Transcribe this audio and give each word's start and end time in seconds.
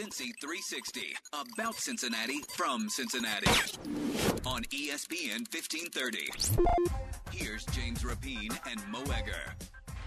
Cincy 0.00 0.32
360, 0.40 1.14
about 1.34 1.74
Cincinnati 1.74 2.40
from 2.56 2.88
Cincinnati. 2.88 3.50
On 4.46 4.62
ESPN 4.72 5.44
1530. 5.52 6.30
Here's 7.30 7.66
James 7.66 8.02
Rapien 8.02 8.58
and 8.66 8.80
Mo 8.88 9.02
Egger. 9.12 9.54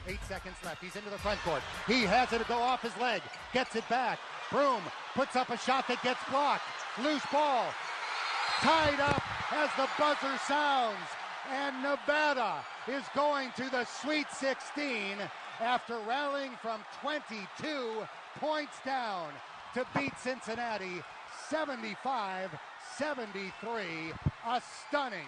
Eight 0.08 0.18
seconds 0.28 0.56
left. 0.66 0.84
He's 0.84 0.96
into 0.96 1.12
the 1.12 1.20
front 1.20 1.40
court. 1.42 1.62
He 1.86 2.02
has 2.06 2.34
it 2.34 2.40
to 2.40 2.44
go 2.46 2.56
off 2.56 2.82
his 2.82 2.98
leg. 2.98 3.22
Gets 3.54 3.76
it 3.76 3.88
back. 3.88 4.18
Broome 4.52 4.82
puts 5.14 5.36
up 5.36 5.52
a 5.52 5.58
shot 5.58 5.88
that 5.88 6.02
gets 6.02 6.22
blocked. 6.28 6.64
Loose 7.04 7.26
ball. 7.32 7.68
Tied 8.62 9.00
up 9.00 9.22
as 9.54 9.70
the 9.78 9.88
buzzer 10.00 10.40
sounds. 10.48 11.06
And 11.52 11.84
Nevada 11.84 12.66
is 12.88 13.04
going 13.14 13.52
to 13.58 13.70
the 13.70 13.86
Sweet 14.02 14.26
16 14.32 15.18
after 15.60 16.00
rallying 16.08 16.54
from 16.64 16.82
22 17.04 18.08
points 18.40 18.78
down 18.84 19.30
to 19.74 19.86
beat 19.96 20.14
Cincinnati 20.20 21.02
75 21.50 22.52
73. 22.98 23.84
A 24.48 24.62
stunning, 24.88 25.28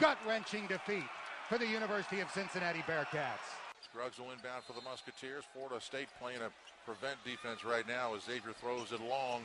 gut 0.00 0.18
wrenching 0.26 0.66
defeat 0.66 1.08
for 1.48 1.58
the 1.58 1.66
University 1.66 2.20
of 2.20 2.30
Cincinnati 2.30 2.82
Bearcats. 2.88 3.54
Scruggs 3.80 4.18
will 4.18 4.32
inbound 4.32 4.64
for 4.64 4.72
the 4.72 4.82
Musketeers. 4.82 5.44
Florida 5.52 5.80
State 5.80 6.08
playing 6.20 6.40
a 6.42 6.50
prevent 6.84 7.16
defense 7.24 7.64
right 7.64 7.86
now 7.86 8.14
as 8.14 8.22
Xavier 8.24 8.52
throws 8.52 8.92
it 8.92 9.00
long 9.08 9.42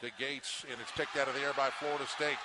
to 0.00 0.10
Gates, 0.18 0.64
and 0.70 0.76
it's 0.80 0.92
picked 0.92 1.16
out 1.16 1.28
of 1.28 1.34
the 1.34 1.40
air 1.40 1.52
by 1.56 1.70
Florida 1.70 2.06
State. 2.06 2.38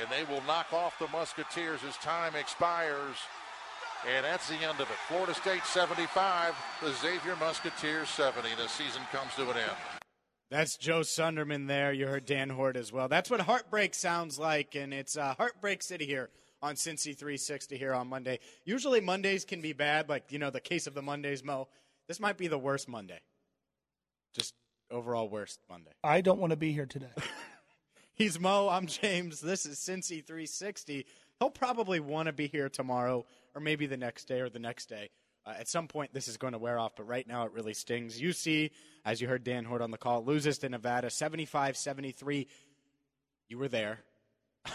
And 0.00 0.08
they 0.10 0.24
will 0.32 0.42
knock 0.46 0.72
off 0.72 0.98
the 0.98 1.08
Musketeers 1.08 1.80
as 1.86 1.96
time 1.98 2.34
expires. 2.34 3.16
And 4.08 4.24
that's 4.24 4.48
the 4.48 4.56
end 4.56 4.80
of 4.80 4.88
it. 4.90 4.98
Florida 5.06 5.34
State 5.34 5.64
75, 5.64 6.54
the 6.82 6.92
Xavier 6.92 7.36
Musketeers 7.36 8.08
70. 8.08 8.48
The 8.56 8.68
season 8.68 9.02
comes 9.12 9.34
to 9.36 9.42
an 9.50 9.58
end. 9.58 9.91
That's 10.52 10.76
Joe 10.76 11.00
Sunderman 11.00 11.66
there. 11.66 11.94
You 11.94 12.06
heard 12.06 12.26
Dan 12.26 12.50
Hoard 12.50 12.76
as 12.76 12.92
well. 12.92 13.08
That's 13.08 13.30
what 13.30 13.40
heartbreak 13.40 13.94
sounds 13.94 14.38
like, 14.38 14.74
and 14.74 14.92
it's 14.92 15.16
uh, 15.16 15.34
Heartbreak 15.38 15.82
City 15.82 16.04
here 16.04 16.28
on 16.60 16.74
Cincy 16.74 17.16
360 17.16 17.78
here 17.78 17.94
on 17.94 18.06
Monday. 18.06 18.38
Usually 18.66 19.00
Mondays 19.00 19.46
can 19.46 19.62
be 19.62 19.72
bad, 19.72 20.10
like 20.10 20.30
you 20.30 20.38
know 20.38 20.50
the 20.50 20.60
case 20.60 20.86
of 20.86 20.92
the 20.92 21.00
Mondays. 21.00 21.42
Mo, 21.42 21.68
this 22.06 22.20
might 22.20 22.36
be 22.36 22.48
the 22.48 22.58
worst 22.58 22.86
Monday. 22.86 23.20
Just 24.34 24.52
overall 24.90 25.26
worst 25.26 25.58
Monday. 25.70 25.92
I 26.04 26.20
don't 26.20 26.38
want 26.38 26.50
to 26.50 26.58
be 26.58 26.72
here 26.72 26.84
today. 26.84 27.06
He's 28.14 28.38
Mo. 28.38 28.68
I'm 28.68 28.86
James. 28.86 29.40
This 29.40 29.64
is 29.64 29.78
Cincy 29.78 30.22
360. 30.22 31.06
He'll 31.38 31.48
probably 31.48 31.98
want 31.98 32.26
to 32.26 32.32
be 32.34 32.46
here 32.46 32.68
tomorrow, 32.68 33.24
or 33.54 33.62
maybe 33.62 33.86
the 33.86 33.96
next 33.96 34.28
day, 34.28 34.40
or 34.40 34.50
the 34.50 34.58
next 34.58 34.90
day. 34.90 35.08
Uh, 35.44 35.54
at 35.58 35.68
some 35.68 35.88
point, 35.88 36.12
this 36.14 36.28
is 36.28 36.36
going 36.36 36.52
to 36.52 36.58
wear 36.58 36.78
off, 36.78 36.92
but 36.96 37.06
right 37.06 37.26
now 37.26 37.44
it 37.44 37.52
really 37.52 37.74
stings. 37.74 38.20
UC, 38.20 38.70
as 39.04 39.20
you 39.20 39.28
heard 39.28 39.42
Dan 39.42 39.64
Hoard 39.64 39.82
on 39.82 39.90
the 39.90 39.98
call, 39.98 40.24
loses 40.24 40.58
to 40.58 40.68
Nevada 40.68 41.10
75 41.10 41.76
73. 41.76 42.46
You 43.48 43.58
were 43.58 43.68
there. 43.68 44.00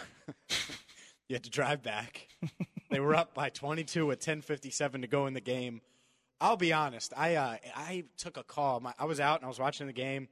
you 1.30 1.36
had 1.36 1.44
to 1.44 1.50
drive 1.50 1.84
back. 1.84 2.28
they 2.92 3.00
were 3.00 3.16
up 3.16 3.34
by 3.34 3.50
22 3.50 4.12
at 4.12 4.20
10:57 4.20 5.02
to 5.02 5.08
go 5.08 5.26
in 5.28 5.34
the 5.34 5.42
game. 5.42 5.82
I'll 6.40 6.58
be 6.58 6.74
honest. 6.74 7.14
I 7.16 7.36
uh, 7.36 7.58
I 7.76 8.04
took 8.18 8.38
a 8.38 8.44
call. 8.44 8.80
My, 8.82 8.94
I 9.00 9.06
was 9.06 9.20
out 9.20 9.40
and 9.40 9.46
I 9.46 9.48
was 9.48 9.60
watching 9.60 9.88
the 9.88 9.94
game, 9.94 10.28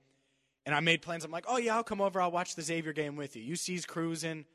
and 0.65 0.75
I 0.75 0.81
made 0.81 1.01
plans. 1.01 1.23
I'm 1.23 1.31
like, 1.31 1.45
oh 1.47 1.57
yeah, 1.57 1.75
I'll 1.75 1.83
come 1.83 2.01
over. 2.01 2.21
I'll 2.21 2.31
watch 2.31 2.55
the 2.55 2.61
Xavier 2.61 2.93
game 2.93 3.15
with 3.15 3.35
you. 3.35 3.53
UC's 3.53 3.85
cruising, 3.85 4.45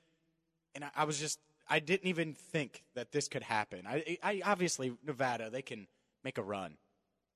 and 0.74 0.84
I, 0.84 0.90
I 0.94 1.04
was 1.04 1.18
just 1.18 1.40
I 1.70 1.78
didn't 1.78 2.08
even 2.08 2.34
think 2.34 2.82
that 2.94 3.12
this 3.12 3.28
could 3.28 3.44
happen. 3.44 3.86
I, 3.86 4.18
I 4.22 4.42
obviously 4.44 4.92
Nevada 5.06 5.48
they 5.48 5.62
can 5.62 5.86
make 6.24 6.36
a 6.36 6.42
run. 6.42 6.74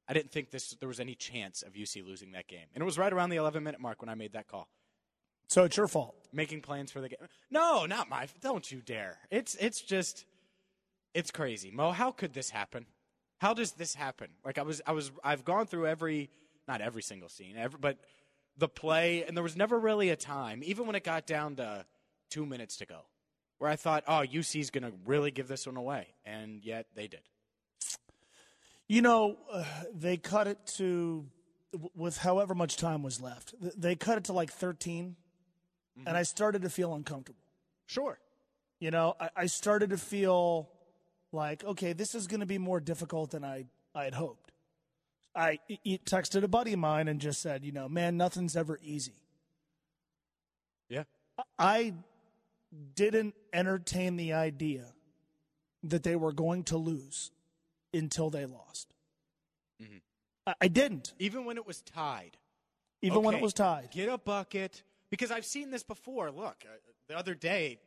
I 0.08 0.12
didn't 0.12 0.32
think 0.32 0.50
this 0.50 0.74
there 0.80 0.88
was 0.88 1.00
any 1.00 1.14
chance 1.14 1.62
of 1.62 1.72
UC 1.72 2.04
losing 2.04 2.32
that 2.32 2.48
game, 2.48 2.66
and 2.74 2.82
it 2.82 2.84
was 2.84 2.98
right 2.98 3.12
around 3.12 3.30
the 3.30 3.36
11 3.36 3.62
minute 3.62 3.80
mark 3.80 4.02
when 4.02 4.08
I 4.08 4.14
made 4.14 4.32
that 4.32 4.48
call. 4.48 4.68
So 5.48 5.64
it's 5.64 5.76
your 5.76 5.88
fault. 5.88 6.16
Making 6.32 6.62
plans 6.62 6.90
for 6.90 7.00
the 7.00 7.08
game. 7.08 7.18
No, 7.50 7.86
not 7.86 8.08
my. 8.08 8.26
Don't 8.40 8.70
you 8.70 8.80
dare. 8.80 9.18
It's 9.30 9.54
it's 9.54 9.80
just 9.80 10.26
it's 11.14 11.30
crazy, 11.30 11.70
Mo. 11.70 11.92
How 11.92 12.10
could 12.10 12.34
this 12.34 12.50
happen? 12.50 12.86
How 13.38 13.54
does 13.54 13.72
this 13.72 13.94
happen? 13.94 14.28
Like 14.44 14.58
I 14.58 14.62
was 14.62 14.82
I 14.86 14.92
was 14.92 15.12
I've 15.22 15.44
gone 15.44 15.66
through 15.66 15.86
every 15.86 16.30
not 16.66 16.80
every 16.80 17.02
single 17.02 17.28
scene, 17.28 17.56
every, 17.56 17.78
but 17.80 17.98
the 18.56 18.68
play, 18.68 19.24
and 19.24 19.36
there 19.36 19.42
was 19.42 19.56
never 19.56 19.78
really 19.78 20.10
a 20.10 20.16
time, 20.16 20.62
even 20.64 20.86
when 20.86 20.94
it 20.94 21.04
got 21.04 21.26
down 21.26 21.56
to 21.56 21.84
two 22.30 22.46
minutes 22.46 22.76
to 22.78 22.86
go, 22.86 23.00
where 23.64 23.72
I 23.72 23.76
thought, 23.76 24.04
oh, 24.06 24.22
UC's 24.22 24.69
going 24.69 24.84
to 24.84 24.92
really 25.06 25.30
give 25.30 25.48
this 25.48 25.66
one 25.66 25.78
away, 25.78 26.08
and 26.26 26.62
yet 26.62 26.84
they 26.94 27.06
did. 27.06 27.22
You 28.88 29.00
know, 29.00 29.38
uh, 29.50 29.64
they 29.91 30.19
cut 30.19 30.47
it 30.47 30.58
to 30.76 31.25
with 31.97 32.19
however 32.19 32.54
much 32.54 32.76
time 32.76 33.02
was 33.02 33.22
left. 33.22 33.54
They 33.58 33.94
cut 33.94 34.19
it 34.19 34.25
to 34.25 34.34
like 34.34 34.52
13, 34.52 35.16
mm-hmm. 35.98 36.06
and 36.06 36.14
I 36.14 36.25
started 36.25 36.60
to 36.60 36.69
feel 36.69 36.92
uncomfortable. 36.94 37.41
Sure. 37.86 38.19
You 38.80 38.91
know, 38.91 39.14
I, 39.19 39.30
I 39.34 39.47
started 39.47 39.88
to 39.91 39.96
feel 39.96 40.69
like, 41.32 41.64
okay, 41.64 41.94
this 41.94 42.14
is 42.14 42.26
going 42.26 42.41
to 42.41 42.46
be 42.46 42.58
more 42.58 42.81
difficult 42.81 43.31
than 43.31 43.46
I, 43.46 43.64
I 43.94 44.04
had 44.04 44.12
hoped. 44.12 44.52
I 45.34 45.58
texted 46.04 46.42
a 46.42 46.48
buddy 46.48 46.75
of 46.75 46.81
mine 46.81 47.08
and 47.08 47.19
just 47.19 47.41
said, 47.41 47.64
you 47.64 47.72
know, 47.72 47.88
man, 47.88 48.19
nothing's 48.19 48.56
ever 48.56 48.78
easy. 48.82 49.22
Yeah. 50.91 51.04
I 51.58 51.94
didn't 52.94 53.34
entertain 53.52 54.16
the 54.16 54.32
idea 54.32 54.92
that 55.82 56.02
they 56.02 56.16
were 56.16 56.32
going 56.32 56.64
to 56.64 56.76
lose 56.76 57.30
until 57.92 58.30
they 58.30 58.46
lost. 58.46 58.94
Mm-hmm. 59.82 59.98
I, 60.46 60.54
I, 60.62 60.68
didn't. 60.68 61.12
Even 61.18 61.44
when 61.44 61.56
it 61.56 61.66
was 61.66 61.82
tied. 61.82 62.36
Even 63.02 63.18
okay, 63.18 63.26
when 63.26 63.34
it 63.34 63.42
was 63.42 63.52
tied. 63.52 63.90
Get 63.92 64.08
a 64.08 64.18
bucket. 64.18 64.82
Because 65.10 65.30
I've 65.30 65.44
seen 65.44 65.70
this 65.70 65.82
before. 65.82 66.30
Look, 66.30 66.64
uh, 66.64 66.76
the 67.08 67.16
other 67.16 67.34
day, 67.34 67.78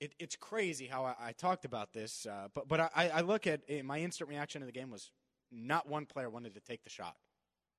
it, 0.00 0.14
it's 0.18 0.36
crazy 0.36 0.86
how 0.86 1.04
I, 1.04 1.14
I 1.28 1.32
talked 1.32 1.64
about 1.64 1.92
this, 1.92 2.26
uh, 2.26 2.48
but 2.52 2.68
but 2.68 2.80
I, 2.80 3.10
I 3.14 3.20
look 3.22 3.46
at 3.46 3.60
it, 3.66 3.84
my 3.84 4.00
instant 4.00 4.28
reaction 4.28 4.60
to 4.60 4.66
the 4.66 4.72
game 4.72 4.90
was 4.90 5.10
not 5.50 5.88
one 5.88 6.06
player 6.06 6.28
wanted 6.28 6.54
to 6.54 6.60
take 6.60 6.84
the 6.84 6.90
shot. 6.90 7.16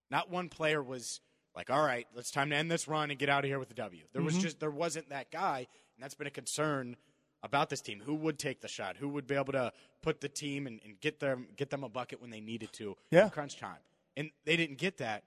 Not 0.09 0.31
one 0.31 0.49
player 0.49 0.81
was 0.81 1.19
like, 1.55 1.69
"All 1.69 1.83
right, 1.83 2.07
it's 2.15 2.31
time 2.31 2.49
to 2.49 2.55
end 2.55 2.71
this 2.71 2.87
run 2.87 3.11
and 3.11 3.19
get 3.19 3.29
out 3.29 3.43
of 3.43 3.49
here 3.49 3.59
with 3.59 3.67
the 3.67 3.75
W." 3.75 4.03
There 4.13 4.23
was 4.23 4.35
Mhm. 4.35 4.41
just 4.41 4.59
there 4.59 4.71
wasn't 4.71 5.09
that 5.09 5.29
guy, 5.31 5.67
and 5.97 6.03
that's 6.03 6.13
been 6.15 6.27
a 6.27 6.31
concern 6.31 6.95
about 7.43 7.69
this 7.69 7.81
team. 7.81 8.01
Who 8.05 8.13
would 8.15 8.37
take 8.39 8.61
the 8.61 8.67
shot? 8.67 8.97
Who 8.97 9.09
would 9.09 9.27
be 9.27 9.35
able 9.35 9.53
to 9.53 9.71
put 10.01 10.21
the 10.21 10.29
team 10.29 10.67
and, 10.67 10.79
and 10.85 10.99
get 11.01 11.19
them 11.19 11.47
get 11.55 11.69
them 11.69 11.83
a 11.83 11.89
bucket 11.89 12.21
when 12.21 12.29
they 12.29 12.39
needed 12.39 12.71
to 12.73 12.95
Yeah. 13.11 13.25
in 13.25 13.29
crunch 13.31 13.57
time? 13.57 13.79
And 14.15 14.31
they 14.45 14.55
didn't 14.57 14.77
get 14.77 14.97
that. 14.97 15.23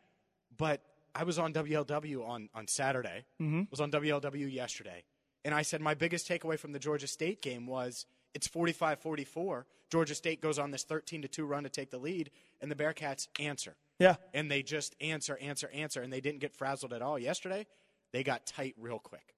But 0.57 0.81
I 1.15 1.25
was 1.25 1.39
on 1.39 1.53
WLW 1.53 2.25
on 2.27 2.49
on 2.55 2.67
Saturday. 2.69 3.25
Mhm. 3.41 3.71
Was 3.71 3.81
on 3.81 3.91
WLW 3.91 4.47
yesterday, 4.53 5.05
and 5.45 5.55
I 5.55 5.63
said 5.63 5.81
my 5.81 5.95
biggest 5.95 6.29
takeaway 6.29 6.59
from 6.59 6.73
the 6.73 6.79
Georgia 6.79 7.07
State 7.09 7.43
game 7.43 7.67
was 7.67 8.07
it's 8.35 8.47
45-44. 8.49 9.67
Georgia 9.91 10.15
State 10.15 10.41
goes 10.41 10.57
on 10.59 10.71
this 10.71 10.85
13 10.85 11.23
to 11.23 11.29
2 11.29 11.45
run 11.45 11.65
to 11.65 11.69
take 11.69 11.91
the 11.91 11.99
lead 11.99 12.31
and 12.61 12.71
the 12.71 12.77
Bearcats 12.77 13.27
answer. 13.41 13.75
Yeah. 13.99 14.17
And 14.33 14.49
they 14.49 14.63
just 14.63 14.95
answer 15.01 15.37
answer 15.39 15.69
answer 15.71 16.01
and 16.01 16.13
they 16.13 16.21
didn't 16.21 16.39
get 16.41 16.55
frazzled 16.55 16.93
at 16.93 17.03
all 17.03 17.19
yesterday. 17.19 17.67
They 18.13 18.23
got 18.23 18.47
tight 18.47 18.75
real 18.79 19.01
quick. 19.01 19.35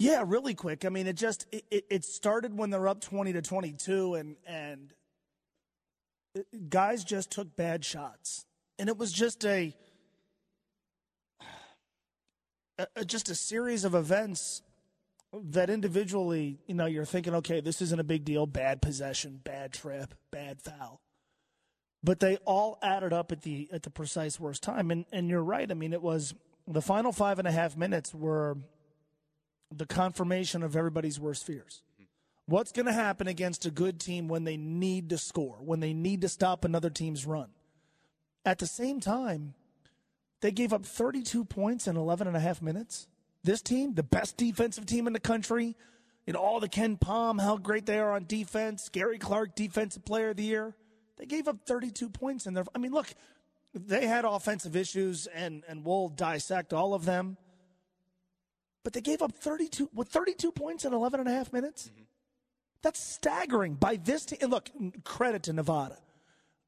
Yeah, 0.00 0.24
really 0.26 0.54
quick. 0.54 0.86
I 0.86 0.88
mean, 0.88 1.06
it 1.06 1.12
just 1.12 1.46
it, 1.52 1.84
it, 1.90 2.04
started 2.06 2.56
when 2.56 2.70
they're 2.70 2.88
up 2.88 3.02
twenty 3.02 3.34
to 3.34 3.42
twenty 3.42 3.74
two, 3.74 4.14
and 4.14 4.36
and 4.46 4.94
uh, 6.34 6.40
guys 6.70 7.04
just 7.04 7.30
took 7.30 7.54
bad 7.54 7.84
shots, 7.84 8.46
and 8.78 8.88
it 8.88 8.96
was 8.96 9.12
just 9.12 9.44
a 9.44 9.74
a- 12.96 13.04
just 13.04 13.28
a 13.28 13.34
series 13.34 13.84
of 13.84 13.94
events 13.94 14.62
that 15.34 15.68
individually, 15.68 16.58
you 16.66 16.74
know, 16.74 16.86
you're 16.86 17.04
thinking, 17.04 17.34
okay, 17.34 17.60
this 17.60 17.82
isn't 17.82 18.00
a 18.00 18.04
big 18.04 18.24
deal. 18.24 18.46
Bad 18.46 18.80
possession, 18.80 19.38
bad 19.44 19.74
trip, 19.74 20.14
bad 20.30 20.62
foul, 20.62 21.02
but 22.02 22.20
they 22.20 22.36
all 22.46 22.78
added 22.80 23.12
up 23.12 23.32
at 23.32 23.42
the 23.42 23.68
at 23.70 23.82
the 23.82 23.90
precise 23.90 24.40
worst 24.40 24.62
time. 24.62 24.90
And 24.90 25.04
and 25.12 25.28
you're 25.28 25.44
right. 25.44 25.70
I 25.70 25.74
mean, 25.74 25.92
it 25.92 26.00
was 26.00 26.32
the 26.66 26.80
final 26.80 27.12
five 27.12 27.38
and 27.38 27.46
a 27.46 27.52
half 27.52 27.76
minutes 27.76 28.14
were 28.14 28.56
the 29.72 29.86
confirmation 29.86 30.62
of 30.62 30.76
everybody's 30.76 31.20
worst 31.20 31.44
fears. 31.46 31.82
What's 32.46 32.72
going 32.72 32.86
to 32.86 32.92
happen 32.92 33.28
against 33.28 33.66
a 33.66 33.70
good 33.70 34.00
team 34.00 34.26
when 34.26 34.44
they 34.44 34.56
need 34.56 35.10
to 35.10 35.18
score, 35.18 35.58
when 35.60 35.80
they 35.80 35.92
need 35.92 36.22
to 36.22 36.28
stop 36.28 36.64
another 36.64 36.90
team's 36.90 37.24
run? 37.26 37.48
At 38.44 38.58
the 38.58 38.66
same 38.66 39.00
time, 39.00 39.54
They 40.40 40.50
gave 40.52 40.72
up 40.72 40.86
32 40.86 41.44
points 41.44 41.86
in 41.86 41.98
11 41.98 42.26
and 42.26 42.34
a 42.34 42.40
half 42.40 42.62
minutes. 42.62 43.08
This 43.44 43.60
team, 43.60 43.92
the 43.92 44.02
best 44.02 44.38
defensive 44.38 44.86
team 44.86 45.06
in 45.06 45.12
the 45.12 45.20
country, 45.20 45.76
know, 46.32 46.40
all 46.40 46.60
the 46.60 46.68
KenPom, 46.68 47.40
how 47.40 47.56
great 47.56 47.86
they 47.86 47.98
are 47.98 48.12
on 48.12 48.24
defense, 48.26 48.88
Gary 48.88 49.18
Clark, 49.18 49.54
defensive 49.54 50.04
player 50.04 50.30
of 50.30 50.36
the 50.36 50.44
year. 50.44 50.74
They 51.16 51.26
gave 51.26 51.48
up 51.48 51.66
32 51.66 52.08
points 52.08 52.46
in 52.46 52.54
their. 52.54 52.64
I 52.74 52.78
mean, 52.78 52.92
look, 52.92 53.08
they 53.74 54.06
had 54.06 54.24
offensive 54.24 54.76
issues, 54.76 55.26
and, 55.26 55.62
and 55.68 55.84
we'll 55.84 56.08
dissect 56.08 56.72
all 56.72 56.94
of 56.94 57.04
them. 57.04 57.36
But 58.82 58.92
they 58.94 59.00
gave 59.00 59.22
up 59.22 59.32
32, 59.32 59.90
with 59.94 60.08
32 60.08 60.52
points 60.52 60.84
in 60.84 60.92
11 60.92 61.20
and 61.20 61.28
a 61.28 61.32
half 61.32 61.52
minutes? 61.52 61.90
Mm-hmm. 61.92 62.02
That's 62.82 63.00
staggering 63.00 63.74
by 63.74 63.96
this 63.96 64.24
team. 64.24 64.38
And 64.40 64.50
look, 64.50 64.70
credit 65.04 65.42
to 65.44 65.52
Nevada. 65.52 65.98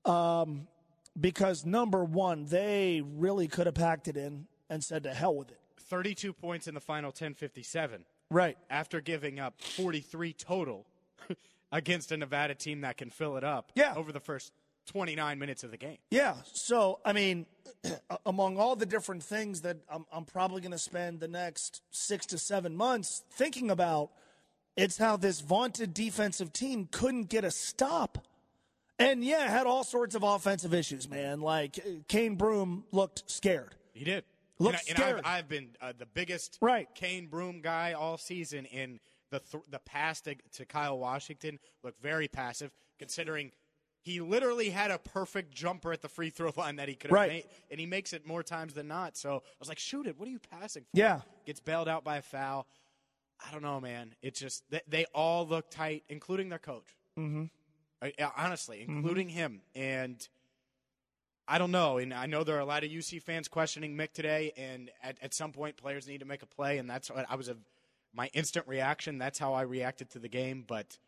Um, 0.05 0.67
because 1.19 1.65
number 1.65 2.05
one, 2.05 2.45
they 2.47 3.03
really 3.05 3.49
could 3.49 3.67
have 3.67 3.75
packed 3.75 4.09
it 4.09 4.17
in 4.17 4.47
and 4.69 4.83
said 4.83 5.05
to 5.05 5.15
hell 5.15 5.35
with 5.35 5.51
it. 5.51 5.59
32 5.79 6.33
points 6.33 6.67
in 6.67 6.75
the 6.75 6.81
final 6.81 7.09
1057. 7.09 8.05
Right. 8.31 8.57
After 8.71 9.01
giving 9.01 9.39
up 9.41 9.61
43 9.61 10.33
total 10.33 10.87
against 11.73 12.13
a 12.13 12.17
Nevada 12.17 12.55
team 12.55 12.81
that 12.83 12.97
can 12.97 13.11
fill 13.11 13.37
it 13.37 13.45
up 13.45 13.73
yeah. 13.75 13.95
over 13.95 14.13
the 14.13 14.21
first 14.21 14.53
29 14.87 15.39
minutes 15.39 15.65
of 15.65 15.71
the 15.71 15.77
game. 15.77 15.99
Yeah. 16.11 16.35
So, 16.53 17.01
I 17.05 17.13
mean, 17.13 17.47
among 18.27 18.59
all 18.59 18.77
the 18.77 18.87
different 18.87 19.23
things 19.23 19.63
that 19.63 19.79
I'm, 19.91 20.07
I'm 20.13 20.25
probably 20.25 20.61
going 20.61 20.73
to 20.73 20.79
spend 20.79 21.21
the 21.21 21.29
next 21.29 21.83
six 21.91 22.27
to 22.27 22.39
seven 22.39 22.77
months 22.77 23.23
thinking 23.31 23.71
about, 23.71 24.11
it's 24.77 24.99
how 24.99 25.17
this 25.17 25.41
vaunted 25.41 25.93
defensive 25.95 26.53
team 26.53 26.89
couldn't 26.91 27.29
get 27.29 27.45
a 27.45 27.51
stop 27.51 28.27
and 28.99 29.25
yeah, 29.25 29.49
had 29.49 29.67
all 29.67 29.85
sorts 29.85 30.15
of 30.15 30.23
offensive 30.23 30.73
issues, 30.75 31.09
man. 31.09 31.41
Like 31.41 31.79
Cane 32.09 32.37
Broome 32.37 32.85
looked 32.93 33.31
scared. 33.31 33.75
He 33.93 34.05
did. 34.05 34.25
Looked 34.59 34.89
and, 34.89 34.97
scared. 34.97 35.19
And 35.19 35.27
I've, 35.27 35.39
I've 35.39 35.49
been 35.49 35.71
uh, 35.81 35.93
the 35.99 36.07
biggest 36.07 36.59
right. 36.61 36.89
Cane 36.95 37.27
Broome 37.27 37.61
guy 37.63 37.95
all 37.95 38.17
season. 38.17 38.67
In 38.67 39.01
the 39.31 39.41
th- 39.41 39.65
the 39.71 39.81
pass 39.81 40.21
to, 40.23 40.37
to 40.55 40.65
Kyle 40.65 40.99
Washington 40.99 41.59
looked 41.83 42.01
very 42.01 42.29
passive, 42.29 42.71
considering 42.99 43.51
he 44.03 44.21
literally 44.21 44.69
had 44.69 44.91
a 44.91 44.99
perfect 44.99 45.55
jumper 45.55 45.93
at 45.93 46.03
the 46.03 46.09
free 46.09 46.31
throw 46.31 46.53
line 46.57 46.77
that 46.77 46.89
he 46.89 46.95
could 46.95 47.11
have 47.11 47.17
right. 47.17 47.31
made, 47.31 47.45
and 47.71 47.79
he 47.79 47.87
makes 47.87 48.13
it 48.13 48.27
more 48.27 48.43
times 48.43 48.75
than 48.75 48.89
not. 48.89 49.17
So 49.17 49.37
I 49.37 49.57
was 49.61 49.69
like, 49.69 49.79
shoot 49.79 50.07
it. 50.07 50.19
What 50.19 50.29
are 50.29 50.33
you 50.33 50.41
passing 50.51 50.83
for? 50.83 50.89
Yeah. 50.93 51.21
Gets 51.47 51.61
bailed 51.61 51.89
out 51.89 52.05
by 52.05 52.19
a 52.19 52.23
foul. 52.23 52.67
I 53.47 53.53
don't 53.53 53.63
know, 53.63 53.81
man. 53.81 54.15
It's 54.21 54.41
just 54.41 54.65
they, 54.71 54.81
they 54.89 55.05
all 55.15 55.47
look 55.47 55.71
tight, 55.71 56.05
including 56.09 56.49
their 56.49 56.59
coach. 56.59 56.97
Mm-hmm. 57.19 57.45
I, 58.03 58.13
honestly, 58.37 58.85
including 58.87 59.29
mm-hmm. 59.29 59.37
him. 59.37 59.61
And 59.75 60.29
I 61.47 61.59
don't 61.59 61.71
know. 61.71 61.99
And 61.99 62.13
I 62.13 62.27
know 62.27 62.43
there 62.45 62.57
are 62.57 62.61
a 62.61 62.65
lot 62.65 62.85
of 62.85 62.91
UC 62.91 63.23
fans 63.23 63.49
questioning 63.49 63.97
Mick 63.97 64.13
today. 64.13 64.53
And 64.57 64.91
at, 65.03 65.19
at 65.23 65.35
some 65.35 65.53
point, 65.53 65.77
players 65.77 66.09
need 66.09 66.21
to 66.21 66.27
make 66.27 66.43
a 66.43 66.47
play. 66.47 66.79
And 66.79 66.91
that's 66.91 67.11
what 67.11 67.27
I 67.29 67.37
was 67.37 67.49
a 67.49 67.57
my 68.15 68.29
instant 68.35 68.67
reaction. 68.67 69.19
That's 69.19 69.39
how 69.39 69.55
I 69.55 69.63
reacted 69.63 70.11
to 70.11 70.19
the 70.19 70.29
game. 70.29 70.65
But 70.67 70.99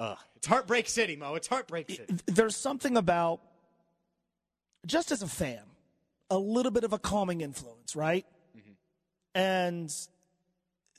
uh, 0.00 0.14
it's 0.34 0.46
Heartbreak 0.46 0.88
City, 0.88 1.14
Mo. 1.14 1.34
It's 1.34 1.46
Heartbreak 1.46 1.90
City. 1.90 2.16
There's 2.26 2.56
something 2.56 2.96
about 2.96 3.42
just 4.86 5.12
as 5.12 5.22
a 5.22 5.26
fan, 5.28 5.60
a 6.30 6.38
little 6.38 6.72
bit 6.72 6.84
of 6.84 6.94
a 6.94 6.98
calming 6.98 7.42
influence, 7.42 7.94
right? 7.94 8.24
Mm-hmm. 8.56 8.70
And 9.34 9.94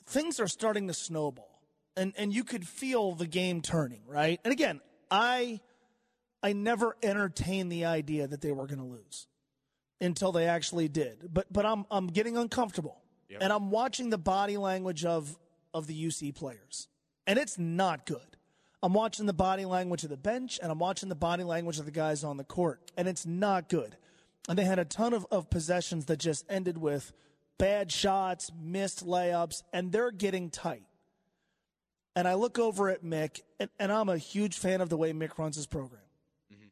things 0.06 0.38
are 0.38 0.46
starting 0.46 0.86
to 0.86 0.94
snowball. 0.94 1.48
And 1.96 2.14
and 2.16 2.32
you 2.32 2.44
could 2.44 2.66
feel 2.66 3.12
the 3.12 3.26
game 3.26 3.60
turning, 3.60 4.02
right? 4.06 4.40
And 4.44 4.52
again, 4.52 4.80
I 5.10 5.60
I 6.40 6.52
never 6.52 6.96
entertained 7.02 7.72
the 7.72 7.84
idea 7.86 8.28
that 8.28 8.40
they 8.40 8.52
were 8.52 8.66
going 8.66 8.78
to 8.78 8.84
lose 8.84 9.26
until 10.00 10.30
they 10.30 10.46
actually 10.46 10.88
did. 10.88 11.28
But 11.34 11.52
but 11.52 11.66
I'm 11.66 11.84
I'm 11.90 12.06
getting 12.06 12.36
uncomfortable. 12.36 13.02
Yep. 13.28 13.40
And 13.42 13.52
I'm 13.52 13.70
watching 13.70 14.10
the 14.10 14.18
body 14.18 14.56
language 14.56 15.04
of 15.04 15.36
of 15.74 15.88
the 15.88 16.06
UC 16.06 16.36
players. 16.36 16.88
And 17.26 17.38
it's 17.38 17.58
not 17.58 18.06
good. 18.06 18.31
I'm 18.82 18.92
watching 18.92 19.26
the 19.26 19.32
body 19.32 19.64
language 19.64 20.02
of 20.04 20.10
the 20.10 20.16
bench 20.16 20.58
and 20.62 20.72
I'm 20.72 20.78
watching 20.78 21.08
the 21.08 21.14
body 21.14 21.44
language 21.44 21.78
of 21.78 21.84
the 21.84 21.92
guys 21.92 22.24
on 22.24 22.36
the 22.36 22.44
court. 22.44 22.80
And 22.96 23.06
it's 23.06 23.24
not 23.24 23.68
good. 23.68 23.96
And 24.48 24.58
they 24.58 24.64
had 24.64 24.78
a 24.78 24.84
ton 24.84 25.12
of, 25.12 25.26
of 25.30 25.50
possessions 25.50 26.06
that 26.06 26.18
just 26.18 26.44
ended 26.48 26.78
with 26.78 27.12
bad 27.58 27.92
shots, 27.92 28.50
missed 28.60 29.06
layups, 29.06 29.62
and 29.72 29.92
they're 29.92 30.10
getting 30.10 30.50
tight 30.50 30.82
and 32.14 32.28
I 32.28 32.34
look 32.34 32.58
over 32.58 32.90
at 32.90 33.02
Mick, 33.02 33.40
and, 33.58 33.70
and, 33.78 33.92
I'm 33.92 34.08
a 34.08 34.18
huge 34.18 34.58
fan 34.58 34.80
of 34.80 34.88
the 34.88 34.96
way 34.96 35.12
Mick 35.12 35.38
runs 35.38 35.56
his 35.56 35.66
program. 35.66 36.02
Mm-hmm. 36.52 36.66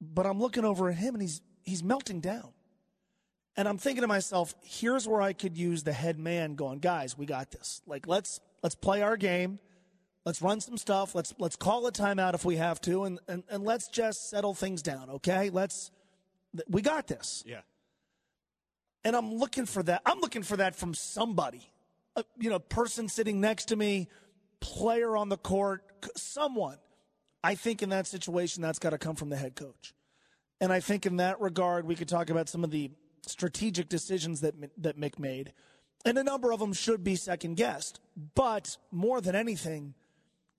But 0.00 0.26
I'm 0.26 0.40
looking 0.40 0.64
over 0.64 0.88
at 0.88 0.96
him, 0.96 1.14
and 1.14 1.22
he's 1.22 1.40
he's 1.64 1.82
melting 1.82 2.20
down. 2.20 2.52
And 3.56 3.68
I'm 3.68 3.78
thinking 3.78 4.02
to 4.02 4.08
myself, 4.08 4.54
here's 4.62 5.06
where 5.08 5.20
I 5.20 5.32
could 5.32 5.56
use 5.56 5.82
the 5.82 5.92
head 5.92 6.18
man 6.18 6.54
going, 6.54 6.78
guys, 6.78 7.18
we 7.18 7.26
got 7.26 7.50
this. 7.50 7.82
Like 7.86 8.06
let's 8.06 8.40
let's 8.62 8.74
play 8.74 9.02
our 9.02 9.16
game. 9.16 9.58
Let's 10.28 10.42
run 10.42 10.60
some 10.60 10.76
stuff. 10.76 11.14
Let's 11.14 11.32
let's 11.38 11.56
call 11.56 11.86
a 11.86 11.90
timeout 11.90 12.34
if 12.34 12.44
we 12.44 12.56
have 12.56 12.82
to, 12.82 13.04
and, 13.04 13.18
and, 13.28 13.44
and 13.48 13.64
let's 13.64 13.88
just 13.88 14.28
settle 14.28 14.52
things 14.52 14.82
down, 14.82 15.08
okay? 15.08 15.48
Let's 15.48 15.90
we 16.68 16.82
got 16.82 17.06
this. 17.06 17.42
Yeah. 17.46 17.62
And 19.04 19.16
I'm 19.16 19.36
looking 19.36 19.64
for 19.64 19.82
that. 19.84 20.02
I'm 20.04 20.20
looking 20.20 20.42
for 20.42 20.58
that 20.58 20.76
from 20.76 20.92
somebody. 20.92 21.72
A, 22.14 22.24
you 22.38 22.50
know, 22.50 22.58
person 22.58 23.08
sitting 23.08 23.40
next 23.40 23.68
to 23.68 23.76
me 23.76 24.08
player 24.60 25.16
on 25.16 25.30
the 25.30 25.38
court, 25.38 25.82
someone. 26.14 26.76
I 27.42 27.54
think 27.54 27.82
in 27.82 27.88
that 27.88 28.06
situation, 28.06 28.60
that's 28.60 28.78
got 28.78 28.90
to 28.90 28.98
come 28.98 29.16
from 29.16 29.30
the 29.30 29.36
head 29.36 29.56
coach. 29.56 29.94
And 30.60 30.70
I 30.70 30.80
think 30.80 31.06
in 31.06 31.16
that 31.16 31.40
regard, 31.40 31.86
we 31.86 31.94
could 31.94 32.06
talk 32.06 32.28
about 32.28 32.50
some 32.50 32.64
of 32.64 32.70
the 32.70 32.90
strategic 33.22 33.88
decisions 33.88 34.42
that 34.42 34.54
that 34.76 35.00
Mick 35.00 35.18
made, 35.18 35.54
and 36.04 36.18
a 36.18 36.22
number 36.22 36.52
of 36.52 36.60
them 36.60 36.74
should 36.74 37.02
be 37.02 37.16
second 37.16 37.56
guessed. 37.56 37.98
But 38.34 38.76
more 38.92 39.22
than 39.22 39.34
anything, 39.34 39.94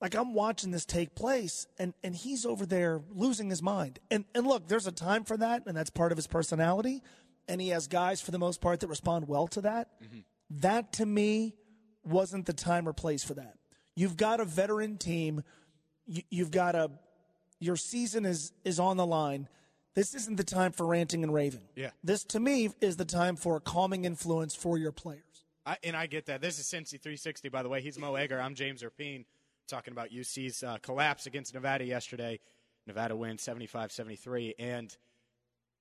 like 0.01 0.15
I'm 0.15 0.33
watching 0.33 0.71
this 0.71 0.85
take 0.85 1.15
place, 1.15 1.67
and 1.77 1.93
and 2.03 2.15
he's 2.15 2.45
over 2.45 2.65
there 2.65 3.01
losing 3.11 3.49
his 3.49 3.61
mind. 3.61 3.99
And 4.09 4.25
and 4.33 4.47
look, 4.47 4.67
there's 4.67 4.87
a 4.87 4.91
time 4.91 5.23
for 5.23 5.37
that, 5.37 5.63
and 5.65 5.75
that's 5.75 5.89
part 5.89 6.11
of 6.11 6.17
his 6.17 6.27
personality. 6.27 7.03
And 7.47 7.59
he 7.59 7.69
has 7.69 7.87
guys 7.87 8.21
for 8.21 8.31
the 8.31 8.39
most 8.39 8.61
part 8.61 8.79
that 8.81 8.87
respond 8.87 9.27
well 9.27 9.47
to 9.49 9.61
that. 9.61 9.89
Mm-hmm. 10.03 10.19
That 10.61 10.93
to 10.93 11.05
me 11.05 11.55
wasn't 12.05 12.45
the 12.45 12.53
time 12.53 12.87
or 12.87 12.93
place 12.93 13.23
for 13.23 13.33
that. 13.33 13.55
You've 13.95 14.17
got 14.17 14.39
a 14.39 14.45
veteran 14.45 14.97
team. 14.97 15.43
You, 16.05 16.43
have 16.43 16.51
got 16.51 16.75
a 16.75 16.91
your 17.59 17.75
season 17.75 18.25
is 18.25 18.53
is 18.63 18.79
on 18.79 18.97
the 18.97 19.05
line. 19.05 19.47
This 19.95 20.15
isn't 20.15 20.37
the 20.37 20.43
time 20.43 20.71
for 20.71 20.85
ranting 20.85 21.23
and 21.23 21.33
raving. 21.33 21.67
Yeah. 21.75 21.89
This 22.03 22.23
to 22.25 22.39
me 22.39 22.69
is 22.79 22.95
the 22.95 23.05
time 23.05 23.35
for 23.35 23.57
a 23.57 23.59
calming 23.59 24.05
influence 24.05 24.55
for 24.55 24.77
your 24.77 24.91
players. 24.91 25.23
I, 25.65 25.77
and 25.83 25.95
I 25.95 26.07
get 26.07 26.27
that. 26.27 26.41
This 26.41 26.57
is 26.57 26.65
Cincy 26.65 26.91
360, 27.01 27.49
by 27.49 27.63
the 27.63 27.69
way. 27.69 27.81
He's 27.81 27.99
Mo 27.99 28.15
Egger. 28.15 28.39
I'm 28.39 28.55
James 28.55 28.81
Rapien 28.81 29.25
talking 29.69 29.91
about 29.91 30.09
UC's 30.11 30.63
uh, 30.63 30.77
collapse 30.81 31.25
against 31.25 31.53
Nevada 31.53 31.85
yesterday. 31.85 32.39
Nevada 32.87 33.15
wins 33.15 33.41
75 33.41 33.91
73. 33.91 34.55
And 34.59 34.95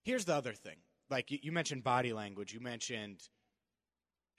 here's 0.05 0.25
the 0.25 0.35
other 0.35 0.53
thing. 0.53 0.77
Like 1.11 1.31
you, 1.31 1.39
you 1.43 1.53
mentioned 1.53 1.85
body 1.85 2.13
language, 2.13 2.53
you 2.53 2.61
mentioned 2.61 3.29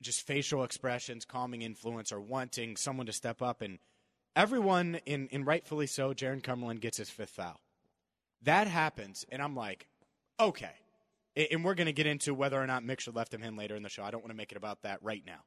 just 0.01 0.25
facial 0.25 0.63
expressions, 0.63 1.25
calming 1.25 1.61
influence, 1.61 2.11
or 2.11 2.21
wanting 2.21 2.77
someone 2.77 3.05
to 3.07 3.13
step 3.13 3.41
up. 3.41 3.61
And 3.61 3.79
everyone, 4.35 4.99
in, 5.05 5.27
in 5.27 5.45
rightfully 5.45 5.87
so, 5.87 6.13
Jarron 6.13 6.43
Cumberland 6.43 6.81
gets 6.81 6.97
his 6.97 7.09
fifth 7.09 7.31
foul. 7.31 7.59
That 8.43 8.67
happens, 8.67 9.25
and 9.29 9.41
I'm 9.41 9.55
like, 9.55 9.87
okay. 10.39 10.71
And 11.51 11.63
we're 11.63 11.75
going 11.75 11.87
to 11.87 11.93
get 11.93 12.07
into 12.07 12.33
whether 12.33 12.61
or 12.61 12.67
not 12.67 12.83
Mick 12.83 13.01
should 13.01 13.15
left 13.15 13.33
him 13.33 13.43
in 13.43 13.57
later 13.57 13.75
in 13.75 13.83
the 13.83 13.89
show. 13.89 14.03
I 14.03 14.11
don't 14.11 14.21
want 14.21 14.31
to 14.31 14.37
make 14.37 14.51
it 14.51 14.57
about 14.57 14.83
that 14.83 14.99
right 15.01 15.23
now. 15.25 15.41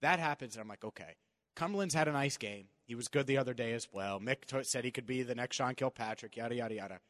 That 0.00 0.18
happens, 0.18 0.54
and 0.54 0.62
I'm 0.62 0.68
like, 0.68 0.84
okay. 0.84 1.16
Cumberland's 1.56 1.94
had 1.94 2.08
a 2.08 2.12
nice 2.12 2.38
game. 2.38 2.66
He 2.90 2.96
was 2.96 3.06
good 3.06 3.28
the 3.28 3.38
other 3.38 3.54
day 3.54 3.72
as 3.72 3.86
well. 3.92 4.18
Mick 4.18 4.46
t- 4.48 4.64
said 4.64 4.84
he 4.84 4.90
could 4.90 5.06
be 5.06 5.22
the 5.22 5.36
next 5.36 5.54
Sean 5.54 5.76
Kilpatrick, 5.76 6.36
yada, 6.36 6.56
yada, 6.56 6.74
yada. 6.74 7.00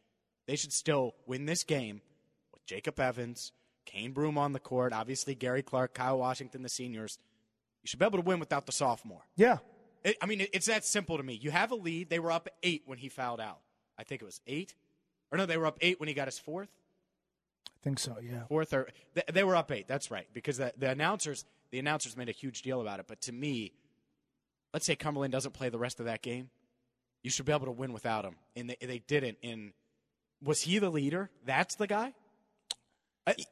They 0.46 0.54
should 0.54 0.74
still 0.74 1.14
win 1.26 1.46
this 1.46 1.64
game 1.64 2.02
with 2.52 2.66
Jacob 2.66 3.00
Evans, 3.00 3.52
Cane 3.86 4.12
Broome 4.12 4.36
on 4.36 4.52
the 4.52 4.60
court, 4.60 4.92
obviously 4.92 5.34
Gary 5.34 5.62
Clark, 5.62 5.94
Kyle 5.94 6.18
Washington, 6.18 6.62
the 6.62 6.68
seniors. 6.68 7.18
You 7.82 7.86
should 7.86 7.98
be 7.98 8.04
able 8.04 8.18
to 8.18 8.24
win 8.26 8.40
without 8.40 8.66
the 8.66 8.72
sophomore. 8.72 9.22
Yeah. 9.36 9.56
It, 10.04 10.18
I 10.20 10.26
mean, 10.26 10.42
it, 10.42 10.50
it's 10.52 10.66
that 10.66 10.84
simple 10.84 11.16
to 11.16 11.22
me. 11.22 11.32
You 11.40 11.50
have 11.50 11.70
a 11.70 11.76
lead. 11.76 12.10
They 12.10 12.18
were 12.18 12.30
up 12.30 12.50
eight 12.62 12.82
when 12.84 12.98
he 12.98 13.08
fouled 13.08 13.40
out. 13.40 13.60
I 13.98 14.04
think 14.04 14.20
it 14.20 14.26
was 14.26 14.42
eight. 14.46 14.74
Or 15.32 15.38
no, 15.38 15.46
they 15.46 15.56
were 15.56 15.64
up 15.64 15.78
eight 15.80 15.98
when 15.98 16.08
he 16.10 16.14
got 16.14 16.28
his 16.28 16.38
fourth. 16.38 16.68
I 17.68 17.80
think 17.82 18.00
so, 18.00 18.18
yeah. 18.22 18.44
Fourth 18.48 18.74
or 18.74 18.88
they, 19.14 19.22
they 19.32 19.44
were 19.44 19.56
up 19.56 19.72
eight. 19.72 19.88
That's 19.88 20.10
right. 20.10 20.26
Because 20.34 20.58
the, 20.58 20.74
the 20.76 20.90
announcers 20.90 21.46
the 21.70 21.78
announcers 21.78 22.18
made 22.18 22.28
a 22.28 22.32
huge 22.32 22.60
deal 22.60 22.82
about 22.82 23.00
it. 23.00 23.06
But 23.08 23.22
to 23.22 23.32
me, 23.32 23.72
let's 24.72 24.86
say 24.86 24.96
Cumberland 24.96 25.32
doesn't 25.32 25.52
play 25.52 25.68
the 25.68 25.78
rest 25.78 26.00
of 26.00 26.06
that 26.06 26.22
game, 26.22 26.50
you 27.22 27.30
should 27.30 27.46
be 27.46 27.52
able 27.52 27.66
to 27.66 27.72
win 27.72 27.92
without 27.92 28.24
him. 28.24 28.36
And 28.56 28.70
they, 28.70 28.76
they 28.80 28.98
didn't. 29.06 29.38
And 29.42 29.72
was 30.42 30.62
he 30.62 30.78
the 30.78 30.90
leader? 30.90 31.30
That's 31.44 31.74
the 31.74 31.86
guy. 31.86 32.14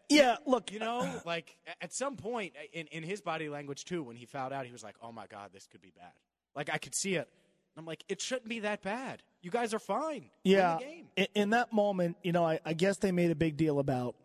yeah, 0.08 0.36
look, 0.46 0.72
you 0.72 0.78
know, 0.78 1.20
like 1.26 1.56
at 1.80 1.92
some 1.92 2.16
point 2.16 2.54
uh, 2.56 2.66
in, 2.72 2.86
in 2.88 3.02
his 3.02 3.20
body 3.20 3.48
language 3.48 3.84
too, 3.84 4.02
when 4.02 4.16
he 4.16 4.26
fouled 4.26 4.52
out, 4.52 4.66
he 4.66 4.72
was 4.72 4.82
like, 4.82 4.96
"Oh 5.02 5.12
my 5.12 5.26
god, 5.26 5.50
this 5.52 5.66
could 5.66 5.82
be 5.82 5.92
bad." 5.94 6.12
Like 6.56 6.70
I 6.72 6.78
could 6.78 6.94
see 6.94 7.14
it. 7.14 7.28
I'm 7.76 7.86
like, 7.86 8.02
it 8.08 8.20
shouldn't 8.20 8.48
be 8.48 8.60
that 8.60 8.82
bad. 8.82 9.22
You 9.40 9.52
guys 9.52 9.72
are 9.72 9.78
fine. 9.78 10.30
Yeah. 10.42 10.78
In, 11.16 11.26
in, 11.34 11.50
that 11.50 11.72
moment, 11.72 12.16
you 12.24 12.32
know, 12.32 12.44
I, 12.44 12.58
I 12.64 12.72
guess 12.72 12.96
they 12.96 13.12
made 13.12 13.30
a 13.30 13.36
big 13.36 13.56
deal 13.56 13.78
about 13.78 14.16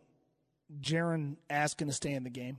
Jarron 0.81 1.35
asking 1.51 1.85
to 1.87 1.93
stay 1.93 2.13
in 2.13 2.23
the 2.23 2.31
game. 2.31 2.57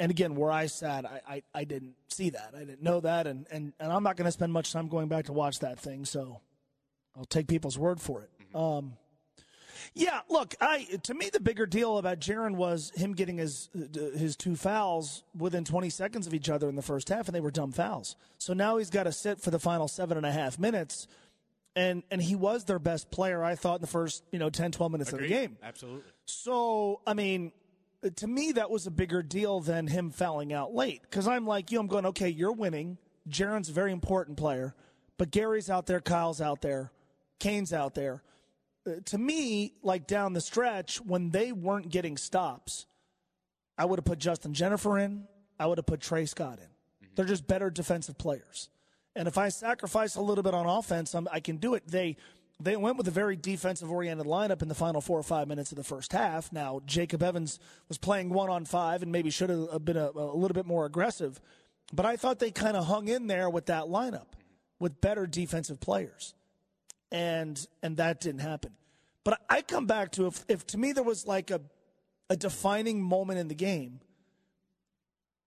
And 0.00 0.10
again, 0.10 0.34
where 0.34 0.50
I 0.50 0.66
sat, 0.66 1.06
I, 1.06 1.20
I, 1.28 1.42
I 1.54 1.64
didn't 1.64 1.94
see 2.08 2.30
that. 2.30 2.52
I 2.54 2.60
didn't 2.60 2.82
know 2.82 3.00
that. 3.00 3.26
And, 3.26 3.46
and, 3.50 3.72
and 3.78 3.92
I'm 3.92 4.02
not 4.02 4.16
going 4.16 4.26
to 4.26 4.32
spend 4.32 4.52
much 4.52 4.72
time 4.72 4.88
going 4.88 5.08
back 5.08 5.26
to 5.26 5.32
watch 5.32 5.60
that 5.60 5.78
thing. 5.78 6.04
So 6.04 6.40
I'll 7.16 7.24
take 7.24 7.46
people's 7.46 7.78
word 7.78 8.00
for 8.00 8.22
it. 8.22 8.56
Um, 8.56 8.94
yeah, 9.94 10.20
look, 10.28 10.54
I 10.60 10.86
to 11.04 11.14
me 11.14 11.30
the 11.32 11.40
bigger 11.40 11.66
deal 11.66 11.98
about 11.98 12.20
Jarron 12.20 12.56
was 12.56 12.92
him 12.94 13.14
getting 13.14 13.38
his 13.38 13.68
his 14.16 14.36
two 14.36 14.56
fouls 14.56 15.24
within 15.36 15.64
20 15.64 15.90
seconds 15.90 16.26
of 16.26 16.34
each 16.34 16.48
other 16.48 16.68
in 16.68 16.76
the 16.76 16.82
first 16.82 17.08
half, 17.08 17.28
and 17.28 17.34
they 17.34 17.40
were 17.40 17.50
dumb 17.50 17.72
fouls. 17.72 18.16
So 18.38 18.52
now 18.52 18.76
he's 18.76 18.90
got 18.90 19.04
to 19.04 19.12
sit 19.12 19.40
for 19.40 19.50
the 19.50 19.58
final 19.58 19.88
seven 19.88 20.16
and 20.16 20.26
a 20.26 20.32
half 20.32 20.58
minutes, 20.58 21.06
and 21.74 22.02
and 22.10 22.22
he 22.22 22.34
was 22.34 22.64
their 22.64 22.78
best 22.78 23.10
player, 23.10 23.42
I 23.42 23.54
thought, 23.54 23.76
in 23.76 23.80
the 23.80 23.86
first 23.86 24.24
you 24.30 24.38
know 24.38 24.50
10, 24.50 24.72
12 24.72 24.92
minutes 24.92 25.12
Agreed. 25.12 25.24
of 25.24 25.30
the 25.30 25.34
game. 25.34 25.56
Absolutely. 25.62 26.02
So 26.26 27.00
I 27.06 27.14
mean, 27.14 27.52
to 28.16 28.26
me 28.26 28.52
that 28.52 28.70
was 28.70 28.86
a 28.86 28.90
bigger 28.90 29.22
deal 29.22 29.60
than 29.60 29.86
him 29.86 30.10
fouling 30.10 30.52
out 30.52 30.74
late 30.74 31.02
because 31.02 31.26
I'm 31.26 31.46
like 31.46 31.70
you, 31.72 31.80
I'm 31.80 31.86
going 31.86 32.06
okay, 32.06 32.28
you're 32.28 32.52
winning. 32.52 32.98
Jarron's 33.28 33.68
a 33.68 33.72
very 33.72 33.92
important 33.92 34.38
player, 34.38 34.74
but 35.18 35.30
Gary's 35.30 35.68
out 35.68 35.86
there, 35.86 36.00
Kyle's 36.00 36.40
out 36.40 36.62
there, 36.62 36.92
Kane's 37.38 37.72
out 37.72 37.94
there 37.94 38.22
to 39.06 39.18
me, 39.18 39.74
like 39.82 40.06
down 40.06 40.32
the 40.32 40.40
stretch, 40.40 41.00
when 41.00 41.30
they 41.30 41.52
weren't 41.52 41.90
getting 41.90 42.16
stops, 42.16 42.86
I 43.76 43.84
would 43.84 43.98
have 43.98 44.04
put 44.04 44.18
Justin 44.18 44.52
Jenifer 44.52 45.02
in. 45.02 45.24
I 45.58 45.66
would 45.66 45.78
have 45.78 45.86
put 45.86 46.00
Tre 46.00 46.24
Scott 46.26 46.58
in. 46.58 46.64
Mm-hmm. 46.64 47.14
They're 47.16 47.24
just 47.24 47.46
better 47.46 47.70
defensive 47.70 48.18
players. 48.18 48.70
And 49.16 49.26
if 49.26 49.38
I 49.38 49.48
sacrifice 49.48 50.16
a 50.16 50.20
little 50.20 50.44
bit 50.44 50.54
on 50.54 50.66
offense, 50.66 51.14
I'm, 51.14 51.26
i 51.32 51.40
can 51.40 51.56
do 51.56 51.74
it. 51.74 51.86
They 51.86 52.16
they 52.60 52.76
went 52.76 52.96
with 52.96 53.06
a 53.06 53.12
very 53.12 53.36
defensive 53.36 53.90
oriented 53.90 54.26
lineup 54.26 54.62
in 54.62 54.68
the 54.68 54.74
final 54.74 55.00
four 55.00 55.18
or 55.18 55.22
five 55.22 55.46
minutes 55.46 55.70
of 55.70 55.76
the 55.76 55.84
first 55.84 56.12
half. 56.12 56.52
Now 56.52 56.80
Jacob 56.86 57.22
Evans 57.22 57.58
was 57.88 57.98
playing 57.98 58.30
one 58.30 58.50
on 58.50 58.64
five 58.64 59.02
and 59.02 59.12
maybe 59.12 59.30
should 59.30 59.50
have 59.50 59.84
been 59.84 59.96
a, 59.96 60.10
a 60.10 60.36
little 60.36 60.54
bit 60.54 60.66
more 60.66 60.84
aggressive, 60.84 61.40
but 61.92 62.04
I 62.04 62.16
thought 62.16 62.38
they 62.38 62.50
kind 62.50 62.76
of 62.76 62.86
hung 62.86 63.08
in 63.08 63.26
there 63.28 63.48
with 63.48 63.66
that 63.66 63.84
lineup 63.84 64.26
with 64.80 65.00
better 65.00 65.26
defensive 65.26 65.80
players 65.80 66.34
and 67.12 67.66
and 67.82 67.96
that 67.96 68.20
didn't 68.20 68.40
happen. 68.40 68.72
But 69.24 69.40
I 69.48 69.62
come 69.62 69.86
back 69.86 70.12
to 70.12 70.26
if, 70.26 70.44
if 70.48 70.66
to 70.68 70.78
me 70.78 70.92
there 70.92 71.04
was 71.04 71.26
like 71.26 71.50
a 71.50 71.60
a 72.30 72.36
defining 72.36 73.00
moment 73.00 73.38
in 73.38 73.48
the 73.48 73.54
game, 73.54 74.00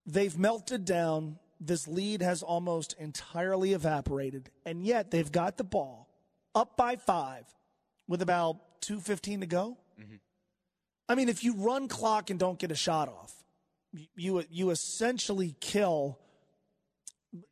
they've 0.06 0.38
melted 0.38 0.86
down. 0.86 1.38
This 1.64 1.88
lead 1.88 2.24
has 2.24 2.42
almost 2.42 2.96
entirely 2.98 3.74
evaporated, 3.74 4.50
and 4.66 4.84
yet 4.84 5.12
they've 5.12 5.32
got 5.32 5.58
the 5.58 5.64
ball 5.64 6.11
up 6.56 6.78
by 6.78 6.96
five 6.96 7.46
with 8.08 8.22
about 8.22 8.82
two 8.82 9.00
fifteen 9.00 9.42
to 9.42 9.46
go. 9.46 9.78
Mm-hmm. 10.00 10.16
I 11.10 11.16
mean, 11.16 11.30
if 11.30 11.44
you 11.44 11.56
run 11.56 11.88
clock 11.88 12.30
and 12.30 12.40
don't 12.40 12.58
get 12.60 12.72
a 12.72 12.76
shot 12.76 13.10
off, 13.10 13.34
you 14.16 14.44
you 14.50 14.70
essentially 14.70 15.56
kill 15.60 16.20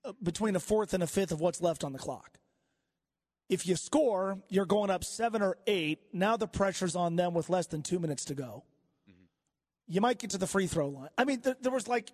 uh, 0.06 0.13
between 0.22 0.56
a 0.56 0.60
fourth 0.60 0.94
and 0.94 1.03
a 1.03 1.08
fifth 1.08 1.32
of 1.32 1.39
what's 1.39 1.62
left 1.62 1.84
on 1.84 1.94
the 1.94 2.00
clock. 2.00 2.38
If 3.50 3.65
you 3.65 3.75
score, 3.75 4.39
you're 4.48 4.65
going 4.65 4.89
up 4.91 5.03
seven 5.03 5.41
or 5.41 5.58
eight. 5.65 6.00
Now 6.13 6.38
the 6.38 6.48
pressure's 6.48 6.96
on 6.96 7.15
them 7.15 7.34
with 7.34 7.50
less 7.50 7.68
than 7.68 7.82
two 7.82 8.00
minutes 8.00 8.25
to 8.25 8.36
go. 8.36 8.63
Mm-hmm. 9.10 9.24
You 9.88 10.01
might 10.01 10.20
get 10.20 10.29
to 10.32 10.38
the 10.38 10.48
free 10.48 10.68
throw 10.68 10.89
line. 10.89 11.10
I 11.18 11.25
mean, 11.25 11.41
th- 11.41 11.58
there 11.62 11.72
was 11.72 11.88
like 11.88 12.12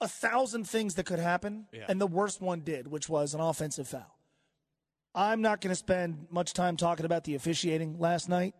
a 0.00 0.08
thousand 0.08 0.68
things 0.68 0.94
that 0.96 1.06
could 1.06 1.18
happen, 1.18 1.66
yeah. 1.72 1.86
and 1.88 2.00
the 2.00 2.06
worst 2.06 2.40
one 2.40 2.60
did, 2.60 2.86
which 2.86 3.08
was 3.08 3.34
an 3.34 3.40
offensive 3.40 3.88
foul. 3.88 4.17
I'm 5.14 5.40
not 5.42 5.60
going 5.60 5.70
to 5.70 5.76
spend 5.76 6.26
much 6.30 6.52
time 6.52 6.76
talking 6.76 7.06
about 7.06 7.24
the 7.24 7.34
officiating 7.34 7.98
last 7.98 8.28
night 8.28 8.54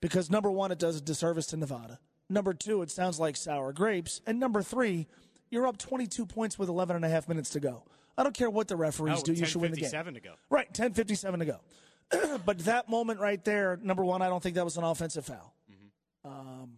because 0.00 0.30
number 0.30 0.50
one, 0.50 0.72
it 0.72 0.78
does 0.78 0.96
a 0.96 1.00
disservice 1.00 1.46
to 1.48 1.56
Nevada. 1.56 1.98
Number 2.28 2.54
two, 2.54 2.82
it 2.82 2.90
sounds 2.90 3.18
like 3.18 3.36
sour 3.36 3.72
grapes. 3.72 4.20
And 4.26 4.38
number 4.38 4.62
three, 4.62 5.08
you're 5.50 5.66
up 5.66 5.78
22 5.78 6.26
points 6.26 6.58
with 6.58 6.68
11 6.68 6.96
and 6.96 7.04
a 7.04 7.08
half 7.08 7.28
minutes 7.28 7.50
to 7.50 7.60
go. 7.60 7.84
I 8.16 8.22
don't 8.22 8.34
care 8.34 8.50
what 8.50 8.68
the 8.68 8.76
referees 8.76 9.22
do. 9.22 9.32
You 9.32 9.46
should 9.46 9.60
win 9.60 9.72
the 9.72 9.80
game. 9.80 9.90
to 10.14 10.20
go. 10.20 10.34
Right, 10.48 10.72
10:57 10.72 11.38
to 11.38 11.44
go. 11.44 12.38
but 12.44 12.58
that 12.60 12.88
moment 12.88 13.20
right 13.20 13.42
there, 13.44 13.78
number 13.82 14.04
one, 14.04 14.20
I 14.20 14.28
don't 14.28 14.42
think 14.42 14.56
that 14.56 14.64
was 14.64 14.76
an 14.76 14.84
offensive 14.84 15.24
foul. 15.24 15.54
Mm-hmm. 15.70 16.30
Um, 16.30 16.72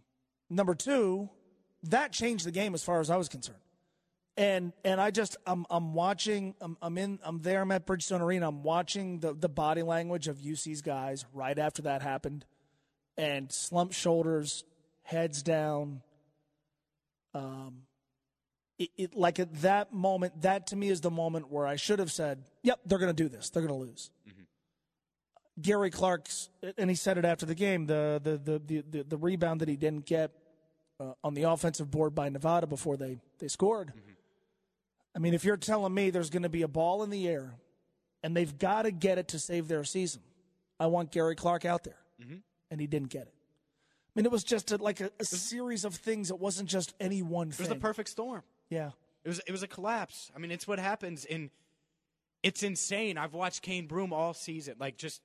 number 0.50 0.74
two, 0.74 1.28
that 1.84 2.12
changed 2.12 2.46
the 2.46 2.50
game 2.52 2.74
as 2.74 2.84
far 2.84 3.00
as 3.00 3.10
I 3.10 3.16
was 3.16 3.28
concerned. 3.28 3.58
And 4.36 4.72
and 4.82 5.00
I 5.00 5.10
just 5.10 5.36
I'm 5.46 5.66
I'm 5.68 5.92
watching 5.92 6.54
I'm, 6.60 6.76
I'm 6.80 6.96
in 6.96 7.18
I'm 7.22 7.40
there 7.42 7.60
I'm 7.60 7.70
at 7.70 7.86
Bridgestone 7.86 8.20
Arena 8.20 8.48
I'm 8.48 8.62
watching 8.62 9.20
the 9.20 9.34
the 9.34 9.48
body 9.48 9.82
language 9.82 10.26
of 10.26 10.38
UC's 10.38 10.80
guys 10.80 11.26
right 11.34 11.58
after 11.58 11.82
that 11.82 12.00
happened, 12.00 12.46
and 13.18 13.52
slumped 13.52 13.94
shoulders, 13.94 14.64
heads 15.02 15.42
down. 15.42 16.00
Um, 17.34 17.82
it, 18.78 18.90
it, 18.96 19.14
like 19.14 19.38
at 19.38 19.62
that 19.62 19.92
moment, 19.92 20.42
that 20.42 20.68
to 20.68 20.76
me 20.76 20.88
is 20.88 21.02
the 21.02 21.10
moment 21.10 21.50
where 21.50 21.66
I 21.66 21.76
should 21.76 21.98
have 21.98 22.10
said, 22.10 22.42
"Yep, 22.62 22.80
they're 22.86 22.98
going 22.98 23.14
to 23.14 23.22
do 23.22 23.28
this. 23.28 23.50
They're 23.50 23.62
going 23.62 23.78
to 23.78 23.86
lose." 23.86 24.10
Mm-hmm. 24.26 24.42
Gary 25.60 25.90
Clark's, 25.90 26.48
and 26.78 26.88
he 26.88 26.96
said 26.96 27.18
it 27.18 27.26
after 27.26 27.44
the 27.44 27.54
game. 27.54 27.84
The 27.84 28.20
the 28.22 28.38
the 28.38 28.82
the, 28.90 29.02
the 29.02 29.16
rebound 29.16 29.60
that 29.60 29.68
he 29.68 29.76
didn't 29.76 30.06
get 30.06 30.30
uh, 30.98 31.12
on 31.22 31.34
the 31.34 31.42
offensive 31.42 31.90
board 31.90 32.14
by 32.14 32.28
Nevada 32.28 32.66
before 32.66 32.96
they 32.96 33.18
they 33.38 33.48
scored. 33.48 33.88
Mm-hmm. 33.88 34.11
I 35.14 35.18
mean, 35.18 35.34
if 35.34 35.44
you're 35.44 35.56
telling 35.56 35.92
me 35.92 36.10
there's 36.10 36.30
going 36.30 36.42
to 36.42 36.48
be 36.48 36.62
a 36.62 36.68
ball 36.68 37.02
in 37.02 37.10
the 37.10 37.28
air, 37.28 37.54
and 38.22 38.36
they've 38.36 38.56
got 38.58 38.82
to 38.82 38.90
get 38.90 39.18
it 39.18 39.28
to 39.28 39.38
save 39.38 39.68
their 39.68 39.84
season, 39.84 40.22
I 40.80 40.86
want 40.86 41.10
Gary 41.12 41.34
Clark 41.34 41.64
out 41.64 41.84
there, 41.84 41.98
mm-hmm. 42.20 42.36
and 42.70 42.80
he 42.80 42.86
didn't 42.86 43.10
get 43.10 43.22
it. 43.22 43.34
I 43.34 44.10
mean, 44.14 44.26
it 44.26 44.32
was 44.32 44.44
just 44.44 44.72
a, 44.72 44.76
like 44.76 45.00
a, 45.00 45.10
a, 45.18 45.24
series 45.24 45.84
of 45.84 45.94
things. 45.94 46.30
It 46.30 46.38
wasn't 46.38 46.68
just 46.68 46.92
any 47.00 47.22
one 47.22 47.50
thing. 47.50 47.66
It 47.66 47.70
was 47.70 47.76
the 47.76 47.80
perfect 47.80 48.10
storm. 48.10 48.42
Yeah. 48.68 48.90
It 49.24 49.28
was 49.28 49.40
it 49.46 49.52
was 49.52 49.62
a 49.62 49.68
collapse. 49.68 50.30
I 50.36 50.38
mean, 50.38 50.50
it's 50.50 50.66
what 50.66 50.78
happens 50.78 51.24
in 51.24 51.50
it's 52.42 52.62
insane. 52.62 53.16
I've 53.16 53.34
watched 53.34 53.62
Cane 53.62 53.86
Broome 53.86 54.12
all 54.12 54.34
season. 54.34 54.74
Like 54.78 54.96
just 54.96 55.22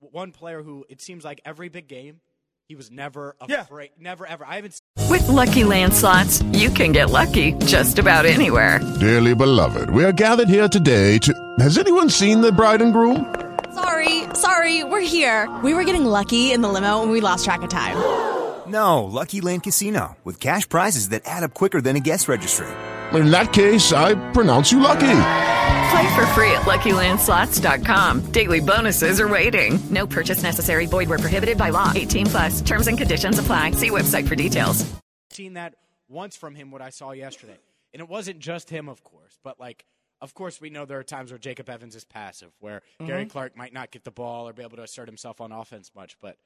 one 0.00 0.32
player 0.32 0.62
who 0.62 0.84
it 0.88 1.00
seems 1.00 1.24
like 1.24 1.40
every 1.44 1.68
big 1.68 1.86
game 1.86 2.20
he 2.68 2.74
was 2.74 2.90
never 2.90 3.36
afraid. 3.40 3.90
Yeah. 3.98 4.10
Never 4.10 4.26
ever. 4.26 4.46
I 4.46 4.56
haven't 4.56 4.80
With 5.10 5.28
lucky 5.28 5.62
landslots, 5.62 6.42
you 6.58 6.70
can 6.70 6.92
get 6.92 7.10
lucky 7.10 7.52
just 7.66 7.98
about 7.98 8.26
anywhere. 8.26 8.80
Dearly 9.00 9.34
beloved, 9.34 9.90
we 9.90 10.04
are 10.04 10.12
gathered 10.12 10.48
here 10.48 10.68
today 10.68 11.18
to 11.18 11.32
Has 11.58 11.78
anyone 11.78 12.10
seen 12.10 12.40
the 12.40 12.52
bride 12.52 12.82
and 12.82 12.92
groom? 12.92 13.34
Sorry, 13.74 14.24
sorry, 14.34 14.84
we're 14.84 15.06
here. 15.06 15.54
We 15.62 15.74
were 15.74 15.84
getting 15.84 16.06
lucky 16.06 16.52
in 16.52 16.62
the 16.62 16.68
limo 16.68 17.02
and 17.02 17.12
we 17.12 17.20
lost 17.20 17.44
track 17.44 17.62
of 17.62 17.68
time. 17.68 17.96
No, 18.66 19.04
Lucky 19.04 19.40
Land 19.40 19.62
Casino 19.62 20.16
with 20.24 20.40
cash 20.40 20.68
prizes 20.68 21.10
that 21.10 21.22
add 21.24 21.44
up 21.44 21.54
quicker 21.54 21.80
than 21.80 21.94
a 21.94 22.00
guest 22.00 22.26
registry 22.26 22.66
in 23.14 23.30
that 23.30 23.52
case, 23.52 23.92
I 23.92 24.14
pronounce 24.32 24.72
you 24.72 24.80
lucky. 24.80 25.55
Play 25.96 26.14
for 26.14 26.26
free 26.26 26.50
at 26.50 26.62
LuckyLandSlots.com. 26.62 28.30
Daily 28.30 28.60
bonuses 28.60 29.18
are 29.18 29.28
waiting. 29.28 29.78
No 29.88 30.06
purchase 30.06 30.42
necessary. 30.42 30.84
Void 30.84 31.08
were 31.08 31.16
prohibited 31.16 31.56
by 31.56 31.70
law. 31.70 31.90
18 31.94 32.26
plus. 32.26 32.60
Terms 32.60 32.86
and 32.86 32.98
conditions 32.98 33.38
apply. 33.38 33.70
See 33.70 33.88
website 33.88 34.28
for 34.28 34.34
details. 34.34 34.84
Seen 35.30 35.54
that 35.54 35.76
once 36.06 36.36
from 36.36 36.54
him. 36.54 36.70
What 36.70 36.82
I 36.82 36.90
saw 36.90 37.12
yesterday, 37.12 37.56
and 37.94 38.02
it 38.02 38.10
wasn't 38.10 38.40
just 38.40 38.68
him, 38.68 38.90
of 38.90 39.02
course, 39.04 39.38
but 39.42 39.58
like. 39.58 39.86
Of 40.22 40.32
course, 40.32 40.62
we 40.62 40.70
know 40.70 40.86
there 40.86 40.98
are 40.98 41.04
times 41.04 41.30
where 41.30 41.38
Jacob 41.38 41.68
Evans 41.68 41.94
is 41.94 42.04
passive, 42.04 42.50
where 42.60 42.80
mm-hmm. 42.98 43.06
Gary 43.06 43.26
Clark 43.26 43.54
might 43.54 43.74
not 43.74 43.90
get 43.90 44.02
the 44.02 44.10
ball 44.10 44.48
or 44.48 44.54
be 44.54 44.62
able 44.62 44.78
to 44.78 44.82
assert 44.82 45.08
himself 45.08 45.42
on 45.42 45.52
offense 45.52 45.90
much, 45.94 46.16
but 46.22 46.38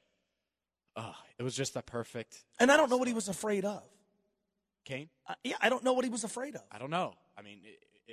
uh, 0.97 1.13
it 1.39 1.45
was 1.45 1.55
just 1.55 1.75
the 1.75 1.83
perfect. 1.83 2.43
And 2.59 2.73
I 2.73 2.77
don't 2.77 2.91
know 2.91 2.97
what 2.97 3.07
he 3.07 3.15
was 3.15 3.29
afraid 3.29 3.65
of. 3.65 3.85
Cane? 4.85 5.09
Uh, 5.25 5.35
yeah, 5.45 5.55
I 5.61 5.69
don't 5.69 5.85
know 5.85 5.93
what 5.93 6.05
he 6.05 6.11
was 6.11 6.25
afraid 6.25 6.57
of. 6.57 6.63
I 6.73 6.81
don't 6.81 6.91
know. 6.91 7.15
I 7.39 7.43
mean, 7.43 7.61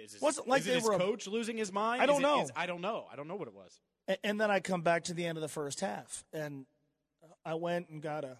is 0.04 0.22
wasn't 0.22 0.48
like 0.48 0.62
is 0.62 0.68
they 0.68 0.74
his 0.76 0.84
were 0.84 0.94
a, 0.94 0.98
coach 0.98 1.28
losing 1.28 1.58
his 1.58 1.72
mind? 1.72 2.02
I 2.02 2.06
don't 2.06 2.18
is 2.18 2.22
know. 2.22 2.40
It, 2.40 2.44
is, 2.44 2.52
I 2.56 2.66
don't 2.66 2.82
know. 2.82 3.06
I 3.12 3.16
don't 3.16 3.28
know 3.28 3.36
what 3.36 3.48
it 3.48 3.54
was. 3.54 3.80
And, 4.08 4.18
and, 4.24 4.42
then 4.42 4.50
I 4.50 4.60
come 4.60 4.82
back 4.82 5.06
to 5.06 5.14
the 5.14 5.26
end 5.26 5.38
of 5.38 5.42
the 5.42 5.50
first 5.50 5.82
half, 5.82 6.24
and 6.32 6.66
I 7.46 7.56
went 7.56 7.90
and 7.90 8.02
got 8.02 8.24
a 8.24 8.38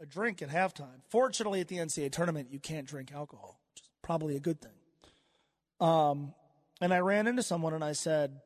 a 0.00 0.06
drink 0.06 0.42
at 0.42 0.48
halftime. 0.48 1.00
Fortunately, 1.08 1.60
at 1.60 1.68
the 1.68 1.76
NCAA 1.76 2.12
tournament, 2.12 2.48
you 2.50 2.58
can't 2.58 2.86
drink 2.86 3.12
alcohol, 3.12 3.60
which 3.74 3.82
is 3.82 3.88
probably 4.02 4.36
a 4.36 4.40
good 4.40 4.60
thing. 4.60 4.70
Um, 5.80 6.34
and 6.80 6.92
I 6.92 6.98
ran 6.98 7.26
into 7.26 7.42
someone 7.42 7.74
and 7.74 7.84
I 7.84 7.92
said, 7.92 8.40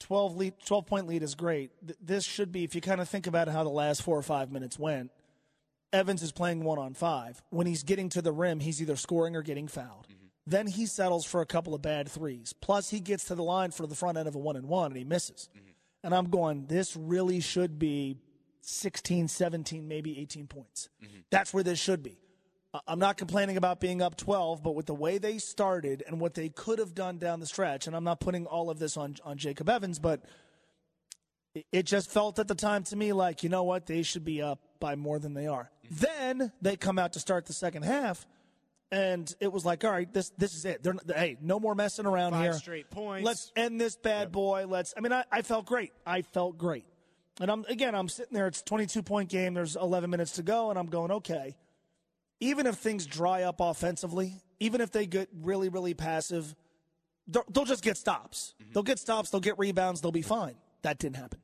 12, 0.00 0.36
lead, 0.36 0.54
12 0.64 0.86
point 0.86 1.06
lead 1.06 1.22
is 1.22 1.34
great. 1.34 1.70
This 2.00 2.24
should 2.24 2.52
be, 2.52 2.64
if 2.64 2.74
you 2.74 2.80
kind 2.80 3.00
of 3.00 3.08
think 3.08 3.26
about 3.26 3.48
how 3.48 3.62
the 3.62 3.70
last 3.70 4.02
four 4.02 4.16
or 4.16 4.22
five 4.22 4.50
minutes 4.50 4.78
went, 4.78 5.10
Evans 5.92 6.22
is 6.22 6.32
playing 6.32 6.64
one 6.64 6.78
on 6.78 6.94
five. 6.94 7.42
When 7.50 7.66
he's 7.66 7.82
getting 7.82 8.08
to 8.10 8.22
the 8.22 8.32
rim, 8.32 8.60
he's 8.60 8.80
either 8.80 8.96
scoring 8.96 9.36
or 9.36 9.42
getting 9.42 9.68
fouled. 9.68 10.06
Mm-hmm. 10.08 10.21
Then 10.46 10.66
he 10.66 10.86
settles 10.86 11.24
for 11.24 11.40
a 11.40 11.46
couple 11.46 11.74
of 11.74 11.82
bad 11.82 12.08
threes. 12.08 12.52
Plus, 12.60 12.90
he 12.90 13.00
gets 13.00 13.24
to 13.24 13.34
the 13.34 13.44
line 13.44 13.70
for 13.70 13.86
the 13.86 13.94
front 13.94 14.18
end 14.18 14.26
of 14.26 14.34
a 14.34 14.38
one 14.38 14.56
and 14.56 14.68
one 14.68 14.86
and 14.90 14.96
he 14.96 15.04
misses. 15.04 15.48
Mm-hmm. 15.56 15.70
And 16.04 16.14
I'm 16.14 16.30
going, 16.30 16.66
this 16.66 16.96
really 16.96 17.40
should 17.40 17.78
be 17.78 18.16
16, 18.62 19.28
17, 19.28 19.86
maybe 19.86 20.18
18 20.18 20.46
points. 20.48 20.88
Mm-hmm. 21.02 21.20
That's 21.30 21.54
where 21.54 21.62
this 21.62 21.78
should 21.78 22.02
be. 22.02 22.18
I'm 22.86 22.98
not 22.98 23.18
complaining 23.18 23.58
about 23.58 23.80
being 23.80 24.00
up 24.00 24.16
12, 24.16 24.62
but 24.62 24.74
with 24.74 24.86
the 24.86 24.94
way 24.94 25.18
they 25.18 25.36
started 25.36 26.02
and 26.06 26.18
what 26.18 26.32
they 26.32 26.48
could 26.48 26.78
have 26.78 26.94
done 26.94 27.18
down 27.18 27.38
the 27.38 27.46
stretch, 27.46 27.86
and 27.86 27.94
I'm 27.94 28.04
not 28.04 28.18
putting 28.18 28.46
all 28.46 28.70
of 28.70 28.78
this 28.78 28.96
on, 28.96 29.16
on 29.24 29.36
Jacob 29.36 29.68
Evans, 29.68 29.98
but 29.98 30.22
it 31.70 31.84
just 31.84 32.10
felt 32.10 32.38
at 32.38 32.48
the 32.48 32.54
time 32.54 32.82
to 32.84 32.96
me 32.96 33.12
like, 33.12 33.42
you 33.42 33.50
know 33.50 33.62
what, 33.62 33.86
they 33.86 34.02
should 34.02 34.24
be 34.24 34.40
up 34.40 34.58
by 34.80 34.96
more 34.96 35.18
than 35.18 35.34
they 35.34 35.46
are. 35.46 35.70
Then 35.90 36.50
they 36.62 36.76
come 36.76 36.98
out 36.98 37.12
to 37.12 37.20
start 37.20 37.44
the 37.44 37.52
second 37.52 37.82
half, 37.82 38.26
and 38.92 39.34
it 39.40 39.50
was 39.50 39.64
like, 39.64 39.84
all 39.84 39.90
right, 39.90 40.12
this 40.12 40.30
this 40.36 40.54
is 40.54 40.66
it. 40.66 40.82
They're, 40.82 40.94
hey, 41.16 41.38
no 41.40 41.58
more 41.58 41.74
messing 41.74 42.04
around 42.06 42.32
Five 42.32 42.42
here. 42.42 42.52
straight 42.52 42.90
points. 42.90 43.24
Let's 43.24 43.50
end 43.56 43.80
this 43.80 43.96
bad 43.96 44.30
boy. 44.30 44.66
Let's. 44.68 44.92
I 44.96 45.00
mean, 45.00 45.12
I, 45.12 45.24
I 45.32 45.40
felt 45.42 45.64
great. 45.66 45.92
I 46.06 46.20
felt 46.20 46.58
great. 46.58 46.84
And 47.40 47.50
I'm 47.50 47.64
again, 47.68 47.94
I'm 47.94 48.08
sitting 48.08 48.34
there. 48.34 48.46
It's 48.46 48.60
a 48.60 48.64
22 48.64 49.02
point 49.02 49.30
game. 49.30 49.54
There's 49.54 49.76
11 49.76 50.10
minutes 50.10 50.32
to 50.32 50.42
go, 50.42 50.68
and 50.68 50.78
I'm 50.78 50.86
going, 50.86 51.10
okay. 51.10 51.56
Even 52.38 52.66
if 52.66 52.74
things 52.76 53.06
dry 53.06 53.44
up 53.44 53.60
offensively, 53.60 54.42
even 54.60 54.80
if 54.80 54.90
they 54.90 55.06
get 55.06 55.28
really, 55.40 55.68
really 55.68 55.94
passive, 55.94 56.54
they'll, 57.28 57.44
they'll 57.48 57.64
just 57.64 57.84
get 57.84 57.96
stops. 57.96 58.54
Mm-hmm. 58.60 58.72
They'll 58.72 58.82
get 58.82 58.98
stops. 58.98 59.30
They'll 59.30 59.40
get 59.40 59.58
rebounds. 59.58 60.00
They'll 60.00 60.12
be 60.12 60.22
fine. 60.22 60.56
That 60.82 60.98
didn't 60.98 61.16
happen. 61.16 61.40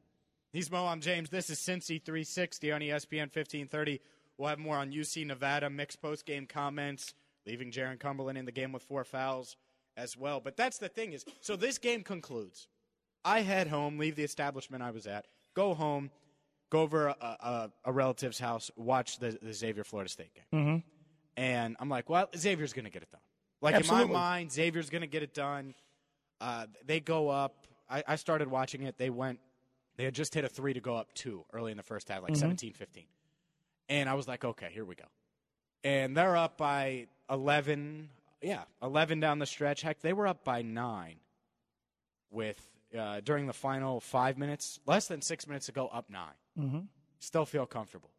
He's 0.52 0.70
Mo. 0.70 0.86
I'm 0.86 1.00
James. 1.00 1.30
This 1.30 1.50
is 1.50 1.58
Cincy 1.60 2.02
360 2.04 2.72
on 2.72 2.80
ESPN 2.80 3.30
1530. 3.32 4.00
We'll 4.36 4.48
have 4.48 4.58
more 4.58 4.76
on 4.76 4.92
UC 4.92 5.26
Nevada 5.26 5.70
mixed 5.70 6.02
post 6.02 6.26
game 6.26 6.46
comments, 6.46 7.14
leaving 7.46 7.70
Jarron 7.70 7.98
Cumberland 7.98 8.38
in 8.38 8.44
the 8.44 8.52
game 8.52 8.72
with 8.72 8.82
four 8.82 9.04
fouls 9.04 9.56
as 9.96 10.16
well. 10.16 10.40
But 10.40 10.56
that's 10.56 10.78
the 10.78 10.88
thing 10.88 11.12
is, 11.12 11.24
so 11.40 11.56
this 11.56 11.78
game 11.78 12.02
concludes. 12.02 12.68
I 13.24 13.40
head 13.40 13.66
home, 13.68 13.98
leave 13.98 14.16
the 14.16 14.22
establishment 14.22 14.82
I 14.82 14.90
was 14.90 15.06
at, 15.06 15.26
go 15.54 15.74
home, 15.74 16.10
go 16.70 16.80
over 16.82 17.08
a, 17.08 17.16
a, 17.20 17.70
a 17.86 17.92
relative's 17.92 18.38
house, 18.38 18.70
watch 18.76 19.18
the, 19.18 19.38
the 19.42 19.52
Xavier 19.52 19.84
Florida 19.84 20.08
State 20.08 20.34
game. 20.34 20.44
Mm-hmm. 20.60 20.76
And 21.36 21.76
I'm 21.80 21.88
like, 21.88 22.08
well, 22.08 22.28
Xavier's 22.36 22.72
going 22.72 22.84
to 22.84 22.90
get 22.90 23.02
it 23.02 23.10
done. 23.10 23.20
Like 23.60 23.74
Absolutely. 23.74 24.06
in 24.06 24.12
my 24.12 24.18
mind, 24.18 24.52
Xavier's 24.52 24.88
going 24.90 25.00
to 25.02 25.08
get 25.08 25.22
it 25.22 25.34
done. 25.34 25.74
Uh, 26.40 26.66
they 26.86 27.00
go 27.00 27.28
up. 27.28 27.66
I, 27.90 28.04
I 28.06 28.16
started 28.16 28.48
watching 28.48 28.82
it. 28.82 28.98
They 28.98 29.10
went. 29.10 29.40
They 29.96 30.04
had 30.04 30.14
just 30.14 30.32
hit 30.32 30.44
a 30.44 30.48
three 30.48 30.74
to 30.74 30.80
go 30.80 30.94
up 30.94 31.12
two 31.14 31.44
early 31.52 31.72
in 31.72 31.76
the 31.76 31.82
first 31.82 32.08
half, 32.08 32.22
like 32.22 32.32
Mhm. 32.34 32.36
seventeen 32.36 32.72
fifteen. 32.72 33.06
17 33.88 33.98
And 34.00 34.08
I 34.08 34.14
was 34.14 34.28
like, 34.28 34.44
okay, 34.44 34.68
here 34.72 34.84
we 34.84 34.94
go. 34.94 35.06
And 35.82 36.16
they're 36.16 36.36
up 36.36 36.56
by 36.56 37.08
11. 37.30 38.08
Yeah, 38.42 38.62
11 38.82 39.20
down 39.20 39.38
the 39.38 39.46
stretch. 39.46 39.82
Heck, 39.82 40.00
they 40.00 40.12
were 40.12 40.26
up 40.26 40.44
by 40.44 40.62
nine 40.62 41.16
with 42.30 42.60
uh, 42.96 43.20
during 43.20 43.46
the 43.46 43.52
final 43.52 44.00
five 44.00 44.38
minutes, 44.38 44.80
less 44.86 45.08
than 45.08 45.20
six 45.22 45.46
minutes 45.46 45.66
to 45.66 45.72
go, 45.72 45.88
up 45.88 46.10
9 46.10 46.22
Mm-hmm. 46.58 46.78
Still 47.20 47.44
feel 47.44 47.66
comfortable. 47.66 48.10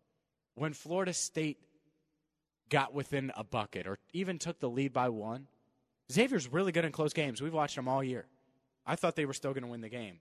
When 0.55 0.71
Florida 0.73 1.13
State 1.13 1.57
got 2.69 2.93
within 2.93 3.31
a 3.35 3.43
bucket 3.43 3.85
or 3.87 3.97
even 4.13 4.37
took 4.39 4.59
the 4.59 4.69
lead 4.69 4.93
by 4.93 5.09
one, 5.09 5.47
Xavier's 6.11 6.47
really 6.51 6.71
good 6.71 6.85
in 6.85 6.91
close 6.91 7.11
games. 7.13 7.41
We've 7.41 7.53
watched 7.53 7.75
them 7.75 7.87
all 7.87 8.03
year. 8.03 8.27
I 8.85 8.95
thought 8.95 9.15
they 9.15 9.25
were 9.25 9.33
still 9.33 9.53
going 9.53 9.63
to 9.63 9.69
win 9.69 9.81
the 9.81 9.89
game. 9.89 10.19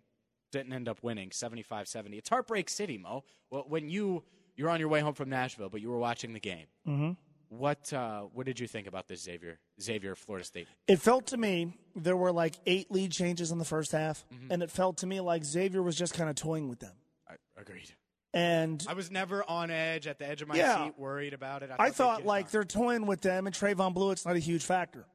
Didn't 0.50 0.72
end 0.72 0.88
up 0.88 0.98
winning 1.02 1.30
75-70. 1.30 2.14
It's 2.18 2.28
Heartbreak 2.28 2.68
City, 2.68 2.98
Mo. 2.98 3.24
Well, 3.50 3.64
when 3.68 3.88
you 3.88 4.24
you're 4.56 4.70
on 4.70 4.80
your 4.80 4.88
way 4.88 5.00
home 5.00 5.14
from 5.14 5.28
Nashville, 5.30 5.68
but 5.68 5.80
you 5.80 5.88
were 5.90 5.98
watching 5.98 6.32
the 6.32 6.40
game. 6.40 6.66
Mm-hmm. 6.86 7.10
What 7.50 7.92
uh, 7.92 8.22
what 8.34 8.44
did 8.46 8.60
you 8.60 8.66
think 8.66 8.86
about 8.86 9.08
this 9.08 9.22
Xavier 9.22 9.58
Xavier 9.80 10.14
Florida 10.14 10.44
State? 10.44 10.68
It 10.86 11.00
felt 11.00 11.28
to 11.28 11.36
me 11.38 11.72
there 11.96 12.16
were 12.16 12.30
like 12.32 12.54
eight 12.66 12.90
lead 12.90 13.10
changes 13.10 13.50
in 13.50 13.58
the 13.58 13.64
first 13.64 13.92
half, 13.92 14.24
Mm-hmm. 14.34 14.52
and 14.52 14.62
it 14.62 14.70
felt 14.70 14.98
to 14.98 15.06
me 15.06 15.20
like 15.20 15.44
Xavier 15.44 15.82
was 15.82 15.96
just 15.96 16.12
kind 16.14 16.28
of 16.28 16.36
toying 16.36 16.68
with 16.68 16.80
them. 16.80 16.92
I 17.28 17.34
agreed. 17.58 17.90
And 18.34 18.84
I 18.86 18.92
was 18.92 19.10
never 19.10 19.42
on 19.48 19.70
edge 19.70 20.06
at 20.06 20.18
the 20.18 20.28
edge 20.28 20.42
of 20.42 20.48
my 20.48 20.56
Yeah. 20.56 20.84
seat, 20.84 20.98
worried 20.98 21.32
about 21.32 21.62
it. 21.62 21.70
I 21.78 21.86
they'd 21.88 21.94
thought 21.94 22.26
like 22.26 22.46
done. 22.46 22.50
they're 22.52 22.64
toying 22.64 23.06
with 23.06 23.22
them, 23.22 23.46
and 23.46 23.56
Trevon 23.56 23.94
Bluiett's 23.94 24.26
not 24.26 24.36
a 24.36 24.40
huge 24.40 24.64
factor. 24.64 25.06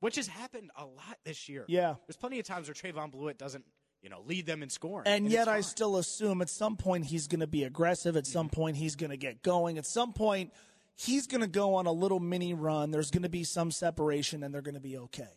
which 0.00 0.16
has 0.16 0.26
happened 0.26 0.70
a 0.76 0.84
lot 0.86 1.18
this 1.24 1.48
year. 1.48 1.64
Yeah. 1.68 1.94
there's 2.06 2.16
plenty 2.16 2.38
of 2.38 2.46
times 2.46 2.68
where 2.68 2.74
Trevon 2.74 3.12
Bluiett 3.12 3.36
doesn't 3.38 3.64
you 4.02 4.08
know 4.10 4.22
lead 4.26 4.46
them 4.46 4.62
in 4.62 4.70
scoring, 4.70 5.06
And 5.06 5.26
it's 5.26 5.32
yet, 5.34 5.48
I 5.48 5.60
still 5.60 5.96
assume 5.98 6.40
at 6.42 6.48
some 6.50 6.76
point 6.76 7.04
he's 7.06 7.26
going 7.26 7.40
to 7.40 7.46
be 7.46 7.64
aggressive. 7.64 8.16
At 8.16 8.26
some 8.26 8.48
point, 8.48 8.76
he's 8.76 8.96
going 8.96 9.10
to 9.10 9.16
get 9.18 9.42
going. 9.42 9.76
At 9.78 9.86
some 9.86 10.12
point, 10.14 10.52
he's 10.96 11.26
going 11.26 11.40
to 11.40 11.46
go 11.46 11.74
on 11.74 11.86
a 11.86 11.92
little 11.92 12.20
mini 12.20 12.54
run. 12.54 12.90
There's 12.90 13.10
going 13.10 13.22
to 13.22 13.28
be 13.28 13.44
some 13.44 13.70
separation, 13.70 14.42
and 14.42 14.54
they're 14.54 14.62
going 14.62 14.74
to 14.74 14.80
be 14.80 14.98
okay. 14.98 15.28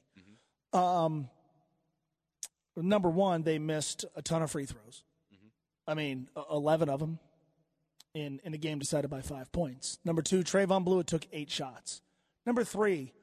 Um, 0.74 1.30
number 2.76 3.10
one, 3.10 3.44
they 3.44 3.60
missed 3.60 4.06
a 4.16 4.22
ton 4.22 4.42
of 4.42 4.52
free 4.52 4.66
throws. 4.66 5.04
I 5.88 5.94
mean, 5.94 6.30
e- 6.38 6.42
11 6.52 6.90
of 6.90 7.00
them 7.00 7.20
in, 8.14 8.42
in 8.44 8.54
a 8.54 8.58
game 8.58 8.80
decided 8.80 9.10
by 9.10 9.22
five 9.22 9.52
points. 9.52 10.00
Number 10.04 10.22
two, 10.22 10.44
Trevon 10.44 10.86
Bluiett 10.86 11.06
took 11.06 11.26
eight 11.32 11.50
shots. 11.50 12.02
Number 12.46 12.64
three, 12.64 13.14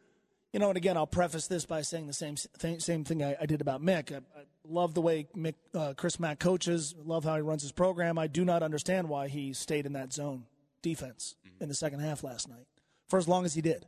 you 0.53 0.61
know, 0.61 0.69
and 0.69 0.77
again, 0.77 0.97
I'll 0.97 1.07
preface 1.07 1.47
this 1.47 1.67
by 1.67 1.83
saying 1.83 2.07
the 2.07 2.13
same 2.13 2.37
thing, 2.37 2.81
same 2.81 3.05
thing 3.05 3.23
I, 3.23 3.37
I 3.41 3.47
did 3.47 3.61
about 3.61 3.83
Mick. 3.83 4.13
I, 4.13 4.19
I 4.19 4.45
love 4.67 4.95
the 4.95 5.03
way 5.03 5.27
Mick, 5.37 5.55
uh, 5.75 5.95
Chris 5.97 6.19
Mack 6.19 6.39
coaches. 6.39 6.95
Love 7.05 7.25
how 7.25 7.35
he 7.35 7.43
runs 7.43 7.63
his 7.63 7.73
program. 7.73 8.19
I 8.19 8.29
do 8.29 8.45
not 8.45 8.63
understand 8.63 9.09
why 9.09 9.29
he 9.29 9.53
stayed 9.53 9.85
in 9.85 9.93
that 9.93 10.13
zone 10.13 10.45
defense 10.85 11.35
in 11.61 11.69
the 11.69 11.75
second 11.75 11.99
half 11.99 12.23
last 12.23 12.49
night 12.49 12.67
for 13.09 13.19
as 13.19 13.27
long 13.27 13.45
as 13.45 13.55
he 13.55 13.61
did. 13.61 13.87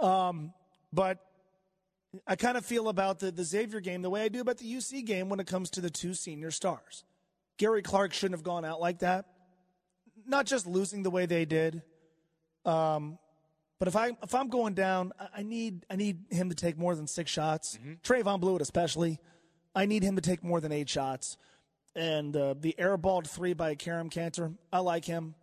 Um, 0.00 0.52
but 0.92 1.18
I 2.26 2.36
kind 2.36 2.56
of 2.58 2.66
feel 2.66 2.88
about 2.88 3.20
the, 3.20 3.30
the 3.30 3.44
Xavier 3.44 3.80
game 3.80 4.02
the 4.02 4.10
way 4.10 4.22
I 4.22 4.28
do 4.28 4.40
about 4.42 4.58
the 4.58 4.70
UC 4.70 5.06
game 5.06 5.30
when 5.30 5.40
it 5.40 5.46
comes 5.46 5.70
to 5.70 5.80
the 5.80 5.90
two 5.90 6.12
senior 6.12 6.50
stars. 6.50 7.04
Gary 7.56 7.80
Clark 7.82 8.12
shouldn't 8.12 8.36
have 8.38 8.44
gone 8.44 8.64
out 8.64 8.80
like 8.80 8.98
that. 8.98 9.24
Not 10.26 10.44
just 10.46 10.66
losing 10.66 11.02
the 11.02 11.10
way 11.10 11.24
they 11.26 11.44
did. 11.44 11.82
Um, 12.66 13.18
but 13.78 13.88
if 13.88 13.96
I 13.96 14.12
if 14.22 14.34
I'm 14.34 14.48
going 14.48 14.74
down, 14.74 15.12
I- 15.36 15.42
need 15.42 15.84
I 15.90 15.96
need 15.96 16.24
him 16.30 16.48
to 16.48 16.54
take 16.54 16.78
more 16.78 16.94
than 16.94 17.06
six 17.06 17.30
shots. 17.30 17.78
Trevon 18.02 18.40
Bluiett 18.40 18.60
especially, 18.60 19.18
I 19.74 19.86
need 19.86 20.02
him 20.02 20.16
to 20.16 20.22
take 20.22 20.42
more 20.42 20.60
than 20.60 20.72
eight 20.72 20.88
shots. 20.88 21.36
And 21.96 22.36
uh, 22.36 22.54
the 22.58 22.74
airballed 22.78 23.28
three 23.28 23.52
by 23.52 23.74
Kerem 23.76 24.10
Kanter, 24.10 24.54
I 24.72 24.78
like 24.80 25.04
him. 25.04 25.34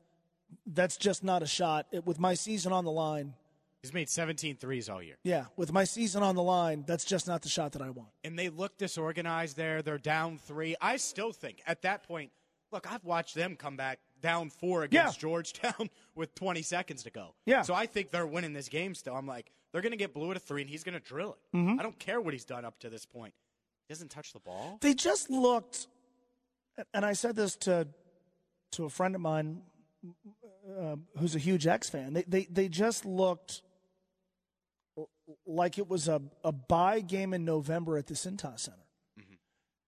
That's 0.66 0.98
just 0.98 1.24
not 1.24 1.44
a 1.44 1.48
shot. 1.48 1.88
It, 1.92 2.06
with 2.06 2.20
my 2.20 2.34
season 2.34 2.72
on 2.74 2.86
the 2.86 2.92
line, 2.92 3.34
he's 3.82 3.94
made 3.94 4.10
17 4.10 4.58
threes 4.58 4.90
all 4.90 5.02
year. 5.02 5.16
yeah, 5.24 5.46
with 5.56 5.72
my 5.72 5.84
season 5.84 6.24
on 6.24 6.36
the 6.36 6.44
line, 6.44 6.84
that's 6.88 7.06
just 7.06 7.28
not 7.28 7.42
the 7.42 7.50
shot 7.50 7.72
that 7.74 7.82
I 7.82 7.90
want. 7.90 8.10
and 8.24 8.38
they 8.38 8.50
look 8.50 8.78
disorganized 8.78 9.58
there. 9.58 9.82
They're 9.82 9.98
down 9.98 10.38
three. 10.38 10.76
I 10.82 10.98
still 10.98 11.32
think 11.32 11.62
at 11.66 11.82
that 11.84 12.04
point, 12.04 12.32
look, 12.72 12.92
I've 12.92 13.04
watched 13.04 13.36
them 13.36 13.56
come 13.56 13.76
back 13.78 14.00
down 14.22 14.50
four 14.52 14.84
against 14.84 15.20
Georgetown 15.20 15.90
with 16.16 16.36
20 16.36 16.62
seconds 16.62 17.04
to 17.04 17.10
go. 17.10 17.34
Yeah. 17.46 17.64
So 17.64 17.74
I 17.74 17.86
think 17.88 18.12
they're 18.12 18.28
winning 18.28 18.54
this 18.54 18.70
game 18.70 18.94
still. 18.94 19.16
I'm 19.16 19.26
like, 19.28 19.52
they're 19.72 19.82
going 19.82 19.92
to 19.94 19.98
get 19.98 20.14
Bluiett 20.14 20.36
a 20.36 20.40
three, 20.40 20.62
and 20.62 20.70
he's 20.70 20.84
going 20.84 20.94
to 20.94 21.00
drill 21.00 21.38
it. 21.54 21.58
Mhm. 21.58 21.80
I 21.80 21.84
don't 21.84 21.98
care 21.98 22.22
what 22.22 22.34
he's 22.34 22.46
done 22.46 22.66
up 22.66 22.78
to 22.82 22.90
this 22.90 23.06
point. 23.06 23.34
He 23.88 23.94
doesn't 23.94 24.10
touch 24.12 24.32
the 24.34 24.40
ball. 24.40 24.78
They 24.82 24.94
just 24.94 25.30
looked, 25.30 25.88
and 26.94 27.04
I 27.06 27.14
said 27.14 27.36
this 27.36 27.56
to 27.58 27.88
to 28.74 28.86
a 28.86 28.90
friend 28.90 29.16
of 29.16 29.22
mine 29.22 29.64
uh, 30.80 30.96
who's 31.18 31.36
a 31.36 31.40
huge 31.40 31.68
X 31.68 31.90
fan. 31.90 32.14
They 32.14 32.24
they 32.28 32.48
they 32.50 32.68
just 32.70 33.06
looked 33.06 33.62
like 35.46 35.78
it 35.78 35.88
was 35.90 36.08
a 36.08 36.22
a 36.44 36.52
buy 36.52 37.00
game 37.00 37.34
in 37.34 37.46
November 37.46 37.98
at 37.98 38.08
the 38.08 38.14
Cintas 38.14 38.62
Center. 38.62 38.78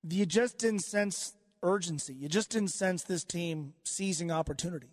You 0.10 0.26
just 0.26 0.58
didn't 0.58 0.82
sense 0.82 1.34
urgency. 1.62 2.14
You 2.14 2.28
just 2.28 2.50
didn't 2.50 2.72
sense 2.72 3.04
this 3.04 3.24
team 3.24 3.74
seizing 3.84 4.32
opportunity. 4.32 4.90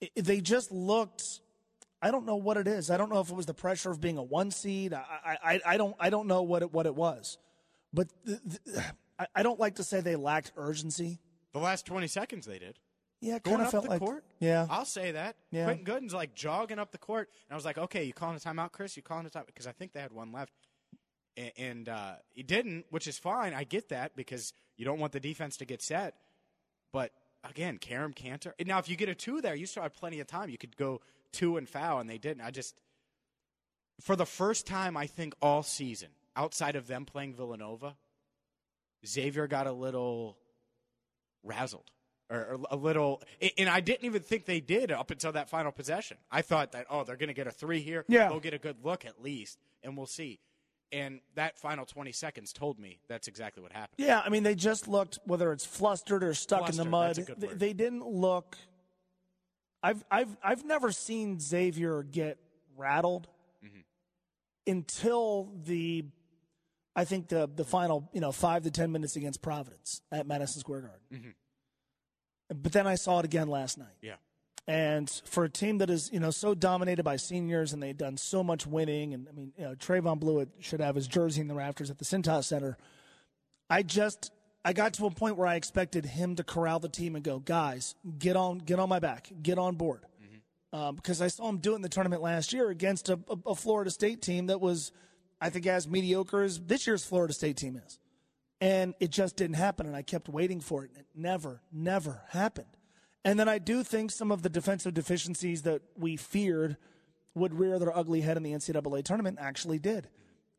It- 0.00 0.24
they 0.24 0.40
just 0.40 0.70
looked. 0.70 1.40
I 2.00 2.12
don't 2.12 2.24
know 2.24 2.36
what 2.36 2.56
it 2.56 2.68
is. 2.68 2.90
I 2.90 2.96
don't 2.96 3.10
know 3.10 3.18
if 3.20 3.28
it 3.30 3.34
was 3.34 3.46
the 3.46 3.54
pressure 3.54 3.90
of 3.90 4.00
being 4.00 4.16
a 4.18 4.22
one 4.22 4.52
seed. 4.52 4.92
I 4.92 5.36
I, 5.42 5.60
I, 5.66 5.76
don't 5.76 5.96
I 5.98 6.10
don't 6.10 6.28
know 6.28 6.42
what 6.42 6.62
it 6.62 6.72
what 6.72 6.86
it 6.86 6.94
was, 6.94 7.38
but 7.92 8.06
the, 8.24 8.40
the, 8.64 8.84
I, 9.18 9.26
I 9.34 9.42
don't 9.42 9.58
like 9.58 9.74
to 9.76 9.82
say 9.84 10.00
they 10.00 10.14
lacked 10.14 10.52
urgency. 10.56 11.18
The 11.52 11.58
last 11.58 11.86
20 11.86 12.06
seconds 12.06 12.46
they 12.46 12.60
did. 12.60 12.78
Yeah, 13.20 13.38
Going 13.40 13.60
up 13.60 13.70
felt 13.72 13.84
the 13.84 13.90
like 13.90 14.00
court. 14.00 14.24
yeah. 14.38 14.66
I'll 14.70 14.84
say 14.84 15.12
that. 15.12 15.36
Yeah. 15.50 15.64
Quentin 15.64 15.84
Goodin's 15.84 16.14
like 16.14 16.34
jogging 16.34 16.78
up 16.78 16.92
the 16.92 16.98
court, 16.98 17.28
and 17.48 17.52
I 17.52 17.56
was 17.56 17.64
like, 17.64 17.76
okay, 17.78 18.04
you 18.04 18.12
calling 18.12 18.36
a 18.36 18.38
timeout, 18.38 18.70
Chris? 18.72 18.96
You 18.96 19.02
calling 19.02 19.26
a 19.26 19.30
timeout? 19.30 19.46
Because 19.46 19.66
I 19.66 19.72
think 19.72 19.92
they 19.92 20.00
had 20.00 20.12
one 20.12 20.30
left, 20.30 20.52
and, 21.36 21.52
and 21.56 21.88
uh, 21.88 22.12
he 22.30 22.42
didn't, 22.44 22.86
which 22.90 23.08
is 23.08 23.18
fine. 23.18 23.54
I 23.54 23.64
get 23.64 23.88
that 23.88 24.14
because 24.14 24.52
you 24.76 24.84
don't 24.84 25.00
want 25.00 25.12
the 25.12 25.20
defense 25.20 25.56
to 25.56 25.64
get 25.64 25.82
set. 25.82 26.14
But 26.92 27.10
again, 27.42 27.78
Kerem 27.78 28.14
Kanter. 28.14 28.52
Now, 28.64 28.78
if 28.78 28.88
you 28.88 28.94
get 28.96 29.08
a 29.08 29.14
two 29.16 29.40
there, 29.40 29.54
you 29.56 29.66
still 29.66 29.82
have 29.82 29.94
plenty 29.94 30.20
of 30.20 30.28
time. 30.28 30.48
You 30.48 30.58
could 30.58 30.76
go 30.76 31.00
two 31.32 31.56
and 31.56 31.68
foul, 31.68 31.98
and 31.98 32.08
they 32.08 32.18
didn't. 32.18 32.42
I 32.42 32.52
just, 32.52 32.80
for 34.00 34.14
the 34.14 34.26
first 34.26 34.64
time, 34.66 34.96
I 34.96 35.06
think 35.08 35.34
all 35.42 35.64
season, 35.64 36.10
outside 36.36 36.76
of 36.76 36.86
them 36.86 37.04
playing 37.04 37.34
Villanova, 37.34 37.96
Xavier 39.04 39.48
got 39.48 39.66
a 39.66 39.72
little 39.72 40.38
razzled 41.44 41.86
or, 42.30 42.38
or 42.38 42.58
a 42.70 42.76
little 42.76 43.22
and 43.56 43.68
I 43.68 43.80
didn't 43.80 44.04
even 44.04 44.22
think 44.22 44.44
they 44.44 44.60
did 44.60 44.90
up 44.92 45.10
until 45.10 45.32
that 45.32 45.48
final 45.48 45.72
possession. 45.72 46.16
I 46.30 46.42
thought 46.42 46.72
that 46.72 46.86
oh 46.90 47.04
they're 47.04 47.16
going 47.16 47.28
to 47.28 47.34
get 47.34 47.46
a 47.46 47.50
3 47.50 47.80
here, 47.80 48.04
Yeah. 48.08 48.28
they'll 48.28 48.40
get 48.40 48.54
a 48.54 48.58
good 48.58 48.76
look 48.84 49.04
at 49.04 49.22
least 49.22 49.58
and 49.82 49.96
we'll 49.96 50.06
see. 50.06 50.40
And 50.90 51.20
that 51.34 51.58
final 51.58 51.84
20 51.84 52.12
seconds 52.12 52.52
told 52.52 52.78
me 52.78 52.98
that's 53.08 53.28
exactly 53.28 53.62
what 53.62 53.72
happened. 53.72 53.96
Yeah, 53.98 54.22
I 54.24 54.30
mean, 54.30 54.42
they 54.42 54.54
just 54.54 54.88
looked 54.88 55.18
whether 55.26 55.52
it's 55.52 55.66
flustered 55.66 56.24
or 56.24 56.32
stuck 56.34 56.68
in 56.70 56.76
the 56.76 56.84
Flustered, 56.84 56.90
mud. 56.90 57.08
that's 57.08 57.18
a 57.18 57.22
good 57.22 57.40
They, 57.40 57.46
word. 57.48 57.58
they 57.58 57.72
didn't 57.74 58.06
look. 58.06 58.56
I've 59.82 60.02
I've 60.10 60.36
I've 60.42 60.64
never 60.64 60.90
seen 60.92 61.38
Xavier 61.40 62.02
get 62.02 62.38
rattled 62.76 63.28
Mm-hmm. 63.64 63.80
until 64.70 65.50
the, 65.64 66.04
I 66.96 67.04
think 67.04 67.28
the 67.28 67.48
the 67.54 67.64
final 67.64 68.08
you 68.12 68.20
know 68.20 68.32
five 68.32 68.62
to 68.64 68.70
ten 68.70 68.92
minutes 68.92 69.16
against 69.16 69.42
Providence 69.42 70.00
at 70.12 70.26
Madison 70.26 70.60
Square 70.60 70.80
Garden. 70.82 71.00
Mhm. 71.12 71.34
But 72.48 72.72
then 72.72 72.86
I 72.86 72.94
saw 72.94 73.18
it 73.18 73.24
again 73.24 73.48
last 73.48 73.78
night. 73.78 73.96
Yeah. 74.00 74.14
And 74.66 75.10
for 75.24 75.44
a 75.44 75.50
team 75.50 75.78
that 75.78 75.88
is, 75.88 76.10
you 76.12 76.20
know, 76.20 76.30
so 76.30 76.54
dominated 76.54 77.02
by 77.02 77.16
seniors 77.16 77.72
and 77.72 77.82
they've 77.82 77.96
done 77.96 78.18
so 78.18 78.44
much 78.44 78.66
winning, 78.66 79.14
and 79.14 79.26
I 79.28 79.32
mean, 79.32 79.52
you 79.56 79.64
know, 79.64 79.74
Trevon 79.74 80.20
Bluiett 80.20 80.48
should 80.60 80.80
have 80.80 80.94
his 80.94 81.08
jersey 81.08 81.40
in 81.40 81.48
the 81.48 81.54
rafters 81.54 81.90
at 81.90 81.98
the 81.98 82.04
Cintas 82.04 82.44
Center. 82.44 82.76
I 83.70 83.82
just 83.82 84.30
I 84.64 84.74
got 84.74 84.92
to 84.94 85.06
a 85.06 85.10
point 85.10 85.36
where 85.36 85.46
I 85.46 85.54
expected 85.54 86.04
him 86.04 86.36
to 86.36 86.44
corral 86.44 86.80
the 86.80 86.90
team 86.90 87.14
and 87.14 87.24
go, 87.24 87.38
guys, 87.38 87.94
get 88.18 88.36
on, 88.36 88.58
get 88.58 88.78
on 88.78 88.88
my 88.88 88.98
back, 88.98 89.30
get 89.40 89.58
on 89.58 89.76
board, 89.76 90.02
um, 90.72 90.96
because 90.96 91.22
I 91.22 91.28
saw 91.28 91.48
him 91.48 91.58
do 91.58 91.72
it 91.72 91.76
in 91.76 91.82
the 91.82 91.88
tournament 91.88 92.20
last 92.20 92.52
year 92.52 92.68
against 92.68 93.08
a, 93.08 93.18
a, 93.30 93.50
a 93.50 93.54
Florida 93.54 93.90
State 93.90 94.20
team 94.20 94.48
that 94.48 94.60
was, 94.60 94.92
I 95.40 95.48
think, 95.48 95.66
as 95.66 95.88
mediocre 95.88 96.42
as 96.42 96.60
this 96.60 96.86
year's 96.86 97.02
Florida 97.02 97.32
State 97.32 97.56
team 97.56 97.80
is, 97.86 97.98
and 98.60 98.94
it 99.00 99.10
just 99.10 99.36
didn't 99.36 99.56
happen. 99.56 99.86
And 99.86 99.94
I 99.96 100.02
kept 100.02 100.28
waiting 100.28 100.60
for 100.60 100.84
it, 100.84 100.90
and 100.90 101.00
it 101.00 101.06
never, 101.14 101.62
never 101.72 102.22
happened. 102.30 102.76
And 103.24 103.38
then 103.38 103.48
I 103.48 103.58
do 103.58 103.82
think 103.82 104.10
some 104.10 104.30
of 104.30 104.42
the 104.42 104.48
defensive 104.48 104.94
deficiencies 104.94 105.62
that 105.62 105.82
we 105.96 106.16
feared 106.16 106.76
would 107.34 107.54
rear 107.58 107.78
their 107.78 107.96
ugly 107.96 108.22
head 108.22 108.36
in 108.36 108.42
the 108.42 108.52
NCAA 108.52 109.04
tournament 109.04 109.38
actually 109.40 109.78
did. 109.78 110.08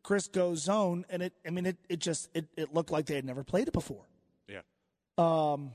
Chris 0.04 0.28
goes 0.28 0.64
zone, 0.64 1.06
and 1.10 1.22
it. 1.22 1.34
I 1.46 1.50
mean, 1.50 1.66
it. 1.66 1.78
It 1.90 2.00
just. 2.00 2.30
It, 2.34 2.48
it 2.56 2.74
looked 2.74 2.92
like 2.92 3.06
they 3.06 3.16
had 3.16 3.26
never 3.26 3.44
played 3.44 3.68
it 3.68 3.74
before. 3.74 4.08
Yeah. 4.48 4.62
Um, 5.18 5.72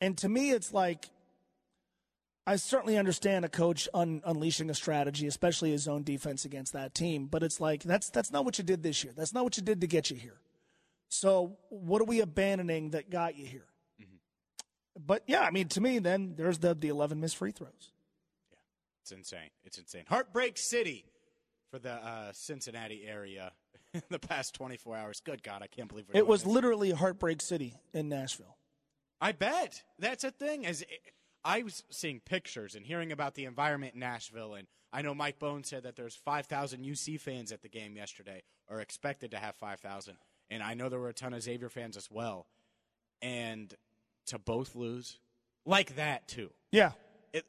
and 0.00 0.16
to 0.18 0.28
me, 0.28 0.50
it's 0.50 0.72
like 0.72 1.10
I 2.46 2.56
certainly 2.56 2.98
understand 2.98 3.44
a 3.44 3.48
coach 3.48 3.88
un- 3.94 4.22
unleashing 4.24 4.68
a 4.68 4.74
strategy, 4.74 5.26
especially 5.26 5.70
his 5.70 5.88
own 5.88 6.02
defense 6.02 6.44
against 6.44 6.74
that 6.74 6.94
team. 6.94 7.26
But 7.26 7.42
it's 7.42 7.60
like 7.60 7.82
that's 7.82 8.10
that's 8.10 8.30
not 8.30 8.44
what 8.44 8.58
you 8.58 8.64
did 8.64 8.82
this 8.82 9.02
year. 9.02 9.12
That's 9.16 9.32
not 9.32 9.44
what 9.44 9.56
you 9.56 9.62
did 9.62 9.80
to 9.80 9.86
get 9.86 10.10
you 10.10 10.16
here. 10.16 10.38
So 11.08 11.56
what 11.68 12.00
are 12.00 12.06
we 12.06 12.20
abandoning 12.20 12.90
that 12.90 13.10
got 13.10 13.36
you 13.36 13.46
here? 13.46 13.66
But 14.96 15.24
yeah, 15.26 15.40
I 15.40 15.50
mean, 15.50 15.68
to 15.68 15.80
me, 15.80 15.98
then 15.98 16.34
there's 16.36 16.58
the 16.58 16.74
the 16.74 16.88
11 16.88 17.18
missed 17.20 17.36
free 17.36 17.50
throws. 17.50 17.90
Yeah, 18.52 18.58
it's 19.02 19.10
insane. 19.12 19.50
It's 19.64 19.76
insane. 19.78 20.04
Heartbreak 20.08 20.56
City 20.56 21.04
for 21.70 21.80
the 21.80 21.92
uh, 21.94 22.30
Cincinnati 22.32 23.04
area 23.04 23.52
in 23.92 24.02
the 24.10 24.20
past 24.20 24.54
24 24.54 24.96
hours. 24.96 25.20
Good 25.20 25.42
God, 25.42 25.62
I 25.62 25.66
can't 25.66 25.88
believe 25.88 26.04
we're 26.12 26.18
It 26.18 26.26
was 26.28 26.42
this. 26.44 26.52
literally 26.52 26.92
Heartbreak 26.92 27.42
City 27.42 27.74
in 27.92 28.08
Nashville. 28.08 28.56
I 29.20 29.32
bet 29.32 29.82
that's 29.98 30.22
a 30.22 30.30
thing. 30.30 30.64
As 30.64 30.84
I 31.44 31.62
was 31.62 31.82
seeing 31.90 32.20
pictures 32.20 32.76
and 32.76 32.86
hearing 32.86 33.10
about 33.10 33.34
the 33.34 33.46
environment 33.46 33.94
in 33.94 34.00
Nashville, 34.00 34.54
and 34.54 34.68
I 34.92 35.02
know 35.02 35.12
Mike 35.14 35.40
Bohn 35.40 35.64
said 35.64 35.82
that 35.82 35.96
there's 35.96 36.14
5,000 36.14 36.84
UC 36.84 37.18
fans 37.20 37.50
at 37.50 37.62
the 37.62 37.68
game 37.68 37.96
yesterday, 37.96 38.44
or 38.68 38.80
expected 38.80 39.32
to 39.32 39.38
have 39.38 39.56
5,000, 39.56 40.14
and 40.54 40.62
I 40.62 40.74
know 40.74 40.88
there 40.88 41.00
were 41.00 41.08
a 41.08 41.14
ton 41.14 41.34
of 41.34 41.42
Xavier 41.42 41.68
fans 41.68 41.96
as 41.96 42.08
well. 42.10 42.46
And 43.20 43.74
to 44.26 44.38
both 44.38 44.74
lose 44.74 45.18
like 45.66 45.96
that 45.96 46.28
too. 46.28 46.50
Yeah. 46.70 46.92
It, 47.32 47.44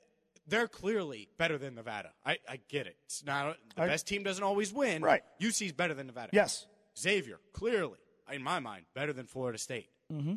they're 0.48 0.68
clearly 0.68 1.30
better 1.38 1.58
than 1.58 1.76
Nevada. 1.76 2.12
I, 2.26 2.38
I 2.50 2.60
get 2.68 2.88
it. 2.88 2.98
It's 3.06 3.24
not 3.24 3.58
the 3.76 3.84
I- 3.84 3.88
best 3.88 4.08
team 4.08 4.24
doesn't 4.24 4.44
always 4.44 4.74
win. 4.74 5.02
Right. 5.02 5.22
UC's 5.41 5.72
better 5.74 5.94
than 5.94 6.08
Nevada. 6.08 6.30
Yes. 6.34 6.65
Xavier 6.98 7.39
clearly, 7.54 8.00
in 8.32 8.41
my 8.41 8.60
mind, 8.60 8.86
better 8.96 9.13
than 9.13 9.26
Florida 9.28 9.58
State. 9.58 9.89
Mm-hmm. 10.12 10.36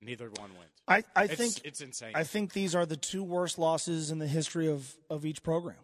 Neither 0.00 0.26
one 0.30 0.50
wins. 0.58 0.70
I, 0.86 1.02
I 1.16 1.24
It's- 1.24 1.36
think 1.38 1.60
it's 1.64 1.80
insane. 1.80 2.12
I 2.14 2.24
think 2.24 2.52
these 2.52 2.74
are 2.74 2.86
the 2.86 2.96
two 2.96 3.22
worst 3.24 3.58
losses 3.58 4.10
in 4.10 4.18
the 4.18 4.28
history 4.28 4.68
of, 4.68 4.94
of 5.10 5.26
each 5.26 5.42
program. 5.42 5.76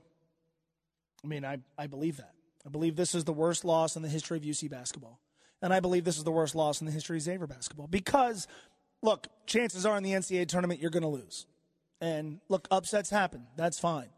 I 1.23 1.27
mean, 1.27 1.45
I, 1.45 1.59
I 1.77 1.87
believe 1.89 2.19
that. 2.19 2.33
I 2.67 2.71
believe 2.71 2.97
this 2.97 3.15
is 3.15 3.25
the 3.25 3.33
worst 3.33 3.65
loss 3.65 3.97
in 3.97 4.03
the 4.03 4.09
history 4.09 4.37
of 4.39 4.45
UC 4.45 4.71
basketball. 4.71 5.21
And 5.64 5.72
I 5.72 5.81
believe 5.81 6.05
this 6.05 6.18
is 6.18 6.24
the 6.24 6.31
worst 6.31 6.55
loss 6.55 6.83
in 6.83 6.87
the 6.87 6.92
history 6.92 7.16
of 7.16 7.22
Xavier 7.22 7.46
basketball. 7.46 7.87
Because, 7.87 8.46
look, 9.00 9.29
chances 9.46 9.87
are 9.87 9.96
in 9.96 10.03
the 10.03 10.12
NCAA 10.12 10.46
tournament, 10.46 10.79
you're 10.79 10.90
going 10.90 11.05
to 11.05 11.09
lose. 11.09 11.46
And 12.03 12.40
look, 12.50 12.68
upsets 12.70 13.09
happen. 13.09 13.46
That's 13.57 13.79
fine. 13.79 14.11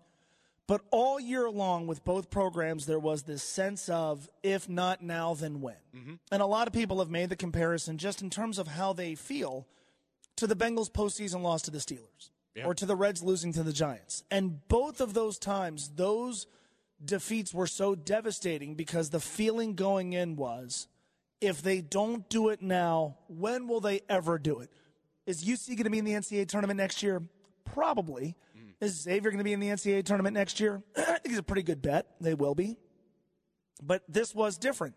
But 0.67 0.81
all 0.91 1.21
year 1.21 1.49
long 1.49 1.87
with 1.87 2.05
both 2.05 2.31
programs, 2.31 2.87
there 2.87 2.99
was 2.99 3.23
this 3.23 3.45
sense 3.45 3.89
of 3.89 4.29
if 4.43 4.69
not 4.69 5.03
now, 5.03 5.35
then 5.35 5.61
when. 5.61 5.77
Mm-hmm. 5.95 6.15
And 6.33 6.43
a 6.43 6.47
lot 6.47 6.67
of 6.67 6.73
people 6.73 6.99
have 6.99 7.11
made 7.11 7.29
the 7.29 7.37
comparison 7.37 7.97
just 7.97 8.23
in 8.23 8.29
terms 8.29 8.59
of 8.59 8.67
how 8.67 8.93
they 8.93 9.15
feel 9.15 9.69
to 10.35 10.49
the 10.49 10.57
Bengals 10.57 10.91
postseason 10.91 11.43
loss 11.43 11.63
to 11.63 11.71
the 11.71 11.79
Steelers 11.79 12.31
or 12.65 12.75
to 12.75 12.87
the 12.87 12.97
Reds 12.97 13.23
losing 13.23 13.53
to 13.53 13.63
the 13.63 13.73
Giants. 13.73 14.25
And 14.33 14.67
both 14.67 15.01
of 15.01 15.15
those 15.15 15.39
times, 15.39 15.91
those 15.95 16.49
defeats 17.05 17.55
were 17.55 17.69
so 17.69 17.95
devastating 17.95 18.75
because 18.75 19.11
the 19.11 19.21
feeling 19.21 19.75
going 19.75 20.13
in 20.13 20.35
was 20.35 20.89
if 21.41 21.63
they 21.63 21.81
don't 21.81 22.29
do 22.29 22.49
it 22.49 22.63
now, 22.63 23.19
when 23.29 23.69
will 23.69 23.81
they 23.81 24.01
ever 24.09 24.39
do 24.39 24.61
it? 24.61 24.71
Is 25.27 25.45
UC 25.45 25.69
going 25.69 25.85
to 25.85 25.91
be 25.91 25.99
in 25.99 26.05
the 26.05 26.13
NCAA 26.13 26.49
tournament 26.49 26.79
next 26.79 27.03
year? 27.03 27.23
Probably. 27.65 28.37
Is 28.81 29.01
Xavier 29.03 29.31
going 29.31 29.39
to 29.39 29.45
be 29.45 29.55
in 29.55 29.61
the 29.61 29.69
NCAA 29.69 30.05
tournament 30.05 30.35
next 30.35 30.61
year? 30.61 30.83
I 30.97 31.03
think 31.03 31.27
it's 31.27 31.39
a 31.39 31.43
pretty 31.43 31.63
good 31.63 31.81
bet. 31.81 32.07
They 32.21 32.35
will 32.35 32.55
be. 32.55 32.77
But 33.83 34.03
this 34.09 34.35
was 34.35 34.59
different. 34.59 34.95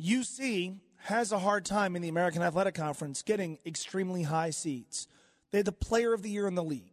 UC 0.00 0.76
has 1.02 1.32
a 1.32 1.38
hard 1.38 1.64
time 1.64 1.96
in 1.96 2.02
the 2.02 2.08
American 2.08 2.42
Athletic 2.42 2.74
Conference 2.74 3.22
getting 3.22 3.58
extremely 3.66 4.22
high 4.22 4.50
seeds. 4.50 5.08
They're 5.50 5.62
the 5.62 5.72
player 5.72 6.12
of 6.12 6.22
the 6.22 6.30
year 6.30 6.46
in 6.46 6.54
the 6.54 6.62
league. 6.62 6.92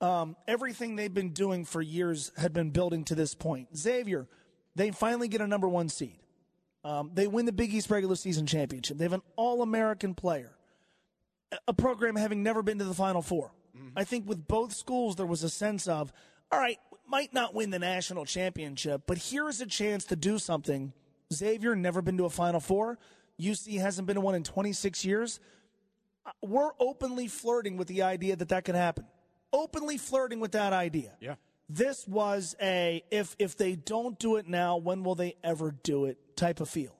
Um, 0.00 0.36
everything 0.46 0.96
they've 0.96 1.12
been 1.12 1.30
doing 1.30 1.64
for 1.64 1.80
years 1.80 2.30
had 2.36 2.52
been 2.52 2.70
building 2.70 3.04
to 3.04 3.14
this 3.14 3.34
point. 3.34 3.76
Xavier, 3.76 4.28
they 4.74 4.90
finally 4.90 5.28
get 5.28 5.40
a 5.40 5.46
number 5.46 5.68
one 5.68 5.88
seed. 5.88 6.18
Um, 6.84 7.10
they 7.14 7.26
win 7.26 7.46
the 7.46 7.52
Big 7.52 7.72
East 7.72 7.88
regular 7.90 8.14
season 8.14 8.46
championship. 8.46 8.98
They 8.98 9.04
have 9.04 9.12
an 9.14 9.22
All 9.36 9.62
American 9.62 10.14
player, 10.14 10.52
a- 11.66 11.72
program 11.72 12.14
having 12.16 12.42
never 12.42 12.62
been 12.62 12.78
to 12.78 12.84
the 12.84 12.94
Final 12.94 13.22
4 13.22 13.50
I 13.96 14.04
think 14.04 14.28
with 14.28 14.46
both 14.46 14.72
schools, 14.72 15.16
there 15.16 15.26
was 15.26 15.42
a 15.42 15.48
sense 15.50 15.88
of, 15.88 16.12
all 16.52 16.58
right, 16.60 16.78
might 17.08 17.34
not 17.34 17.54
win 17.54 17.70
the 17.70 17.78
national 17.80 18.24
championship, 18.24 19.02
but 19.06 19.18
here 19.18 19.48
is 19.48 19.60
a 19.60 19.66
chance 19.66 20.04
to 20.06 20.16
do 20.16 20.38
something. 20.38 20.92
Xavier 21.32 21.74
never 21.74 22.00
been 22.00 22.16
to 22.18 22.24
a 22.24 22.30
Final 22.30 22.60
Four. 22.60 22.98
UC 23.40 23.80
hasn't 23.80 24.06
been 24.06 24.14
to 24.14 24.20
one 24.20 24.34
in 24.36 24.42
26 24.44 25.04
years. 25.04 25.40
Uh, 26.24 26.30
We're 26.40 26.70
openly 26.78 27.26
flirting 27.28 27.76
with 27.76 27.88
the 27.88 28.02
idea 28.02 28.36
that 28.36 28.48
that 28.50 28.64
could 28.64 28.74
happen. 28.76 29.06
Openly 29.52 29.98
flirting 29.98 30.38
with 30.40 30.52
that 30.52 30.72
idea. 30.72 31.12
Yeah. 31.20 31.34
This 31.68 32.06
was 32.06 32.54
a 32.62 33.02
if 33.10 33.34
if 33.38 33.56
they 33.56 33.74
don't 33.74 34.18
do 34.18 34.36
it 34.36 34.46
now, 34.46 34.76
when 34.76 35.02
will 35.02 35.14
they 35.16 35.34
ever 35.42 35.72
do 35.82 36.04
it 36.06 36.18
type 36.36 36.60
of 36.60 36.68
feel. 36.68 36.94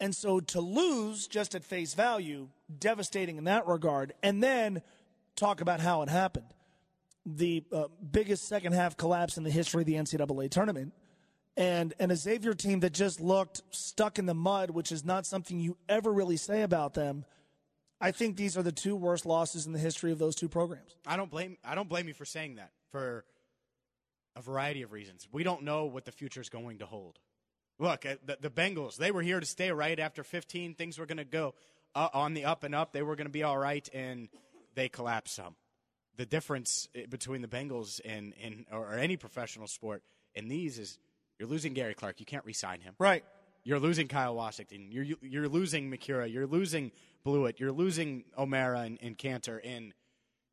And 0.00 0.14
so 0.14 0.40
to 0.40 0.60
lose 0.60 1.26
just 1.26 1.54
at 1.54 1.62
face 1.62 1.94
value, 1.94 2.48
devastating 2.78 3.36
in 3.36 3.44
that 3.44 3.66
regard, 3.66 4.14
and 4.22 4.42
then 4.42 4.82
talk 5.36 5.60
about 5.60 5.80
how 5.80 6.02
it 6.02 6.08
happened. 6.08 6.54
The 7.26 7.62
uh, 7.70 7.84
biggest 8.10 8.48
second 8.48 8.72
half 8.72 8.96
collapse 8.96 9.36
in 9.36 9.44
the 9.44 9.50
history 9.50 9.82
of 9.82 9.86
the 9.86 9.94
NCAA 9.94 10.50
tournament, 10.50 10.94
and 11.56 11.92
and 11.98 12.10
a 12.10 12.16
Xavier 12.16 12.54
team 12.54 12.80
that 12.80 12.94
just 12.94 13.20
looked 13.20 13.62
stuck 13.70 14.18
in 14.18 14.24
the 14.24 14.34
mud, 14.34 14.70
which 14.70 14.90
is 14.90 15.04
not 15.04 15.26
something 15.26 15.60
you 15.60 15.76
ever 15.88 16.10
really 16.10 16.38
say 16.38 16.62
about 16.62 16.94
them. 16.94 17.26
I 18.00 18.12
think 18.12 18.36
these 18.36 18.56
are 18.56 18.62
the 18.62 18.72
two 18.72 18.96
worst 18.96 19.26
losses 19.26 19.66
in 19.66 19.72
the 19.74 19.78
history 19.78 20.12
of 20.12 20.18
those 20.18 20.34
two 20.34 20.48
programs. 20.48 20.96
I 21.06 21.18
don't 21.18 21.30
blame 21.30 21.58
I 21.62 21.74
don't 21.74 21.88
blame 21.88 22.08
you 22.08 22.14
for 22.14 22.24
saying 22.24 22.54
that 22.54 22.70
for 22.90 23.26
a 24.34 24.40
variety 24.40 24.80
of 24.80 24.92
reasons. 24.92 25.28
We 25.30 25.42
don't 25.42 25.62
know 25.62 25.84
what 25.84 26.06
the 26.06 26.12
future 26.12 26.40
is 26.40 26.48
going 26.48 26.78
to 26.78 26.86
hold. 26.86 27.18
Look, 27.80 28.04
uh, 28.06 28.16
the, 28.24 28.38
the 28.42 28.50
Bengals, 28.50 28.96
they 28.96 29.10
were 29.10 29.22
here 29.22 29.40
to 29.40 29.46
stay 29.46 29.72
right 29.72 29.98
after 29.98 30.22
15. 30.22 30.74
Things 30.74 30.98
were 30.98 31.06
going 31.06 31.16
to 31.18 31.24
go 31.24 31.54
uh, 31.94 32.08
on 32.12 32.34
the 32.34 32.44
up 32.44 32.62
and 32.62 32.74
up. 32.74 32.92
They 32.92 33.02
were 33.02 33.16
going 33.16 33.26
to 33.26 33.32
be 33.32 33.42
all 33.42 33.56
right, 33.58 33.88
and 33.94 34.28
they 34.74 34.88
collapsed 34.88 35.34
some. 35.34 35.56
The 36.16 36.26
difference 36.26 36.88
uh, 36.94 37.06
between 37.08 37.40
the 37.40 37.48
Bengals 37.48 38.00
and, 38.04 38.34
and 38.42 38.66
or 38.70 38.92
any 38.94 39.16
professional 39.16 39.66
sport 39.66 40.02
in 40.34 40.48
these 40.48 40.78
is 40.78 40.98
you're 41.38 41.48
losing 41.48 41.72
Gary 41.72 41.94
Clark. 41.94 42.20
You 42.20 42.26
can't 42.26 42.44
re-sign 42.44 42.82
him. 42.82 42.94
Right. 42.98 43.24
You're 43.64 43.80
losing 43.80 44.08
Kyle 44.08 44.34
Washington. 44.34 44.88
You're 44.92 45.04
you- 45.04 45.18
you're 45.22 45.48
losing 45.48 45.90
Macura. 45.90 46.30
You're 46.30 46.46
losing 46.46 46.92
Bluiett. 47.26 47.58
You're 47.58 47.72
losing 47.72 48.24
O'Mara 48.36 48.80
and, 48.80 48.98
and 49.02 49.16
Kanter, 49.16 49.58
and 49.64 49.92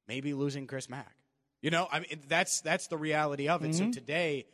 maybe 0.07 0.33
losing 0.33 0.65
Chris 0.67 0.89
Mack. 0.89 1.15
You 1.61 1.71
know, 1.71 1.87
I 1.91 1.99
mean 1.99 2.21
that's 2.29 2.61
that's 2.61 2.87
the 2.87 2.97
reality 2.97 3.49
of 3.49 3.63
it. 3.65 3.75
So 3.75 3.91
today, 3.91 4.45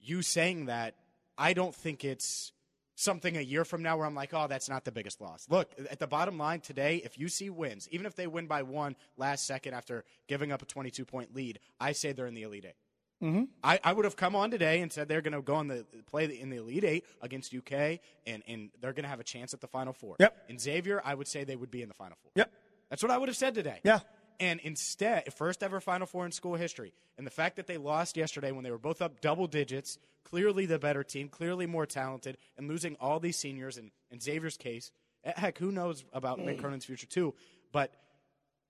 you 0.00 0.22
saying 0.22 0.66
that, 0.66 0.94
I 1.36 1.52
don't 1.52 1.74
think 1.74 2.04
it's 2.04 2.52
something 2.96 3.36
a 3.36 3.40
year 3.40 3.64
from 3.64 3.82
now 3.82 3.96
where 3.96 4.06
I'm 4.06 4.14
like, 4.14 4.32
oh, 4.32 4.46
that's 4.48 4.68
not 4.68 4.84
the 4.84 4.92
biggest 4.92 5.20
loss. 5.20 5.46
Look, 5.50 5.72
at 5.90 5.98
the 5.98 6.06
bottom 6.06 6.38
line 6.38 6.60
today, 6.60 7.02
if 7.04 7.16
UC 7.16 7.50
wins, 7.50 7.88
even 7.90 8.06
if 8.06 8.14
they 8.14 8.26
win 8.26 8.46
by 8.46 8.62
one 8.62 8.94
last 9.16 9.46
second 9.46 9.74
after 9.74 10.04
giving 10.28 10.52
up 10.52 10.62
a 10.62 10.66
22 10.66 11.04
point 11.04 11.34
lead, 11.34 11.58
I 11.80 11.92
say 11.92 12.12
they're 12.12 12.26
in 12.26 12.34
the 12.34 12.42
Elite 12.42 12.66
8 12.66 12.74
Mm-hmm. 13.22 13.44
I, 13.62 13.80
I 13.82 13.92
would 13.92 14.04
have 14.04 14.16
come 14.16 14.36
on 14.36 14.50
today 14.50 14.82
and 14.82 14.92
said 14.92 15.08
they're 15.08 15.22
going 15.22 15.32
to 15.32 15.40
go 15.40 15.54
on 15.54 15.68
the 15.68 15.86
play 16.10 16.24
in 16.24 16.50
the 16.50 16.56
Elite 16.58 16.84
Eight 16.84 17.04
against 17.22 17.54
UK, 17.54 18.00
and, 18.26 18.42
and 18.46 18.70
they're 18.80 18.92
going 18.92 19.04
to 19.04 19.08
have 19.08 19.20
a 19.20 19.24
chance 19.24 19.54
at 19.54 19.60
the 19.60 19.66
Final 19.66 19.92
Four. 19.92 20.16
Yep. 20.20 20.44
In 20.48 20.58
Xavier, 20.58 21.00
I 21.04 21.14
would 21.14 21.26
say 21.28 21.44
they 21.44 21.56
would 21.56 21.70
be 21.70 21.80
in 21.80 21.88
the 21.88 21.94
Final 21.94 22.16
Four. 22.22 22.32
Yep. 22.34 22.52
That's 22.90 23.02
what 23.02 23.10
I 23.10 23.16
would 23.16 23.28
have 23.28 23.36
said 23.36 23.54
today. 23.54 23.80
Yeah. 23.82 24.00
And 24.40 24.60
instead, 24.60 25.32
first 25.32 25.62
ever 25.62 25.80
Final 25.80 26.06
Four 26.06 26.26
in 26.26 26.32
school 26.32 26.54
history, 26.54 26.92
and 27.16 27.26
the 27.26 27.30
fact 27.30 27.56
that 27.56 27.66
they 27.66 27.76
lost 27.76 28.16
yesterday 28.16 28.52
when 28.52 28.64
they 28.64 28.70
were 28.70 28.78
both 28.78 29.00
up 29.00 29.20
double 29.20 29.46
digits, 29.46 29.98
clearly 30.24 30.66
the 30.66 30.78
better 30.78 31.04
team, 31.04 31.28
clearly 31.28 31.66
more 31.66 31.86
talented, 31.86 32.36
and 32.56 32.68
losing 32.68 32.96
all 33.00 33.20
these 33.20 33.36
seniors, 33.36 33.78
and 33.78 33.90
in 34.10 34.20
Xavier's 34.20 34.56
case, 34.56 34.90
eh, 35.24 35.32
heck, 35.36 35.58
who 35.58 35.70
knows 35.70 36.04
about 36.12 36.38
Mick 36.40 36.60
Cronin's 36.60 36.84
future 36.84 37.06
too, 37.06 37.34
but 37.72 37.92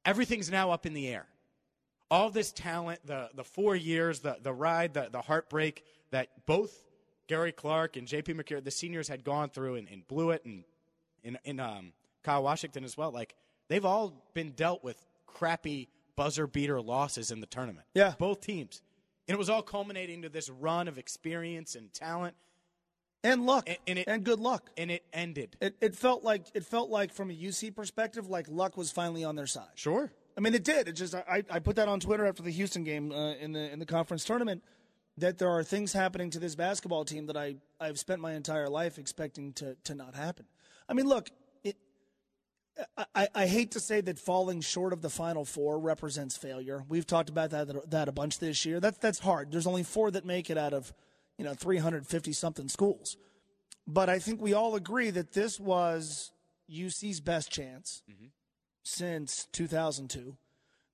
everything's 0.05 0.51
now 0.51 0.71
up 0.71 0.87
in 0.87 0.93
the 0.93 1.09
air 1.09 1.27
all 2.11 2.31
this 2.31 2.53
talent, 2.53 3.01
the 3.05 3.29
the 3.35 3.45
four 3.45 3.75
years, 3.75 4.21
the 4.21 4.37
the 4.41 4.53
ride, 4.53 4.95
the 4.95 5.09
the 5.11 5.21
heartbreak 5.21 5.85
that 6.11 6.47
both 6.47 6.85
Gary 7.27 7.53
Clark 7.53 7.97
and 7.97 8.07
J.P. 8.07 8.35
Macura, 8.35 8.63
the 8.63 8.71
seniors, 8.71 9.09
had 9.09 9.25
gone 9.25 9.49
through 9.49 9.77
and, 9.77 9.89
and 9.89 10.07
Bluiett, 10.07 10.45
and 10.45 10.65
in 11.23 11.39
in 11.45 11.61
um, 11.61 11.93
Kyle 12.23 12.43
Washington 12.43 12.85
as 12.85 12.97
well. 12.97 13.11
Like 13.11 13.35
they've 13.69 13.85
all 13.85 14.23
been 14.35 14.53
dealt 14.53 14.85
with 14.85 15.05
crappy 15.35 15.89
buzzer 16.17 16.47
beater 16.47 16.81
losses 16.81 17.31
in 17.31 17.41
the 17.41 17.47
tournament. 17.47 17.87
Yeah. 17.95 18.15
both 18.19 18.41
teams, 18.41 18.81
and 19.29 19.35
it 19.35 19.39
was 19.39 19.51
all 19.51 19.63
culminating 19.63 20.23
to 20.23 20.29
this 20.29 20.49
run 20.49 20.89
of 20.89 20.97
experience 20.97 21.75
and 21.75 21.93
talent, 21.93 22.35
and 23.23 23.45
luck, 23.45 23.69
and, 23.69 23.79
and 23.87 23.99
it 23.99 24.05
and 24.09 24.25
good 24.25 24.41
luck. 24.41 24.71
and 24.79 24.91
it 24.91 25.05
ended. 25.13 25.57
It, 25.61 25.77
it 25.81 25.95
felt 25.95 26.25
like 26.25 26.47
it 26.55 26.65
felt 26.65 26.91
like 26.91 27.13
from 27.13 27.31
a 27.31 27.35
UC 27.35 27.75
perspective, 27.75 28.29
like 28.29 28.47
luck 28.49 28.77
was 28.77 28.91
finally 28.91 29.25
on 29.25 29.35
their 29.35 29.47
side. 29.47 29.73
Sure. 29.75 30.13
I 30.37 30.41
mean, 30.41 30.55
it 30.55 30.65
did. 30.65 30.89
It 30.89 30.93
just 30.93 31.15
I, 31.15 31.43
I 31.49 31.59
put 31.59 31.77
that 31.77 31.89
on 31.89 32.01
Twitter 32.01 32.27
after 32.27 32.43
the 32.43 32.51
Houston 32.51 32.85
game 32.85 33.13
uh, 33.13 33.35
in 33.35 33.53
the 33.53 33.73
in 33.73 33.79
the 33.79 33.87
conference 33.87 34.25
tournament 34.25 34.63
that 35.17 35.39
there 35.39 35.49
are 35.49 35.63
things 35.63 35.93
happening 35.93 36.29
to 36.31 36.41
this 36.41 36.55
basketball 36.57 37.05
team 37.05 37.27
that 37.27 37.37
I 37.37 37.57
I've 37.81 37.99
spent 37.99 38.21
my 38.21 38.35
entire 38.35 38.69
life 38.69 38.99
expecting 38.99 39.53
to 39.55 39.77
to 39.85 39.95
not 39.95 40.15
happen. 40.15 40.47
I 40.89 40.95
mean, 40.95 41.07
look. 41.07 41.31
I, 43.15 43.29
I 43.35 43.47
hate 43.47 43.73
to 43.73 43.81
say 43.81 44.01
that 44.01 44.19
falling 44.19 44.61
short 44.61 44.93
of 44.93 45.01
the 45.01 45.11
Final 45.11 45.45
Four 45.45 45.79
represents 45.79 46.37
failure. 46.37 46.85
We've 46.89 47.07
talked 47.07 47.29
about 47.29 47.51
that 47.51 47.91
that 47.91 48.09
a 48.09 48.13
bunch 48.13 48.39
this 48.39 48.65
year. 48.65 48.81
That's 48.81 48.99
that's 48.99 49.21
hard. 49.21 49.53
There's 49.53 49.67
only 49.67 49.85
four 49.85 50.11
that 50.11 50.25
make 50.25 50.51
it 50.51 50.59
out 50.59 50.73
of, 50.73 50.93
you 51.39 51.45
know, 51.45 51.55
350 51.55 52.33
something 52.33 52.69
schools. 52.69 53.17
But 53.87 54.09
I 54.09 54.19
think 54.19 54.41
we 54.41 54.55
all 54.55 54.75
agree 54.75 55.11
that 55.11 55.33
this 55.33 55.61
was 55.61 56.33
UC's 56.71 57.21
best 57.21 57.51
chance 57.51 58.03
mm-hmm. 58.11 58.27
since 58.83 59.47
2002. 59.53 60.37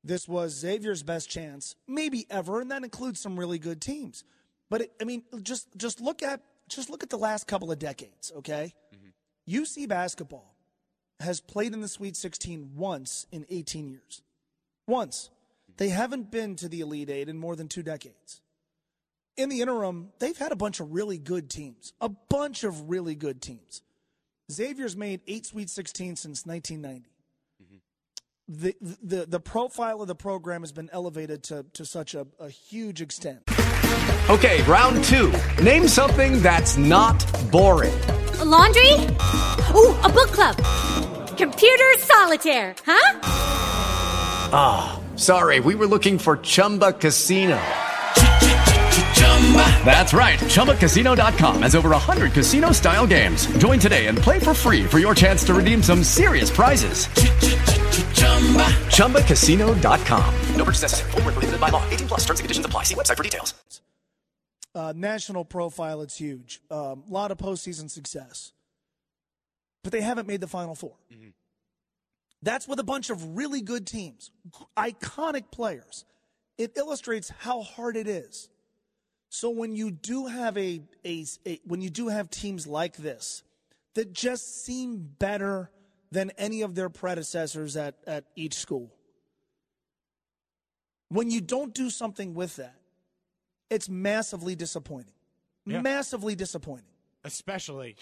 This 0.03 0.27
was 0.27 0.55
Xavier's 0.55 1.03
best 1.03 1.31
chance, 1.31 1.77
maybe 1.87 2.27
ever, 2.31 2.61
and 2.61 2.71
that 2.71 2.85
includes 2.85 3.21
some 3.21 3.39
really 3.39 3.59
good 3.59 3.81
teams. 3.81 4.25
But 4.69 4.83
it, 4.83 4.93
I 5.01 5.05
mean, 5.05 5.23
just 5.43 5.69
just 5.77 6.01
look 6.01 6.23
at 6.23 6.43
just 6.69 6.91
look 6.91 7.03
at 7.03 7.11
the 7.11 7.19
last 7.19 7.47
couple 7.47 7.73
of 7.73 7.79
decades, 7.79 8.33
okay? 8.37 8.75
Mm-hmm. 8.95 9.63
UC 9.63 9.89
basketball 9.89 10.55
has 11.21 11.41
played 11.41 11.73
in 11.73 11.81
the 11.81 11.89
Sweet 11.89 12.17
16 12.17 12.73
once 12.77 13.27
in 13.31 13.47
18 13.49 13.89
years. 13.89 14.23
Once. 14.87 15.31
They 15.77 15.89
haven't 15.89 16.31
been 16.31 16.57
to 16.57 16.69
the 16.69 16.81
Elite 16.81 17.09
Eight 17.09 17.29
in 17.29 17.39
more 17.39 17.57
than 17.57 17.69
two 17.69 17.83
decades. 17.83 18.43
In 19.37 19.49
the 19.49 19.63
interim, 19.63 20.11
they've 20.19 20.37
had 20.37 20.53
a 20.53 20.57
bunch 20.57 20.81
of 20.81 20.93
really 20.93 21.17
good 21.17 21.49
teams, 21.49 21.95
a 22.01 22.09
bunch 22.09 22.65
of 22.65 22.91
really 22.91 23.15
good 23.15 23.41
teams. 23.41 23.83
Xavier's 24.51 24.97
made 24.97 25.21
eight 25.27 25.47
Sweet 25.47 25.71
16 25.71 26.17
since 26.17 26.45
1990 26.45 27.09
mm-hmm. 27.63 27.77
the, 28.49 28.75
the 29.03 29.27
the 29.27 29.41
profile 29.41 30.03
of 30.03 30.09
the 30.09 30.15
program 30.15 30.63
has 30.63 30.73
been 30.73 30.91
elevated 30.93 31.45
to, 31.45 31.65
to 31.73 31.85
such 31.85 32.15
a, 32.15 32.27
a 32.41 32.51
huge 32.51 33.01
extent. 33.01 33.43
Okay, 34.29 34.63
round 34.63 35.03
two. 35.05 35.33
Name 35.63 35.89
something 35.89 36.41
that's 36.41 36.77
not 36.77 37.25
boring. 37.51 37.95
A 38.41 38.45
laundry? 38.45 38.93
Ooh, 39.75 39.97
a 40.03 40.11
book 40.13 40.31
club. 40.31 41.10
Computer 41.41 41.95
solitaire, 41.97 42.75
huh? 42.85 43.21
Ah, 44.53 45.01
sorry, 45.17 45.59
we 45.61 45.75
were 45.75 45.87
looking 45.87 46.19
for 46.19 46.37
Chumba 46.37 46.93
Casino. 46.93 47.59
That's 49.87 50.13
right. 50.13 50.39
ChumbaCasino.com 50.39 51.63
has 51.63 51.75
over 51.75 51.91
100 51.91 52.33
casino 52.33 52.73
style 52.73 53.07
games. 53.07 53.47
Join 53.57 53.79
today 53.79 54.09
and 54.09 54.19
play 54.19 54.39
for 54.39 54.53
free 54.53 54.85
for 54.85 54.99
your 54.99 55.15
chance 55.15 55.43
to 55.45 55.55
redeem 55.55 55.83
some 55.83 56.05
serious 56.05 56.51
prizes. 56.51 57.07
ChumbaCasino.com. 58.99 60.35
No 60.57 60.65
purchase 60.67 60.83
necessary. 60.83 61.11
Full 61.13 61.23
prohibited 61.23 61.59
by 61.59 61.71
law. 61.71 61.89
18 61.89 62.09
plus 62.09 62.21
terms 62.27 62.41
and 62.41 62.45
conditions 62.45 62.67
apply. 62.67 62.83
See 62.83 62.95
website 62.95 63.17
for 63.17 63.23
details. 63.23 63.55
Uh, 64.75 64.93
national 64.95 65.47
profile, 65.47 66.03
it's 66.03 66.19
huge. 66.19 66.61
A 66.71 66.77
um, 66.77 67.05
lot 67.09 67.31
of 67.31 67.39
postseason 67.39 67.91
success. 67.91 68.53
But 69.83 69.93
they 69.93 70.01
haven't 70.01 70.29
made 70.29 70.41
the 70.41 70.47
Final 70.47 70.75
4 70.75 70.93
mm-hmm. 71.13 71.29
That's 72.43 72.67
with 72.67 72.79
a 72.79 72.85
bunch 72.85 73.11
of 73.11 73.37
really 73.37 73.61
good 73.61 73.87
teams, 73.87 74.31
iconic 74.77 75.51
players. 75.51 76.07
It 76.57 76.73
illustrates 76.77 77.31
how 77.39 77.63
hard 77.63 77.97
it 77.97 78.07
is. 78.07 78.49
So 79.29 79.51
when 79.51 79.75
you 79.77 79.91
do 79.91 80.27
have 80.27 80.57
a, 80.57 80.83
a, 81.05 81.25
a 81.47 81.61
when 81.65 81.81
you 81.81 81.91
do 81.91 82.09
have 82.09 82.31
teams 82.31 82.67
like 82.67 82.97
this 82.97 83.43
that 83.95 84.13
just 84.13 84.65
seem 84.65 85.09
better 85.19 85.71
than 86.11 86.31
any 86.37 86.63
of 86.63 86.75
their 86.75 86.89
predecessors 86.89 87.77
at, 87.77 87.95
at 88.07 88.25
each 88.37 88.55
school, 88.55 88.91
when 91.09 91.31
you 91.31 91.41
don't 91.41 91.75
do 91.75 91.91
something 91.91 92.35
with 92.35 92.57
that, 92.57 92.75
it's 93.69 93.89
massively 93.89 94.57
disappointing. 94.57 95.15
Yeah. 95.67 95.83
Massively 95.83 96.35
disappointing. 96.35 96.85
especially 97.25 97.97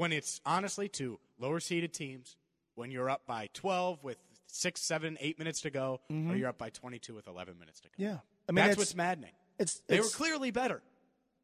when 0.00 0.12
it's 0.12 0.40
honestly 0.46 0.88
to 0.88 1.18
lower 1.38 1.60
seeded 1.60 1.92
teams 1.92 2.36
when 2.74 2.90
you're 2.90 3.10
up 3.10 3.26
by 3.26 3.50
12 3.52 4.02
with 4.02 4.16
six, 4.46 4.80
seven, 4.80 5.18
eight 5.20 5.38
minutes 5.38 5.60
to 5.60 5.70
go, 5.70 6.00
or 6.10 6.34
you're 6.36 6.48
up 6.48 6.56
by 6.56 6.70
22 6.70 7.14
with 7.14 7.26
11 7.28 7.58
minutes 7.58 7.80
to 7.80 7.88
go. 7.88 7.92
Yeah. 7.98 8.16
I 8.48 8.52
mean, 8.52 8.64
that's 8.64 8.78
what's 8.78 8.94
maddening. 8.94 9.32
It's 9.58 9.82
they 9.88 10.00
were 10.00 10.06
clearly 10.06 10.50
better, 10.52 10.80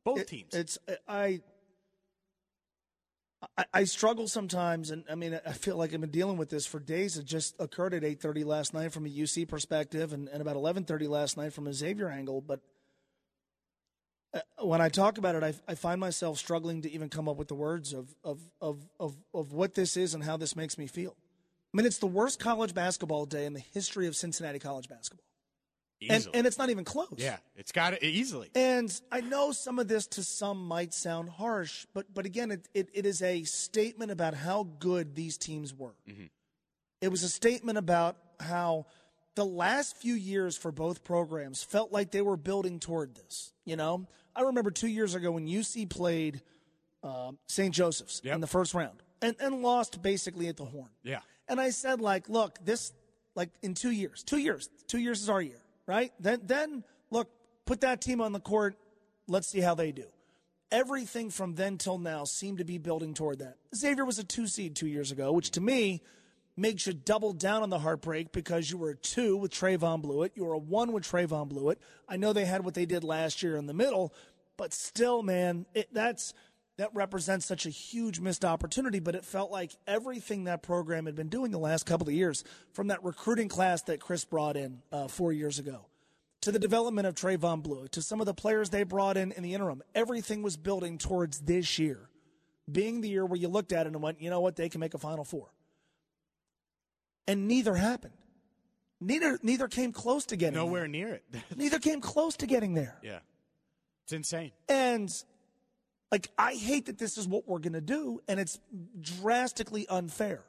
both 0.05 0.21
It- 0.21 0.29
teams. 0.29 0.55
It's 0.55 0.79
I, 1.07 1.43
I 3.59 3.65
I 3.75 3.85
struggle 3.85 4.27
sometimes, 4.27 4.91
and 4.91 5.05
I 5.11 5.15
mean 5.17 5.39
I 5.47 5.53
feel 5.53 5.77
like 5.77 5.93
I've 5.93 6.01
been 6.01 6.11
dealing 6.11 6.39
with 6.39 6.49
this 6.49 6.65
for 6.67 6.81
days. 6.81 7.19
It 7.19 7.27
just 7.27 7.55
occurred 7.61 7.93
at 7.93 8.05
eight 8.05 8.23
thirty 8.23 8.43
last 8.43 8.73
night 8.73 8.91
from 8.91 9.05
a 9.05 9.11
UC 9.11 9.47
perspective, 9.49 10.15
and, 10.15 10.29
and 10.31 10.41
about 10.41 10.57
eleven 10.57 10.85
thirty 10.85 11.07
last 11.07 11.37
night 11.37 11.53
from 11.53 11.67
a 11.67 11.75
Xavier 11.75 12.09
angle. 12.09 12.41
But 12.41 12.61
uh, 12.61 12.63
Uh, 14.35 14.41
when 14.65 14.81
I 14.81 14.89
talk 14.89 15.19
about 15.19 15.35
it, 15.35 15.43
I, 15.43 15.55
I 15.71 15.75
find 15.75 16.01
myself 16.01 16.39
struggling 16.39 16.83
to 16.83 16.91
even 16.91 17.09
come 17.09 17.29
up 17.29 17.37
with 17.37 17.49
the 17.49 17.55
words 17.55 17.93
of 17.93 18.15
of, 18.25 18.41
of 18.61 18.79
of 18.99 19.17
of 19.33 19.53
what 19.53 19.75
this 19.75 19.97
is 19.97 20.15
and 20.15 20.23
how 20.23 20.37
this 20.37 20.57
makes 20.57 20.77
me 20.79 20.87
feel. 20.87 21.17
I 21.73 21.77
mean, 21.77 21.87
it's 21.87 21.99
the 21.99 22.07
worst 22.07 22.39
college 22.39 22.75
basketball 22.75 23.27
day 23.27 23.45
in 23.45 23.53
the 23.53 23.61
history 23.61 24.07
of 24.07 24.17
Cincinnati 24.17 24.59
college 24.59 24.89
basketball, 24.89 25.25
and 26.01 26.11
Easily. 26.21 26.35
and 26.35 26.47
it's 26.47 26.59
not 26.59 26.71
even 26.71 26.85
close. 26.85 27.15
yeah, 27.17 27.37
it's 27.55 27.73
got 27.73 27.93
it 27.93 28.03
easily. 28.03 28.51
And 28.55 28.99
I 29.13 29.21
know 29.21 29.53
some 29.53 29.79
of 29.79 29.87
this 29.89 30.07
to 30.09 30.23
some 30.23 30.67
might 30.67 30.93
sound 30.95 31.29
harsh, 31.31 31.87
but 31.95 32.13
but 32.13 32.27
again, 32.27 32.51
it, 32.51 32.69
it, 32.75 32.89
it 32.95 33.07
is 33.07 33.23
a 33.23 33.45
statement 33.45 34.11
about 34.11 34.35
how 34.35 34.69
good 34.79 35.15
these 35.15 35.37
teams 35.39 35.75
were. 35.75 35.95
Mm-hmm. 36.09 36.27
It 37.01 37.09
was 37.09 37.23
a 37.23 37.29
statement 37.29 37.79
about 37.79 38.17
how 38.41 38.87
the 39.37 39.45
last 39.45 39.97
few 39.97 40.15
years 40.15 40.57
for 40.57 40.73
both 40.73 41.05
programs 41.05 41.63
felt 41.63 41.93
like 41.93 42.11
they 42.11 42.23
were 42.23 42.37
building 42.37 42.81
toward 42.81 43.15
this. 43.15 43.53
You 43.65 43.77
know, 43.77 44.09
I 44.35 44.43
remember 44.43 44.71
two 44.71 44.89
years 44.89 45.15
ago 45.15 45.33
when 45.33 45.47
UC 45.47 45.89
played 45.89 46.43
um, 47.05 47.39
St. 47.47 47.73
Joseph's 47.73 48.21
in 48.21 48.41
the 48.41 48.47
first 48.47 48.75
round 48.75 49.03
and, 49.23 49.37
and 49.39 49.63
lost 49.63 50.03
basically 50.03 50.49
at 50.49 50.57
the 50.57 50.65
horn. 50.65 50.89
Yeah. 51.03 51.21
And 51.49 51.61
I 51.61 51.71
said, 51.71 52.01
like, 52.01 52.29
look, 52.29 52.59
this, 52.65 52.93
like, 53.35 53.51
in 53.63 53.75
two 53.75 53.91
years, 53.91 54.25
two 54.25 54.39
years, 54.39 54.69
two 54.89 54.99
years 54.99 55.23
is 55.23 55.29
our 55.29 55.41
year, 55.41 55.61
right? 55.87 56.13
Then, 56.19 56.41
then, 56.45 56.83
look, 57.11 57.29
put 57.67 57.83
that 57.83 58.01
team 58.01 58.21
on 58.21 58.33
the 58.33 58.41
court. 58.41 58.75
Let's 59.29 59.47
see 59.47 59.61
how 59.61 59.75
they 59.75 59.93
do. 59.93 60.07
Everything 60.73 61.31
from 61.31 61.55
then 61.55 61.79
till 61.79 61.99
now 61.99 62.25
seemed 62.25 62.59
to 62.59 62.65
be 62.65 62.79
building 62.79 63.15
toward 63.15 63.39
that. 63.39 63.57
Xavier 63.75 64.05
was 64.05 64.19
a 64.19 64.25
two 64.25 64.49
seed 64.49 64.75
two 64.75 64.89
years 64.89 65.13
ago, 65.13 65.31
which 65.33 65.53
to 65.53 65.61
me 65.61 66.03
makes 66.57 66.87
you 66.87 66.93
double 66.93 67.33
down 67.33 67.63
on 67.63 67.71
the 67.71 67.79
heartbreak 67.79 68.33
because 68.33 68.71
you 68.71 68.79
were 68.79 68.91
a 68.91 68.97
two 68.97 69.37
with 69.37 69.53
Trevon 69.53 70.03
Bluiett. 70.03 70.31
You 70.35 70.45
were 70.45 70.55
a 70.55 70.59
one 70.59 70.93
with 70.93 71.05
Trevon 71.05 71.51
Bluiett. 71.51 71.77
I 72.09 72.17
know 72.17 72.33
they 72.33 72.45
had 72.45 72.65
what 72.65 72.75
they 72.75 72.87
did 72.87 73.05
last 73.05 73.43
year 73.43 73.57
in 73.57 73.67
the 73.67 73.75
middle, 73.75 74.15
but 74.57 74.73
still, 74.73 75.23
man, 75.23 75.67
it, 75.75 75.89
that's 75.93 76.33
that 76.79 76.91
represents 76.95 77.47
such 77.47 77.65
a 77.65 77.71
huge 77.71 78.21
missed 78.21 78.45
opportunity. 78.45 79.01
But 79.01 79.15
it 79.15 79.25
felt 79.25 79.51
like 79.51 79.73
everything 79.87 80.45
that 80.45 80.63
program 80.63 81.07
had 81.07 81.15
been 81.15 81.29
doing 81.29 81.51
the 81.51 81.59
last 81.59 81.87
couple 81.87 82.09
of 82.09 82.15
years, 82.15 82.45
from 82.73 82.89
that 82.89 83.05
recruiting 83.05 83.49
class 83.49 83.83
that 83.83 84.01
Chris 84.01 84.25
brought 84.25 84.57
in 84.57 84.83
uh, 84.93 85.09
four 85.09 85.33
years 85.33 85.59
ago, 85.59 85.87
to 86.43 86.53
the 86.53 86.59
development 86.59 87.07
of 87.07 87.15
Trevon 87.15 87.63
Bluiett, 87.63 87.91
to 87.93 88.03
some 88.03 88.21
of 88.21 88.27
the 88.27 88.35
players 88.35 88.71
they 88.71 88.83
brought 88.83 89.17
in 89.17 89.33
in 89.33 89.43
the 89.43 89.55
interim, 89.55 89.83
everything 89.95 90.43
was 90.43 90.57
building 90.57 90.97
towards 90.99 91.41
this 91.41 91.79
year 91.79 92.09
being 92.71 93.01
the 93.01 93.09
year 93.09 93.25
where 93.25 93.39
you 93.39 93.49
looked 93.49 93.73
at 93.73 93.87
it 93.87 93.93
and 93.93 94.03
went, 94.03 94.21
you 94.21 94.31
know 94.31 94.41
what, 94.41 94.57
they 94.57 94.69
can 94.69 94.81
make 94.81 94.95
a 94.95 94.99
Final 94.99 95.25
Four. 95.25 95.49
And 97.27 97.49
neither 97.49 97.75
happened. 97.75 98.15
Neither 99.01 99.39
neither 99.43 99.69
came 99.69 99.93
close 99.93 100.27
to 100.27 100.37
getting 100.37 100.55
Nowhere 100.55 100.83
there. 100.83 100.89
near 100.89 101.09
it. 101.15 101.25
Neither 101.57 101.79
came 101.79 102.01
close 102.01 102.37
to 102.39 102.47
getting 102.47 102.75
there. 102.75 102.97
yeah. 103.03 103.19
It's 104.05 104.13
insane. 104.13 104.53
And 104.69 105.13
like 106.13 106.31
I 106.39 106.55
hate 106.55 106.87
that 106.87 106.97
this 106.97 107.19
is 107.19 107.27
what 107.27 107.47
we're 107.49 107.59
going 107.59 107.73
to 107.75 107.81
do 107.81 108.21
and 108.29 108.39
it's 108.41 108.59
drastically 109.01 109.87
unfair. 109.89 110.45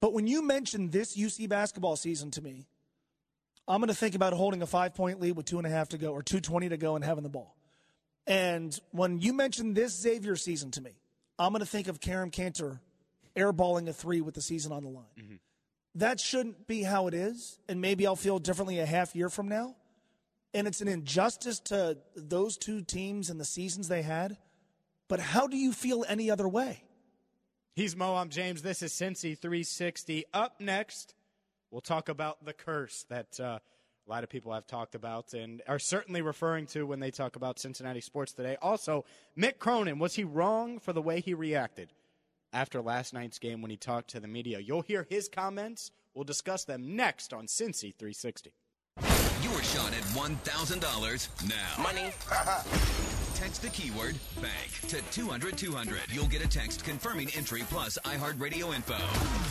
But 0.00 0.12
when 0.12 0.26
you 0.26 0.42
mention 0.42 0.90
this 0.90 1.16
UC 1.16 1.48
basketball 1.48 1.96
season 1.96 2.30
to 2.32 2.42
me, 2.42 2.66
I'm 3.68 3.80
going 3.80 3.88
to 3.88 3.94
think 3.94 4.14
about 4.14 4.32
holding 4.32 4.62
a 4.62 4.66
five 4.66 4.94
point 4.94 5.20
lead 5.20 5.36
with 5.36 5.44
two 5.46 5.58
and 5.58 5.66
a 5.66 5.70
half 5.70 5.90
to 5.90 5.98
go 5.98 6.12
or 6.12 6.22
220 6.22 6.70
to 6.70 6.76
go 6.78 6.96
and 6.96 7.04
having 7.04 7.22
the 7.22 7.28
ball. 7.28 7.54
And 8.26 8.78
when 8.90 9.20
you 9.20 9.32
mention 9.32 9.74
this 9.74 10.00
Xavier 10.00 10.36
season 10.36 10.70
to 10.72 10.80
me, 10.80 10.92
I'm 11.38 11.52
going 11.52 11.60
to 11.60 11.66
think 11.66 11.88
of 11.88 12.00
Kerem 12.00 12.32
Kanter 12.32 12.80
airballing 13.36 13.88
a 13.88 13.92
three 13.92 14.20
with 14.20 14.34
the 14.34 14.42
season 14.42 14.72
on 14.72 14.82
the 14.82 14.88
line. 14.90 15.04
Mm-hmm. 15.18 15.34
That 15.94 16.20
shouldn't 16.20 16.66
be 16.66 16.82
how 16.82 17.06
it 17.08 17.14
is. 17.14 17.58
And 17.68 17.80
maybe 17.80 18.06
I'll 18.06 18.16
feel 18.16 18.38
differently 18.38 18.78
a 18.78 18.86
half 18.86 19.14
year 19.16 19.28
from 19.28 19.48
now. 19.48 19.74
and 20.54 20.66
it's 20.66 20.80
an 20.80 20.88
injustice 20.88 21.60
to 21.60 21.98
those 22.16 22.56
two 22.56 22.82
teams 22.82 23.28
and 23.28 23.38
the 23.38 23.44
seasons 23.44 23.88
they 23.88 24.02
had. 24.02 24.38
But 25.06 25.20
how 25.20 25.46
do 25.46 25.56
you 25.56 25.72
feel 25.72 26.04
any 26.08 26.30
other 26.30 26.48
way? 26.48 26.82
He's 27.74 27.94
Mo. 27.94 28.14
I'm 28.16 28.28
James. 28.30 28.62
This 28.62 28.82
is 28.82 28.92
Cincy 28.92 29.38
360. 29.38 30.24
Up 30.32 30.60
next, 30.60 31.14
we'll 31.70 31.80
talk 31.80 32.08
about 32.08 32.44
the 32.44 32.52
curse 32.54 33.04
that 33.08 33.38
uh, 33.38 33.58
a 34.06 34.10
lot 34.10 34.24
of 34.24 34.30
people 34.30 34.52
have 34.52 34.66
talked 34.66 34.94
about 34.94 35.34
and 35.34 35.62
are 35.68 35.78
certainly 35.78 36.22
referring 36.22 36.66
to 36.68 36.84
when 36.84 36.98
they 36.98 37.10
talk 37.10 37.36
about 37.36 37.58
Cincinnati 37.58 38.00
sports 38.00 38.32
today. 38.32 38.56
Also, 38.62 39.04
Mick 39.36 39.58
Cronin, 39.58 39.98
was 39.98 40.14
he 40.14 40.24
wrong 40.24 40.78
for 40.78 40.92
the 40.92 41.02
way 41.02 41.20
he 41.20 41.34
reacted 41.34 41.92
after 42.52 42.80
last 42.80 43.12
night's 43.12 43.38
game 43.38 43.62
when 43.62 43.70
he 43.70 43.76
talked 43.76 44.10
to 44.10 44.20
the 44.20 44.28
media? 44.28 44.58
You'll 44.58 44.82
hear 44.82 45.06
his 45.08 45.28
comments. 45.28 45.90
We'll 46.14 46.24
discuss 46.24 46.64
them 46.64 46.96
next 46.96 47.32
on 47.32 47.46
Cincy 47.46 47.94
360. 47.94 48.52
Your 49.42 49.62
shot 49.62 49.92
at 49.92 50.02
$1,000 50.14 51.48
now. 51.48 51.82
Money. 51.82 52.12
Text 53.38 53.62
the 53.62 53.68
keyword 53.68 54.16
bank 54.42 54.80
to 54.88 55.00
200 55.12 55.56
200. 55.56 56.00
You'll 56.10 56.26
get 56.26 56.44
a 56.44 56.48
text 56.48 56.84
confirming 56.84 57.30
entry 57.36 57.62
plus 57.70 57.96
iHeartRadio 58.04 58.74
info. 58.74 58.96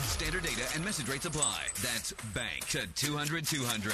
Standard 0.04 0.44
data 0.44 0.68
and 0.76 0.84
message 0.84 1.08
rates 1.08 1.26
apply. 1.26 1.68
That's 1.82 2.12
bank 2.34 2.68
to 2.72 2.86
200 2.96 3.48
200. 3.48 3.94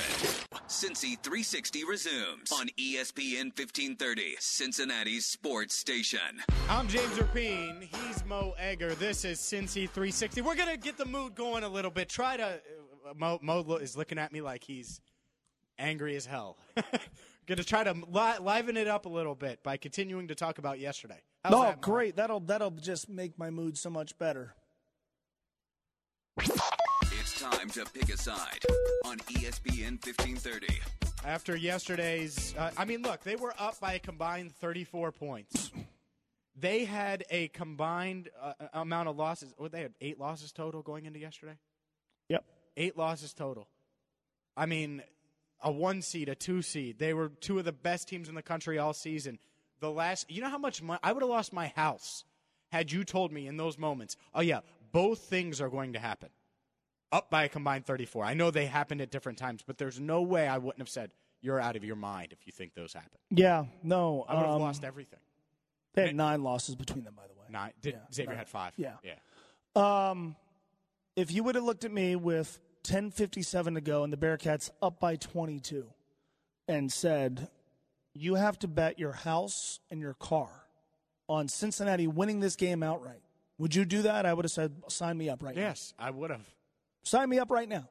Cincy 0.68 1.16
360 1.22 1.84
resumes 1.84 2.52
on 2.52 2.70
ESPN 2.70 3.56
1530, 3.56 4.36
Cincinnati's 4.40 5.28
sports 5.28 5.76
station. 5.76 6.42
I'm 6.68 6.88
James 6.88 7.14
Rapien. 7.20 7.84
He's 7.84 8.26
Mo 8.26 8.56
Egger. 8.58 8.96
This 8.96 9.24
is 9.26 9.38
Cincy 9.38 9.88
360. 9.88 10.42
We're 10.42 10.56
going 10.56 10.70
to 10.70 10.78
get 10.78 10.98
the 10.98 11.06
mood 11.06 11.36
going 11.36 11.64
a 11.64 11.70
little 11.70 11.92
bit. 11.92 12.10
Try 12.10 12.38
to. 12.38 12.60
Uh, 13.08 13.14
Mo, 13.16 13.38
Mo 13.44 13.62
is 13.76 13.96
looking 13.96 14.18
at 14.18 14.32
me 14.34 14.42
like 14.42 14.64
he's 14.64 15.02
angry 15.78 16.16
as 16.16 16.26
hell. 16.26 16.58
going 17.48 17.58
to 17.58 17.64
try 17.64 17.84
to 17.84 17.94
li- 17.94 18.38
liven 18.40 18.78
it 18.78 18.88
up 18.88 19.06
a 19.06 19.10
little 19.10 19.36
bit 19.36 19.64
by 19.64 19.78
continuing 19.78 20.28
to 20.30 20.36
talk 20.36 20.58
about 20.58 20.80
yesterday. 20.80 21.22
How's 21.44 21.54
oh, 21.54 21.64
that, 21.64 21.82
great! 21.82 22.16
That'll 22.16 22.40
that'll 22.40 22.72
just 22.72 23.10
make 23.10 23.38
my 23.38 23.50
mood 23.50 23.78
so 23.78 23.90
much 23.90 24.18
better. 24.18 24.56
It's 26.38 27.40
time 27.40 27.70
to 27.72 27.86
pick 27.86 28.10
a 28.14 28.18
side 28.18 28.60
on 29.06 29.18
ESPN 29.20 30.04
1530. 30.06 30.80
After 31.26 31.56
yesterday's, 31.56 32.54
uh, 32.58 32.72
I 32.78 32.86
mean, 32.86 33.02
look, 33.02 33.24
they 33.24 33.36
were 33.36 33.54
up 33.58 33.80
by 33.80 33.94
a 33.94 34.00
combined 34.00 34.54
34 34.56 35.12
points. 35.14 35.72
They 36.56 36.84
had 36.86 37.24
a 37.30 37.48
combined 37.50 38.30
uh, 38.42 38.54
amount 38.74 39.10
of 39.10 39.18
losses. 39.18 39.54
What 39.58 39.72
they 39.72 39.82
had 39.82 39.94
eight 40.02 40.20
losses 40.20 40.52
total 40.52 40.82
going 40.82 41.06
into 41.06 41.20
yesterday. 41.20 41.58
Yep, 42.30 42.44
eight 42.78 42.98
losses 42.98 43.34
total. 43.34 43.68
I 44.56 44.66
mean, 44.66 45.02
a 45.64 45.72
one 45.72 46.02
seed, 46.02 46.30
a 46.30 46.36
two 46.36 46.62
seed. 46.62 47.00
They 47.00 47.14
were 47.14 47.30
two 47.30 47.58
of 47.60 47.66
the 47.66 47.72
best 47.72 48.08
teams 48.08 48.30
in 48.30 48.36
the 48.36 48.42
country 48.44 48.78
all 48.78 48.94
season. 48.94 49.40
The 49.80 49.90
last, 49.90 50.30
you 50.30 50.42
know 50.42 50.50
how 50.50 50.58
much 50.58 50.82
money 50.82 51.00
I 51.04 51.12
would 51.12 51.24
have 51.24 51.30
lost 51.30 51.52
my 51.54 51.68
house 51.76 52.24
had 52.72 52.92
you 52.92 53.04
told 53.04 53.32
me 53.32 53.48
in 53.48 53.58
those 53.58 53.78
moments. 53.78 54.16
Oh 54.34 54.42
yeah, 54.42 54.60
both 54.92 55.20
things 55.20 55.60
are 55.62 55.70
going 55.70 55.94
to 55.94 56.00
happen. 56.00 56.30
Up 57.12 57.30
by 57.30 57.44
a 57.44 57.50
combined 57.50 57.86
34. 57.86 58.26
I 58.26 58.34
know 58.34 58.50
they 58.50 58.66
happened 58.66 59.00
at 59.02 59.12
different 59.12 59.38
times, 59.38 59.62
but 59.66 59.78
there's 59.78 60.00
no 60.00 60.22
way 60.24 60.48
I 60.48 60.58
wouldn't 60.58 60.80
have 60.80 60.90
said 60.90 61.12
you're 61.42 61.60
out 61.60 61.76
of 61.76 61.84
your 61.84 61.96
mind 61.96 62.32
if 62.32 62.40
you 62.48 62.52
think 62.52 62.74
those 62.74 62.94
happen. 62.94 63.20
Yeah, 63.30 63.66
no, 63.84 64.26
I 64.28 64.34
would 64.36 64.46
have 64.46 64.56
um, 64.56 64.62
lost 64.62 64.84
everything. 64.84 65.20
They 65.94 66.08
had 66.08 66.16
nine 66.16 66.42
losses 66.42 66.76
between 66.76 67.04
them, 67.04 67.14
by 67.16 67.28
the 67.28 67.34
way. 67.34 67.46
Nine. 67.52 67.72
Did 67.82 67.94
Yeah, 67.96 68.00
Xavier 68.12 68.30
nine. 68.32 68.38
had 68.38 68.50
five? 68.50 68.74
Yeah. 68.78 68.94
Yeah. 69.04 70.10
Um, 70.10 70.36
if 71.16 71.32
you 71.32 71.44
would 71.44 71.54
have 71.54 71.64
looked 71.64 71.84
at 71.86 71.92
me 71.92 72.16
with 72.16 72.60
10:57 72.84 73.76
to 73.76 73.82
go 73.82 74.04
and 74.04 74.12
the 74.12 74.18
Bearcats 74.18 74.70
up 74.82 75.00
by 75.00 75.16
22, 75.16 75.88
and 76.68 76.92
said, 76.92 77.50
"You 78.14 78.36
have 78.36 78.60
to 78.60 78.68
bet 78.68 79.00
your 79.00 79.14
house 79.14 79.80
and 79.90 80.00
your 80.00 80.14
car 80.14 80.68
on 81.28 81.48
Cincinnati 81.48 82.08
winning 82.08 82.40
this 82.40 82.56
game 82.56 82.84
outright," 82.84 83.22
would 83.58 83.74
you 83.76 83.86
do 83.86 84.02
that? 84.04 84.26
I 84.26 84.34
would 84.34 84.46
have 84.46 84.52
said, 84.52 84.76
"Sign 84.90 85.18
me 85.18 85.30
up 85.30 85.42
right 85.42 85.56
now." 85.56 85.62
Yes, 85.62 85.94
I 85.98 86.10
would 86.12 86.30
have. 86.30 86.48
Sign 87.04 87.30
me 87.30 87.40
up 87.40 87.52
right 87.52 87.70
now." 87.70 87.88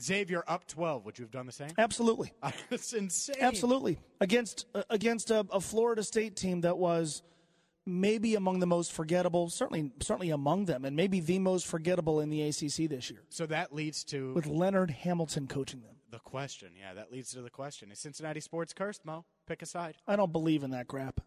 Xavier 0.00 0.42
up 0.46 0.66
12. 0.66 1.04
Would 1.04 1.18
you 1.18 1.24
have 1.24 1.30
done 1.30 1.46
the 1.46 1.52
same? 1.52 1.70
Absolutely. 1.76 2.32
That's 2.70 2.92
insane. 2.92 3.36
Absolutely. 3.40 3.98
Against 4.20 4.66
uh, 4.74 4.82
against 4.88 5.30
a, 5.30 5.46
a 5.52 5.60
Florida 5.60 6.02
State 6.02 6.36
team 6.36 6.62
that 6.62 6.78
was 6.78 7.22
maybe 7.86 8.34
among 8.34 8.60
the 8.60 8.66
most 8.66 8.92
forgettable, 8.92 9.48
certainly 9.50 9.92
certainly 10.00 10.30
among 10.30 10.66
them, 10.66 10.84
and 10.84 10.94
maybe 10.96 11.20
the 11.20 11.38
most 11.38 11.66
forgettable 11.66 12.20
in 12.20 12.30
the 12.30 12.42
ACC 12.42 12.88
this 12.88 13.10
year, 13.10 13.22
So 13.28 13.46
that 13.46 13.72
leads 13.74 14.04
to 14.04 14.32
with 14.34 14.46
Leonard 14.46 14.90
Hamilton 14.90 15.46
coaching 15.46 15.80
them. 15.82 15.96
the 16.10 16.18
question. 16.18 16.70
Yeah, 16.78 16.94
that 16.94 17.10
leads 17.12 17.30
to 17.32 17.42
the 17.42 17.50
question. 17.50 17.90
Is 17.92 17.98
Cincinnati 17.98 18.40
sports 18.40 18.72
cursed, 18.72 19.04
Mo? 19.04 19.24
Pick 19.46 19.62
a 19.62 19.66
side. 19.66 19.96
I 20.06 20.16
don't 20.16 20.32
believe 20.32 20.62
in 20.62 20.70
that 20.72 20.88
crap. 20.88 21.20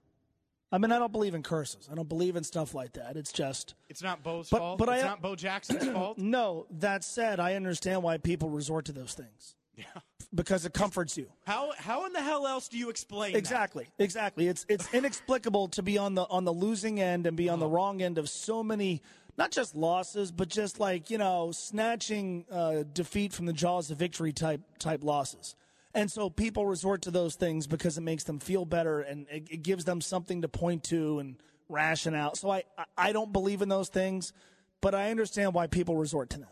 I 0.71 0.77
mean, 0.79 0.91
I 0.91 0.97
don't 0.97 1.11
believe 1.11 1.35
in 1.35 1.43
curses. 1.43 1.87
I 1.91 1.93
don't 1.95 2.09
believe 2.09 2.35
in 2.35 2.43
stuff 2.43 2.73
like 2.73 2.93
that. 2.93 3.15
It's 3.15 3.31
just 3.31 3.75
It's 3.89 4.01
not 4.01 4.23
Bo's 4.23 4.49
But- 4.49 4.57
fault. 4.59 4.79
but 4.79 4.89
it's 4.89 5.03
I- 5.03 5.07
not 5.07 5.21
Bo 5.21 5.35
Jackson's 5.35 5.87
fault. 5.87 6.17
no. 6.17 6.65
That 6.71 7.03
said, 7.03 7.39
I 7.39 7.53
understand 7.55 8.01
why 8.03 8.17
people 8.17 8.49
resort 8.49 8.85
to 8.85 8.91
those 8.91 9.13
things 9.13 9.55
Yeah. 9.75 9.85
Because 10.33 10.65
it 10.65 10.73
comforts 10.73 11.17
you. 11.17 11.31
How 11.45 11.71
how 11.77 12.05
in 12.05 12.13
the 12.13 12.21
hell 12.21 12.47
else 12.47 12.67
do 12.67 12.77
you 12.77 12.89
explain 12.89 13.33
that? 13.33 13.39
Exactly, 13.39 13.87
exactly. 13.99 14.47
It's 14.47 14.65
it's 14.69 14.91
inexplicable 14.93 15.67
to 15.69 15.83
be 15.83 15.97
on 15.97 16.15
the 16.15 16.23
on 16.27 16.43
the 16.45 16.53
losing 16.53 16.99
end 16.99 17.27
and 17.27 17.35
be 17.37 17.49
on 17.49 17.59
the 17.59 17.65
Uh-huh. 17.65 17.75
wrong 17.75 18.01
end 18.01 18.17
of 18.17 18.29
so 18.29 18.63
many, 18.63 19.01
not 19.37 19.51
just 19.51 19.75
losses, 19.75 20.31
but 20.31 20.49
just 20.49 20.79
like 20.79 21.09
you 21.09 21.17
know, 21.17 21.51
snatching 21.51 22.45
uh, 22.51 22.83
defeat 22.93 23.33
from 23.33 23.45
the 23.45 23.53
jaws 23.53 23.91
of 23.91 23.97
victory 23.97 24.33
type 24.33 24.61
type 24.79 25.03
losses. 25.03 25.55
And 25.95 26.11
so 26.11 26.29
people 26.29 26.65
resort 26.65 27.03
to 27.03 27.11
those 27.11 27.35
things 27.35 27.67
because 27.67 27.99
it 27.99 28.01
makes 28.01 28.23
them 28.23 28.39
feel 28.39 28.65
better 28.65 29.01
and 29.01 29.27
it, 29.29 29.47
it 29.51 29.63
gives 29.63 29.85
them 29.85 30.01
something 30.01 30.41
to 30.41 30.47
point 30.47 30.83
to 30.85 31.19
and 31.19 31.35
ration 31.69 32.15
out. 32.15 32.37
So 32.37 32.49
I 32.49 32.63
I- 32.77 32.85
I 32.97 33.11
don't 33.11 33.31
believe 33.31 33.61
in 33.61 33.69
those 33.69 33.89
things, 33.89 34.33
but 34.81 34.95
I 34.95 35.11
understand 35.11 35.53
why 35.53 35.67
people 35.67 35.95
resort 35.95 36.29
to 36.31 36.39
them. 36.39 36.49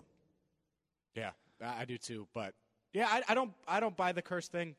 Yeah, 1.15 1.32
I 1.62 1.82
I 1.82 1.86
do 1.86 1.98
too. 1.98 2.28
But 2.34 2.54
yeah, 2.94 3.08
I, 3.10 3.24
I 3.30 3.34
don't 3.34 3.52
I 3.68 3.80
don't 3.80 3.96
buy 3.96 4.12
the 4.12 4.22
curse 4.22 4.48
thing 4.48 4.76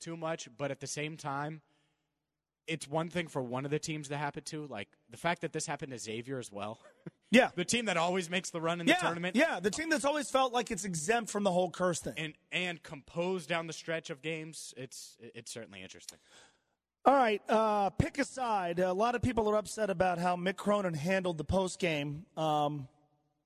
too 0.00 0.16
much. 0.16 0.48
But 0.56 0.70
at 0.70 0.80
the 0.80 0.86
same 0.86 1.16
time, 1.16 1.60
it's 2.66 2.88
one 2.88 3.10
thing 3.10 3.28
for 3.28 3.42
one 3.42 3.64
of 3.64 3.70
the 3.70 3.78
teams 3.78 4.08
to 4.08 4.16
happen 4.16 4.42
to. 4.44 4.66
Like 4.66 4.88
the 5.10 5.16
fact 5.16 5.42
that 5.42 5.52
this 5.52 5.66
happened 5.66 5.92
to 5.92 5.98
Xavier 5.98 6.38
as 6.38 6.50
well. 6.52 6.78
Yeah. 7.30 7.50
the 7.56 7.64
team 7.64 7.86
that 7.86 7.96
always 7.96 8.30
makes 8.30 8.50
the 8.50 8.60
run 8.60 8.80
in 8.80 8.86
yeah, 8.86 8.94
the 8.94 9.06
tournament. 9.06 9.34
yeah, 9.34 9.58
the 9.58 9.70
team 9.70 9.88
that's 9.88 10.04
always 10.04 10.30
felt 10.30 10.52
like 10.52 10.70
it's 10.70 10.84
exempt 10.84 11.30
from 11.30 11.42
the 11.42 11.50
whole 11.50 11.68
curse 11.68 11.98
thing. 11.98 12.14
And 12.16 12.34
and 12.52 12.80
composed 12.80 13.48
down 13.48 13.66
the 13.66 13.72
stretch 13.72 14.08
of 14.08 14.22
games. 14.22 14.72
It's 14.76 15.16
it's 15.20 15.50
certainly 15.50 15.82
interesting. 15.82 16.18
All 17.04 17.14
right, 17.14 17.42
uh, 17.48 17.90
pick 17.90 18.18
aside. 18.18 18.78
A 18.78 18.92
lot 18.92 19.16
of 19.16 19.20
people 19.20 19.50
are 19.50 19.56
upset 19.56 19.90
about 19.90 20.18
how 20.18 20.36
Mick 20.36 20.56
Cronin 20.56 20.94
handled 20.94 21.36
the 21.36 21.44
post 21.44 21.80
game. 21.80 22.24
Um, 22.36 22.86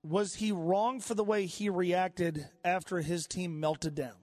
was 0.09 0.37
he 0.37 0.53
wrong 0.53 1.01
for 1.01 1.15
the 1.15 1.25
way 1.25 1.47
he 1.47 1.69
reacted 1.69 2.49
after 2.65 3.01
his 3.01 3.27
team 3.27 3.61
melted 3.61 3.95
down? 3.95 4.15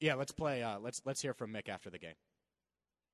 Yeah, 0.00 0.14
let's 0.14 0.32
play. 0.32 0.62
Uh, 0.62 0.78
let's 0.80 1.02
let's 1.04 1.22
hear 1.22 1.34
from 1.34 1.52
Mick 1.52 1.68
after 1.68 1.90
the 1.90 1.98
game. 1.98 2.14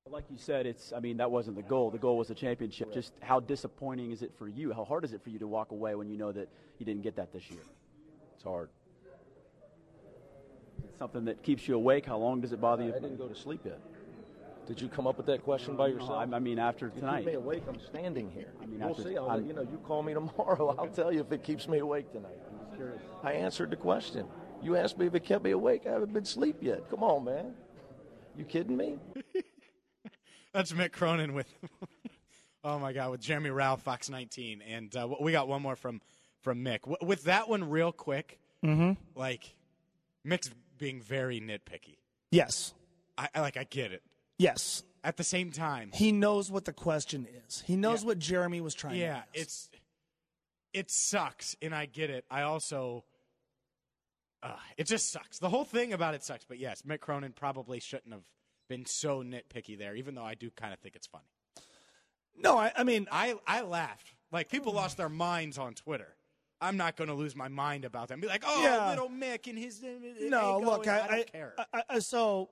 Like 0.09 0.25
you 0.31 0.37
said, 0.37 0.65
it's. 0.65 0.91
I 0.91 0.99
mean, 0.99 1.17
that 1.17 1.29
wasn't 1.29 1.55
the 1.55 1.61
goal. 1.61 1.91
The 1.91 1.99
goal 1.99 2.17
was 2.17 2.29
the 2.29 2.35
championship. 2.35 2.91
Just 2.91 3.13
how 3.19 3.39
disappointing 3.39 4.11
is 4.11 4.23
it 4.23 4.33
for 4.39 4.47
you? 4.47 4.73
How 4.73 4.83
hard 4.83 5.03
is 5.03 5.13
it 5.13 5.21
for 5.23 5.29
you 5.29 5.37
to 5.39 5.47
walk 5.47 5.71
away 5.71 5.93
when 5.93 6.09
you 6.09 6.17
know 6.17 6.31
that 6.31 6.49
you 6.79 6.85
didn't 6.85 7.03
get 7.03 7.15
that 7.17 7.31
this 7.31 7.49
year? 7.51 7.61
It's 8.33 8.43
hard. 8.43 8.69
It's 10.83 10.97
something 10.97 11.25
that 11.25 11.43
keeps 11.43 11.67
you 11.67 11.75
awake. 11.75 12.05
How 12.05 12.17
long 12.17 12.41
does 12.41 12.53
it 12.53 12.61
bother 12.61 12.83
you? 12.83 12.89
I 12.89 12.99
didn't 12.99 13.17
go 13.17 13.27
to 13.27 13.35
sleep 13.35 13.61
yet. 13.65 13.79
Did 14.69 14.79
you 14.79 14.87
come 14.87 15.07
up 15.07 15.17
with 15.17 15.25
that 15.25 15.43
question 15.43 15.75
by 15.75 15.87
yourself? 15.87 16.11
I, 16.11 16.35
I 16.35 16.39
mean, 16.39 16.59
after 16.59 16.85
You 16.93 17.01
tonight. 17.01 17.17
keep 17.19 17.27
me 17.27 17.33
awake. 17.33 17.63
I'm 17.67 17.79
standing 17.79 18.29
here. 18.29 18.53
I 18.61 18.67
mean, 18.67 18.79
we'll 18.79 18.91
after- 18.91 19.03
see. 19.03 19.17
I'll, 19.17 19.41
you 19.41 19.51
know, 19.51 19.63
you 19.63 19.79
call 19.83 20.03
me 20.03 20.13
tomorrow. 20.13 20.75
I'll 20.79 20.87
tell 20.87 21.11
you 21.11 21.21
if 21.21 21.31
it 21.31 21.43
keeps 21.43 21.67
me 21.67 21.79
awake 21.79 22.11
tonight. 22.13 22.37
I 23.23 23.33
answered 23.33 23.71
the 23.71 23.75
question. 23.75 24.25
You 24.61 24.77
asked 24.77 24.97
me 24.97 25.07
if 25.07 25.15
it 25.15 25.25
kept 25.25 25.43
me 25.43 25.51
awake. 25.51 25.81
I 25.85 25.91
haven't 25.91 26.13
been 26.13 26.23
asleep 26.23 26.57
yet. 26.61 26.89
Come 26.89 27.03
on, 27.03 27.25
man. 27.25 27.53
You 28.37 28.45
kidding 28.45 28.77
me? 28.77 28.97
That's 30.53 30.71
Mick 30.71 30.91
Cronin 30.91 31.33
with, 31.33 31.47
oh 32.63 32.79
my 32.79 32.93
God, 32.93 33.11
with 33.11 33.21
Jeremy 33.21 33.49
Ralph, 33.49 33.81
Fox 33.81 34.09
19, 34.09 34.61
and 34.61 34.95
uh, 34.95 35.07
we 35.19 35.31
got 35.31 35.47
one 35.47 35.61
more 35.61 35.75
from 35.75 35.99
from 36.41 36.63
Mick. 36.63 36.81
W- 36.81 36.97
with 37.01 37.23
that 37.23 37.49
one, 37.49 37.69
real 37.69 37.91
quick, 37.91 38.39
Mm-hmm. 38.63 38.93
like 39.19 39.55
Mick's 40.25 40.49
being 40.77 41.01
very 41.01 41.39
nitpicky. 41.41 41.97
Yes. 42.31 42.73
I, 43.17 43.27
I 43.35 43.41
like. 43.41 43.57
I 43.57 43.63
get 43.65 43.91
it. 43.93 44.01
Yes. 44.39 44.83
At 45.03 45.15
the 45.17 45.23
same 45.23 45.51
time, 45.51 45.91
He 45.93 46.11
knows 46.11 46.51
what 46.51 46.65
the 46.65 46.73
question 46.73 47.27
is. 47.47 47.61
He 47.65 47.75
knows 47.77 48.03
what 48.03 48.19
Jeremy 48.19 48.59
was 48.59 48.73
trying 48.73 48.95
to 48.95 48.99
yeah, 48.99 49.21
it's 49.33 49.69
it 50.73 50.91
sucks, 50.91 51.55
and 51.61 51.73
I 51.73 51.85
get 51.85 52.09
it. 52.09 52.25
I 52.29 52.41
also, 52.41 53.05
uh, 54.43 54.55
it 54.77 54.87
just 54.87 55.09
sucks. 55.11 55.39
The 55.39 55.47
whole 55.49 55.63
thing 55.63 55.93
about 55.93 56.15
it 56.15 56.23
sucks. 56.23 56.43
But 56.43 56.59
yes, 56.59 56.81
Mick 56.81 56.99
Cronin 56.99 57.31
probably 57.31 57.79
shouldn't 57.79 58.13
have 58.13 58.25
been 58.67 58.85
so 58.85 59.23
nitpicky 59.23 59.77
there, 59.77 59.95
even 59.95 60.15
though 60.15 60.23
I 60.25 60.35
do 60.35 60.49
kind 60.51 60.73
of 60.73 60.79
think 60.79 60.95
it's 60.97 61.07
funny. 61.07 61.23
No, 62.37 62.57
I, 62.57 62.71
I 62.75 62.83
mean, 62.83 63.07
I 63.09 63.35
I 63.47 63.61
laughed. 63.61 64.13
Like 64.33 64.49
people 64.49 64.73
lost 64.73 64.97
their 64.97 65.09
minds 65.09 65.57
on 65.57 65.75
Twitter. 65.75 66.13
I'm 66.61 66.75
not 66.75 66.97
going 66.97 67.07
to 67.07 67.13
lose 67.13 67.37
my 67.37 67.47
mind 67.47 67.85
about 67.85 68.09
them. 68.09 68.19
Be 68.19 68.27
like, 68.27 68.43
oh, 68.45 68.61
Yeah. 68.61 68.89
little 68.89 69.07
Mick 69.09 69.47
and 69.47 69.57
his. 69.57 69.81
uh, 69.81 69.87
no, 70.27 70.59
look, 70.59 70.87
and 70.87 70.91
I, 70.91 70.97
I 71.03 71.07
don't 71.07 71.19
I, 71.19 71.23
care. 71.23 71.53
I, 71.73 71.83
I, 71.89 71.99
so 71.99 72.49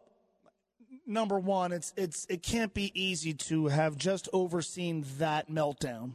number 1.06 1.40
one, 1.40 1.72
it's 1.72 1.94
it's 1.98 2.26
it 2.30 2.44
can't 2.44 2.74
be 2.74 2.92
easy 3.00 3.34
to 3.34 3.68
have 3.68 3.98
just 3.98 4.30
overseen 4.34 5.06
that 5.18 5.50
meltdown. 5.50 6.12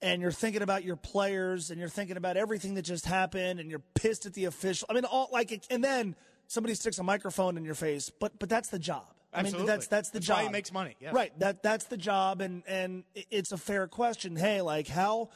And 0.00 0.20
you're 0.20 0.32
thinking 0.32 0.62
about 0.62 0.82
your 0.82 0.96
players 0.96 1.70
and 1.70 1.78
you're 1.78 1.88
thinking 1.88 2.16
about 2.16 2.36
everything 2.36 2.74
that 2.74 2.82
just 2.82 3.06
happened 3.06 3.60
and 3.60 3.70
you're 3.70 3.82
pissed 3.94 4.26
at 4.26 4.34
the 4.34 4.46
official. 4.46 4.88
I 4.90 4.94
mean 4.94 5.04
all 5.04 5.28
like 5.32 5.62
and 5.70 5.82
then 5.84 6.16
somebody 6.48 6.74
sticks 6.74 6.98
a 6.98 7.02
microphone 7.04 7.56
in 7.56 7.64
your 7.64 7.74
face. 7.76 8.10
But 8.10 8.38
but 8.38 8.48
that's 8.48 8.68
the 8.68 8.78
job. 8.80 9.04
Absolutely. 9.34 9.56
I 9.56 9.60
mean 9.60 9.66
that's 9.66 9.86
that's 9.86 10.10
the 10.10 10.18
That's 10.18 10.26
job. 10.26 10.36
why 10.38 10.42
he 10.44 10.48
makes 10.50 10.72
money, 10.72 10.96
yes. 11.00 11.14
Right. 11.14 11.38
That 11.38 11.62
that's 11.62 11.84
the 11.84 11.96
job 11.96 12.40
and 12.40 12.62
and 12.66 13.04
it's 13.30 13.52
a 13.52 13.56
fair 13.56 13.86
question. 13.86 14.34
Hey, 14.36 14.60
like 14.60 14.88
how 14.88 15.30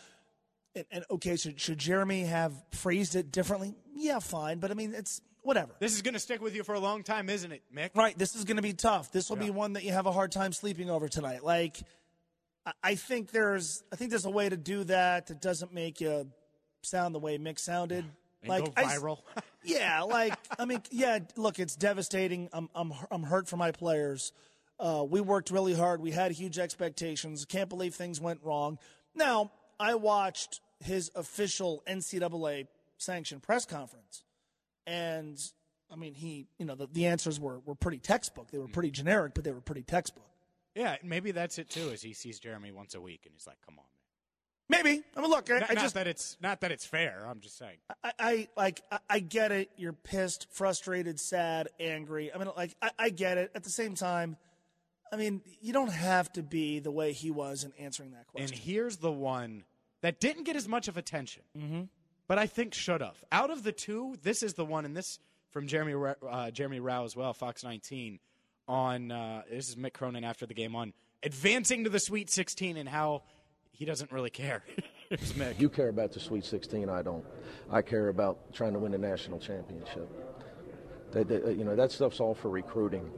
and, 0.74 0.84
and 0.90 1.04
okay, 1.12 1.36
should 1.36 1.60
should 1.60 1.78
Jeremy 1.78 2.24
have 2.24 2.52
phrased 2.72 3.14
it 3.14 3.30
differently? 3.30 3.74
Yeah, 3.94 4.18
fine. 4.18 4.58
But 4.58 4.70
I 4.70 4.74
mean 4.74 4.94
it's 4.94 5.20
whatever. 5.46 5.72
This 5.78 5.94
is 5.94 6.02
going 6.02 6.14
to 6.14 6.20
stick 6.20 6.42
with 6.42 6.54
you 6.54 6.62
for 6.64 6.74
a 6.74 6.80
long 6.80 7.02
time, 7.02 7.30
isn't 7.30 7.50
it, 7.50 7.62
Mick? 7.74 7.90
Right. 7.94 8.16
This 8.18 8.34
is 8.34 8.44
going 8.44 8.56
to 8.56 8.62
be 8.62 8.72
tough. 8.72 9.12
This 9.12 9.30
will 9.30 9.36
be 9.36 9.50
one 9.50 9.74
that 9.74 9.84
you 9.84 9.92
have 9.92 10.06
a 10.06 10.12
hard 10.12 10.32
time 10.32 10.52
sleeping 10.52 10.90
over 10.90 11.08
tonight. 11.08 11.44
Like, 11.44 11.78
I- 12.82 12.96
think 12.96 13.30
there's, 13.30 13.84
I 13.92 13.96
think 13.96 14.10
there's 14.10 14.24
a 14.24 14.30
way 14.30 14.48
to 14.48 14.56
do 14.56 14.84
that 14.84 15.28
that 15.28 15.40
doesn't 15.40 15.72
make 15.72 16.00
you 16.00 16.28
sound 16.82 17.14
the 17.14 17.18
way 17.18 17.38
Mick 17.38 17.58
sounded. 17.58 18.04
And 18.42 18.48
like 18.48 18.64
go 18.64 18.72
I 18.76 18.84
viral. 18.84 19.18
yeah, 19.64 20.02
like 20.02 20.34
I 20.58 20.64
mean, 20.64 20.82
yeah. 20.90 21.18
Look, 21.36 21.58
it's 21.58 21.76
devastating. 21.76 22.48
I'm, 22.52 22.68
I'm, 22.74 22.92
I'm 23.10 23.22
hurt 23.22 23.48
for 23.48 23.56
my 23.56 23.70
players. 23.70 24.32
Uh, 24.78 25.04
we 25.08 25.20
worked 25.20 25.50
really 25.50 25.74
hard. 25.74 26.00
We 26.00 26.10
had 26.10 26.32
huge 26.32 26.58
expectations. 26.58 27.44
Can't 27.44 27.68
believe 27.68 27.94
things 27.94 28.20
went 28.20 28.40
wrong. 28.42 28.78
Now, 29.14 29.50
I 29.80 29.94
watched 29.94 30.60
his 30.84 31.10
official 31.14 31.82
NCAA 31.86 32.66
sanctioned 32.98 33.42
press 33.42 33.64
conference, 33.64 34.22
and 34.86 35.38
I 35.92 35.96
mean, 35.96 36.14
he, 36.14 36.46
you 36.58 36.66
know, 36.66 36.74
the, 36.74 36.88
the 36.92 37.06
answers 37.06 37.38
were 37.38 37.60
were 37.60 37.74
pretty 37.74 37.98
textbook. 37.98 38.50
They 38.50 38.58
were 38.58 38.68
pretty 38.68 38.90
generic, 38.90 39.34
but 39.34 39.44
they 39.44 39.52
were 39.52 39.60
pretty 39.60 39.82
textbook. 39.82 40.24
Yeah, 40.74 40.96
maybe 41.02 41.30
that's 41.30 41.58
it 41.58 41.70
too. 41.70 41.88
Is 41.88 42.02
he 42.02 42.12
sees 42.12 42.38
Jeremy 42.38 42.72
once 42.72 42.94
a 42.94 43.00
week 43.00 43.22
and 43.24 43.32
he's 43.34 43.46
like, 43.46 43.58
"Come 43.64 43.78
on, 43.78 43.84
man." 43.84 44.82
Maybe. 44.82 45.02
I 45.16 45.20
mean, 45.20 45.30
look, 45.30 45.50
I. 45.50 45.60
Not, 45.60 45.70
I 45.70 45.74
not 45.74 45.82
just, 45.82 45.94
that 45.94 46.06
it's 46.06 46.36
not 46.40 46.60
that 46.60 46.72
it's 46.72 46.84
fair. 46.84 47.24
I'm 47.28 47.40
just 47.40 47.56
saying. 47.56 47.78
I, 48.02 48.12
I 48.18 48.48
like, 48.56 48.82
I, 48.90 48.98
I 49.08 49.18
get 49.20 49.52
it. 49.52 49.70
You're 49.76 49.92
pissed, 49.92 50.48
frustrated, 50.50 51.20
sad, 51.20 51.68
angry. 51.78 52.32
I 52.34 52.38
mean, 52.38 52.48
like, 52.56 52.74
I, 52.82 52.90
I 52.98 53.10
get 53.10 53.38
it. 53.38 53.52
At 53.54 53.64
the 53.64 53.70
same 53.70 53.94
time, 53.94 54.36
I 55.12 55.16
mean, 55.16 55.40
you 55.60 55.72
don't 55.72 55.92
have 55.92 56.32
to 56.32 56.42
be 56.42 56.80
the 56.80 56.90
way 56.90 57.12
he 57.12 57.30
was 57.30 57.64
in 57.64 57.72
answering 57.78 58.10
that 58.12 58.26
question. 58.26 58.52
And 58.52 58.58
here's 58.58 58.96
the 58.96 59.12
one 59.12 59.64
that 60.02 60.20
didn't 60.20 60.44
get 60.44 60.56
as 60.56 60.68
much 60.68 60.88
of 60.88 60.96
attention, 60.96 61.42
mm-hmm. 61.56 61.82
But 62.28 62.38
I 62.38 62.46
think 62.46 62.74
should 62.74 63.00
have. 63.00 63.16
Out 63.32 63.50
of 63.50 63.62
the 63.62 63.72
two, 63.72 64.16
this 64.22 64.42
is 64.42 64.54
the 64.54 64.64
one, 64.64 64.84
and 64.84 64.96
this 64.96 65.18
from 65.50 65.66
Jeremy 65.66 66.14
uh, 66.28 66.50
Jeremy 66.50 66.80
Rao 66.80 67.04
as 67.04 67.16
well, 67.16 67.32
Fox 67.32 67.64
19. 67.64 68.18
On 68.68 69.12
uh, 69.12 69.42
this 69.50 69.68
is 69.68 69.76
Mick 69.76 69.92
Cronin 69.92 70.24
after 70.24 70.44
the 70.44 70.54
game 70.54 70.74
on 70.74 70.92
advancing 71.22 71.84
to 71.84 71.90
the 71.90 72.00
Sweet 72.00 72.28
16 72.30 72.76
and 72.76 72.88
how 72.88 73.22
he 73.70 73.84
doesn't 73.84 74.10
really 74.10 74.30
care. 74.30 74.64
You 75.56 75.68
care 75.68 75.88
about 75.88 76.10
the 76.12 76.18
Sweet 76.18 76.44
16. 76.44 76.88
I 76.88 77.00
don't. 77.00 77.24
I 77.70 77.80
care 77.80 78.08
about 78.08 78.52
trying 78.52 78.72
to 78.72 78.80
win 78.80 78.90
the 78.90 78.98
national 78.98 79.38
championship. 79.38 80.08
That, 81.12 81.28
that- 81.28 81.56
you 81.56 81.62
know, 81.64 81.76
that 81.76 81.92
stuff's 81.92 82.18
all 82.18 82.34
for 82.34 82.48
recruiting 82.50 83.08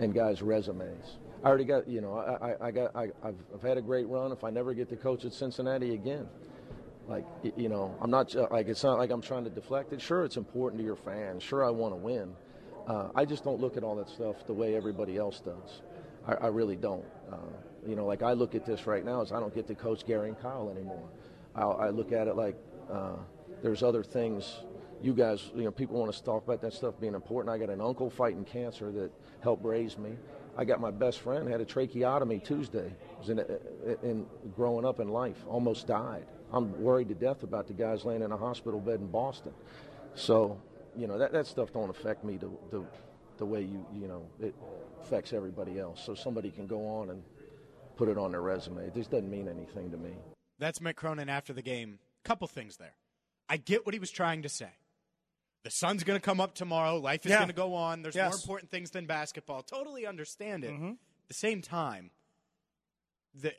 and 0.00 0.12
guys' 0.12 0.42
resumes. 0.42 1.16
I 1.42 1.48
already 1.48 1.64
got, 1.64 1.88
you 1.88 2.02
know, 2.02 2.18
I, 2.18 2.50
I, 2.50 2.66
I 2.66 2.70
got, 2.70 2.94
I, 2.94 3.08
I've 3.24 3.62
had 3.62 3.78
a 3.78 3.80
great 3.80 4.06
run. 4.06 4.32
If 4.32 4.44
I 4.44 4.50
never 4.50 4.74
get 4.74 4.90
to 4.90 4.96
coach 4.96 5.24
at 5.24 5.32
Cincinnati 5.32 5.94
again, 5.94 6.28
like, 7.08 7.24
you 7.56 7.68
know, 7.68 7.94
I'm 8.00 8.10
not 8.10 8.34
like 8.50 8.68
it's 8.68 8.84
not 8.84 8.98
like 8.98 9.10
I'm 9.10 9.22
trying 9.22 9.44
to 9.44 9.50
deflect 9.50 9.92
it. 9.92 10.00
Sure, 10.00 10.24
it's 10.24 10.36
important 10.36 10.80
to 10.80 10.84
your 10.84 10.96
fans. 10.96 11.42
Sure, 11.42 11.64
I 11.64 11.70
want 11.70 11.92
to 11.92 11.96
win. 11.96 12.34
Uh, 12.86 13.08
I 13.14 13.24
just 13.24 13.44
don't 13.44 13.60
look 13.60 13.76
at 13.76 13.84
all 13.84 13.96
that 13.96 14.08
stuff 14.08 14.46
the 14.46 14.52
way 14.52 14.74
everybody 14.74 15.16
else 15.16 15.40
does. 15.40 15.82
I, 16.26 16.34
I 16.34 16.46
really 16.48 16.76
don't. 16.76 17.04
Uh, 17.30 17.36
you 17.86 17.96
know, 17.96 18.06
like 18.06 18.22
I 18.22 18.32
look 18.32 18.54
at 18.54 18.64
this 18.64 18.86
right 18.86 19.04
now 19.04 19.22
as 19.22 19.32
I 19.32 19.40
don't 19.40 19.54
get 19.54 19.66
to 19.68 19.74
coach 19.74 20.06
Gary 20.06 20.28
and 20.28 20.40
Kyle 20.40 20.70
anymore. 20.70 21.08
I, 21.54 21.62
I 21.62 21.90
look 21.90 22.12
at 22.12 22.28
it 22.28 22.36
like 22.36 22.56
uh, 22.90 23.16
there's 23.62 23.82
other 23.82 24.02
things. 24.02 24.60
You 25.02 25.14
guys, 25.14 25.50
you 25.54 25.64
know, 25.64 25.72
people 25.72 25.98
want 25.98 26.12
to 26.12 26.22
talk 26.22 26.44
about 26.44 26.60
that 26.62 26.72
stuff 26.72 26.94
being 27.00 27.14
important. 27.14 27.52
I 27.52 27.58
got 27.58 27.72
an 27.72 27.80
uncle 27.80 28.08
fighting 28.08 28.44
cancer 28.44 28.92
that 28.92 29.10
helped 29.40 29.64
raise 29.64 29.98
me. 29.98 30.12
I 30.56 30.64
got 30.64 30.80
my 30.80 30.90
best 30.90 31.20
friend 31.20 31.48
had 31.48 31.60
a 31.60 31.64
tracheotomy 31.64 32.38
Tuesday. 32.38 32.92
Was 33.18 33.30
in, 33.30 33.44
in 34.02 34.26
growing 34.54 34.84
up 34.84 35.00
in 35.00 35.08
life, 35.08 35.44
almost 35.48 35.86
died. 35.86 36.26
I'm 36.52 36.80
worried 36.82 37.08
to 37.08 37.14
death 37.14 37.42
about 37.42 37.66
the 37.66 37.72
guys 37.72 38.04
laying 38.04 38.22
in 38.22 38.30
a 38.32 38.36
hospital 38.36 38.78
bed 38.80 39.00
in 39.00 39.06
Boston. 39.06 39.52
So, 40.14 40.60
you 40.96 41.06
know, 41.06 41.18
that, 41.18 41.32
that 41.32 41.46
stuff 41.46 41.72
don't 41.72 41.88
affect 41.90 42.24
me 42.24 42.36
the, 42.36 42.50
the, 42.70 42.84
the 43.38 43.46
way 43.46 43.62
you, 43.62 43.86
you 43.94 44.06
know, 44.08 44.26
it 44.40 44.54
affects 45.02 45.32
everybody 45.32 45.78
else. 45.78 46.02
So 46.04 46.14
somebody 46.14 46.50
can 46.50 46.66
go 46.66 46.86
on 46.86 47.10
and 47.10 47.22
put 47.96 48.08
it 48.08 48.18
on 48.18 48.32
their 48.32 48.42
resume. 48.42 48.84
It 48.86 48.94
just 48.94 49.10
doesn't 49.10 49.30
mean 49.30 49.48
anything 49.48 49.90
to 49.90 49.96
me. 49.96 50.10
That's 50.58 50.78
Mick 50.80 50.96
Cronin 50.96 51.28
after 51.28 51.52
the 51.52 51.62
game. 51.62 51.98
Couple 52.24 52.46
things 52.46 52.76
there. 52.76 52.94
I 53.48 53.56
get 53.56 53.84
what 53.86 53.94
he 53.94 53.98
was 53.98 54.10
trying 54.10 54.42
to 54.42 54.48
say. 54.48 54.68
The 55.64 55.70
sun's 55.70 56.04
going 56.04 56.18
to 56.18 56.24
come 56.24 56.40
up 56.40 56.54
tomorrow. 56.54 56.98
Life 56.98 57.24
is 57.24 57.30
Yeah. 57.30 57.38
going 57.38 57.48
to 57.48 57.54
go 57.54 57.74
on. 57.74 58.02
There's 58.02 58.14
Yes. 58.16 58.32
more 58.32 58.36
important 58.36 58.70
things 58.70 58.90
than 58.90 59.06
basketball. 59.06 59.62
Totally 59.62 60.06
understand 60.06 60.64
it. 60.64 60.72
Mhm. 60.72 60.92
At 60.92 61.28
the 61.28 61.34
same 61.34 61.62
time, 61.62 62.10
the 63.34 63.52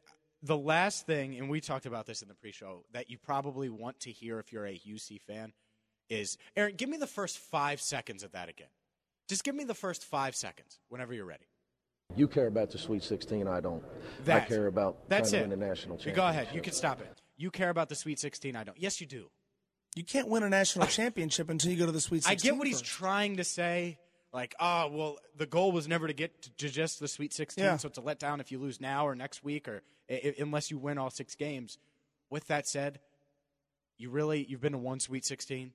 the 0.43 0.57
last 0.57 1.07
thing, 1.07 1.37
and 1.39 1.49
we 1.49 1.61
talked 1.61 1.85
about 1.85 2.05
this 2.05 2.21
in 2.21 2.27
the 2.27 2.35
pre-show, 2.35 2.83
that 2.91 3.09
you 3.09 3.17
probably 3.17 3.69
want 3.69 4.01
to 4.01 4.11
hear 4.11 4.39
if 4.39 4.51
you're 4.51 4.67
a 4.67 4.77
UC 4.77 5.21
fan 5.21 5.53
is 6.09 6.37
Aaron. 6.55 6.75
Give 6.75 6.89
me 6.89 6.97
the 6.97 7.07
first 7.07 7.39
five 7.39 7.81
seconds 7.81 8.23
of 8.23 8.33
that 8.33 8.49
again. 8.49 8.67
Just 9.29 9.43
give 9.43 9.55
me 9.55 9.63
the 9.63 9.73
first 9.73 10.03
five 10.03 10.35
seconds 10.35 10.79
whenever 10.89 11.13
you're 11.13 11.25
ready. 11.25 11.45
You 12.15 12.27
care 12.27 12.47
about 12.47 12.69
the 12.71 12.77
Sweet 12.77 13.03
16. 13.03 13.47
I 13.47 13.61
don't. 13.61 13.81
That. 14.25 14.43
I 14.43 14.45
care 14.45 14.67
about 14.67 15.09
That's 15.09 15.31
trying 15.31 15.43
it. 15.43 15.45
to 15.45 15.49
win 15.51 15.59
the 15.59 15.65
national 15.65 15.95
You 15.95 16.03
championship. 16.03 16.15
Go 16.15 16.27
ahead. 16.27 16.47
You 16.53 16.61
can 16.61 16.73
stop 16.73 17.01
it. 17.01 17.21
You 17.37 17.49
care 17.49 17.69
about 17.69 17.89
the 17.89 17.95
Sweet 17.95 18.19
16. 18.19 18.55
I 18.55 18.63
don't. 18.63 18.77
Yes, 18.77 18.99
you 19.01 19.07
do. 19.07 19.29
You 19.95 20.03
can't 20.03 20.27
win 20.27 20.43
a 20.43 20.49
national 20.49 20.87
championship 20.87 21.49
until 21.49 21.71
you 21.71 21.77
go 21.77 21.85
to 21.85 21.91
the 21.91 22.01
Sweet 22.01 22.23
16. 22.23 22.31
I 22.31 22.35
get 22.51 22.57
what 22.57 22.67
he's 22.67 22.81
trying 22.81 23.37
to 23.37 23.43
say. 23.43 23.97
Like, 24.33 24.55
oh, 24.59 24.87
well, 24.91 25.17
the 25.37 25.45
goal 25.45 25.71
was 25.71 25.87
never 25.87 26.07
to 26.07 26.13
get 26.13 26.41
to, 26.57 26.69
just 26.69 26.99
the 26.99 27.07
Sweet 27.07 27.33
16, 27.33 27.63
Yeah. 27.63 27.77
so 27.77 27.87
it's 27.87 27.99
a 27.99 28.01
letdown 28.01 28.39
if 28.39 28.51
you 28.51 28.57
lose 28.59 28.81
now 28.81 29.05
or 29.07 29.13
next 29.15 29.43
week 29.43 29.67
or 29.67 29.83
i- 30.09 30.33
unless 30.39 30.71
you 30.71 30.77
win 30.79 30.97
all 30.97 31.11
six 31.11 31.35
games. 31.35 31.77
With 32.31 32.47
that 32.47 32.67
said, 32.67 32.99
you 33.97 34.09
really 34.09 34.43
you've 34.43 34.59
been 34.61 34.71
to 34.71 34.77
one 34.79 34.99
Sweet 34.99 35.23
16. 35.23 35.71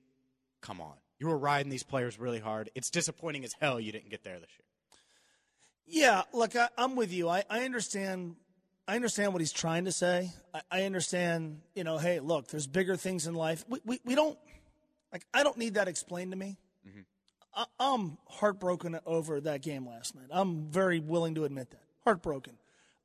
Come 0.61 0.81
on, 0.81 0.95
you 1.19 1.27
were 1.27 1.37
riding 1.37 1.69
these 1.69 1.83
players 1.83 2.19
really 2.19 2.39
hard. 2.39 2.69
It's 2.75 2.89
disappointing 2.89 3.45
as 3.45 3.53
hell 3.61 3.79
you 3.79 3.93
didn't 3.93 4.09
get 4.09 4.25
there 4.25 4.39
this 4.39 4.49
year. 4.57 4.65
Yeah, 6.03 6.23
look, 6.33 6.55
I, 6.55 6.67
I'm 6.77 6.95
with 6.97 7.13
you. 7.13 7.29
I, 7.29 7.43
I 7.49 7.63
understand. 7.63 8.35
I 8.87 8.95
understand 8.95 9.33
what 9.33 9.39
he's 9.39 9.51
trying 9.53 9.85
to 9.85 9.91
say. 9.91 10.31
I, 10.53 10.61
I 10.69 10.83
understand. 10.83 11.61
You 11.75 11.83
know, 11.85 11.97
hey, 11.97 12.19
look, 12.19 12.47
there's 12.49 12.67
bigger 12.67 12.95
things 12.97 13.25
in 13.25 13.35
life. 13.35 13.63
We, 13.69 13.79
we 13.85 13.99
we 14.03 14.15
don't 14.15 14.37
like. 15.13 15.25
I 15.33 15.43
don't 15.43 15.57
need 15.57 15.75
that 15.75 15.87
explained 15.87 16.31
to 16.33 16.37
me. 16.37 16.57
I, 17.53 17.65
I'm 17.79 18.17
heartbroken 18.27 18.99
over 19.05 19.41
that 19.41 19.61
game 19.61 19.87
last 19.87 20.15
night. 20.15 20.27
I'm 20.29 20.67
very 20.69 20.99
willing 20.99 21.35
to 21.35 21.45
admit 21.45 21.71
that. 21.71 21.83
Heartbroken. 22.03 22.53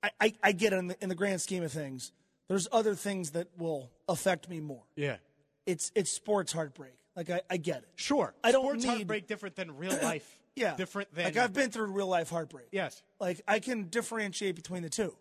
I, 0.03 0.11
I, 0.21 0.33
I 0.43 0.53
get 0.53 0.73
it 0.73 0.77
in 0.77 0.89
the, 0.89 0.97
in 1.03 1.09
the 1.09 1.15
grand 1.15 1.41
scheme 1.41 1.63
of 1.63 1.73
things. 1.73 2.13
There's 2.49 2.69
other 2.71 2.95
things 2.95 3.31
that 3.31 3.49
will 3.59 3.91
affect 4.09 4.49
me 4.51 4.61
more. 4.61 4.83
Yeah, 4.97 5.17
It's 5.65 5.91
it's 5.95 6.11
sports 6.13 6.53
heartbreak. 6.53 6.93
Like 7.17 7.31
I, 7.31 7.41
I 7.49 7.57
get 7.57 7.79
it. 7.79 7.89
sure. 7.97 8.35
I 8.45 8.53
don't 8.53 8.65
Sports 8.65 8.85
need 8.85 8.91
heartbreak 8.91 9.27
different 9.27 9.57
than 9.57 9.77
real 9.77 9.97
life. 10.03 10.39
Yeah. 10.57 10.77
different 10.77 11.13
than 11.15 11.25
like 11.25 11.37
I've 11.37 11.53
been 11.53 11.71
through 11.71 11.87
real 11.93 12.07
life 12.07 12.29
heartbreak. 12.31 12.67
Yes. 12.71 13.03
Like 13.19 13.41
I 13.49 13.61
can 13.61 13.89
differentiate 13.89 14.57
between 14.57 14.83
the 14.83 14.91
two. 14.91 15.17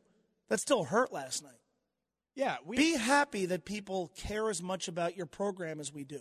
That 0.49 0.59
still 0.59 0.83
hurt 0.83 1.13
last 1.13 1.41
night. 1.43 1.53
Yeah, 2.35 2.57
we 2.65 2.75
Be 2.77 2.97
happy 2.97 3.45
that 3.47 3.63
people 3.63 4.11
care 4.17 4.49
as 4.49 4.61
much 4.61 4.87
about 4.87 5.15
your 5.15 5.25
program 5.27 5.79
as 5.79 5.93
we 5.93 6.03
do. 6.03 6.19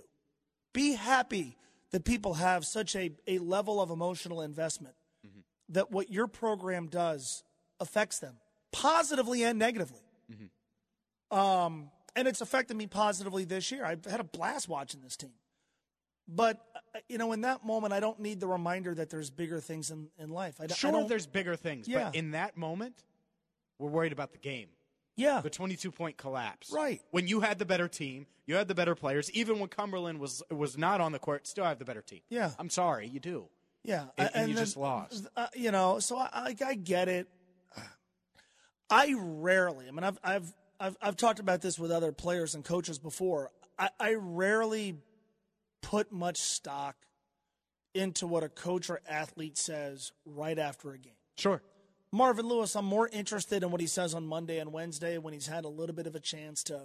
Be 0.73 0.93
happy 0.93 1.57
that 1.93 2.05
people 2.05 2.35
have 2.35 2.65
such 2.65 2.97
a, 2.97 3.13
a 3.27 3.39
level 3.39 3.81
of 3.81 3.91
emotional 3.91 4.43
investment 4.43 4.95
Mm-hmm. 5.25 5.41
that 5.69 5.93
what 5.93 6.11
your 6.11 6.27
program 6.27 6.89
does 6.89 7.45
affects 7.79 8.19
them 8.19 8.39
positively 8.73 9.45
and 9.45 9.57
negatively. 9.57 10.01
Mm-hmm. 10.33 11.39
Um, 11.39 11.91
and 12.17 12.27
it's 12.27 12.41
affected 12.41 12.77
me 12.77 12.89
positively 12.89 13.45
this 13.45 13.71
year. 13.71 13.85
I've 13.85 14.05
had 14.05 14.19
a 14.19 14.25
blast 14.25 14.69
watching 14.69 15.01
this 15.01 15.17
team. 15.17 15.35
But, 16.27 16.61
uh, 16.95 16.99
you 17.09 17.19
know, 17.19 17.33
in 17.33 17.43
that 17.43 17.65
moment, 17.65 17.93
I 17.93 18.01
don't 18.01 18.19
need 18.19 18.41
the 18.41 18.47
reminder 18.49 18.95
that 18.95 19.11
there's 19.11 19.31
bigger 19.31 19.61
things 19.61 19.91
in, 19.93 20.09
in 20.19 20.31
life. 20.31 20.57
I, 20.61 20.65
I 20.65 20.67
sure 20.69 20.91
don't, 20.91 21.09
there's 21.09 21.27
bigger 21.27 21.55
things, 21.55 21.87
Yeah. 21.87 22.05
but 22.07 22.15
in 22.17 22.33
that 22.33 22.57
moment, 22.57 23.05
we're 23.79 23.91
worried 23.91 24.13
about 24.13 24.33
the 24.33 24.39
game. 24.39 24.69
Yeah. 25.17 25.41
The 25.41 25.51
22 25.51 25.91
point 25.93 26.17
collapse. 26.17 26.71
Right. 26.73 27.01
When 27.11 27.27
you 27.29 27.41
had 27.41 27.59
the 27.59 27.65
better 27.67 27.87
team, 27.89 28.27
you 28.47 28.55
had 28.57 28.67
the 28.69 28.75
better 28.75 28.95
players. 28.95 29.31
Even 29.33 29.59
when 29.59 29.69
Cumberland 29.69 30.19
was 30.21 30.43
was 30.51 30.79
not 30.79 31.01
on 31.01 31.13
the 31.13 31.19
court, 31.19 31.47
still 31.47 31.65
have 31.65 31.79
the 31.79 31.85
better 31.85 32.03
team. 32.03 32.21
Yeah. 32.31 32.51
I'm 32.59 32.71
sorry, 32.71 33.07
you 33.09 33.21
do. 33.21 33.49
Yeah, 33.85 34.07
And- 34.17 34.31
and 34.35 34.49
you 34.49 34.55
then, 34.55 34.65
just 34.65 34.77
lost. 34.77 35.27
uh, 35.37 35.49
you 35.55 35.73
know, 35.73 35.99
so 35.99 36.17
I, 36.17 36.29
I, 36.33 36.57
I 36.65 36.75
get 36.75 37.09
it. 37.09 37.27
I 38.91 39.15
rarely. 39.19 39.89
I 39.89 39.91
mean, 39.91 40.05
I've 40.05 40.19
I've 40.23 40.53
I've, 40.79 40.97
I've 41.01 41.17
talked 41.17 41.39
about 41.41 41.63
this 41.63 41.79
with 41.79 41.91
other 41.91 42.13
players 42.13 42.55
and 42.55 42.65
coaches 42.65 42.99
before. 42.99 43.51
I, 43.79 43.89
I 43.99 44.15
rarely 44.15 44.97
put 45.81 46.13
much 46.13 46.39
stock 46.39 46.97
into 47.95 48.27
what 48.27 48.43
a 48.43 48.49
coach 48.49 48.91
or 48.91 49.01
athlete 49.09 49.57
says 49.59 50.13
right 50.25 50.59
after 50.59 50.93
a 50.93 50.99
game. 50.99 51.13
Sure. 51.37 51.63
Marvin 52.13 52.47
Lewis, 52.47 52.77
I'm 52.77 52.85
more 52.85 53.09
interested 53.09 53.63
in 53.63 53.71
what 53.71 53.81
he 53.81 53.87
says 53.87 54.13
on 54.15 54.27
Monday 54.27 54.59
and 54.59 54.71
Wednesday 54.73 55.17
when 55.17 55.33
he's 55.33 55.47
had 55.47 55.65
a 55.65 55.69
little 55.69 55.95
bit 55.95 56.07
of 56.07 56.15
a 56.15 56.21
chance 56.21 56.63
to 56.65 56.83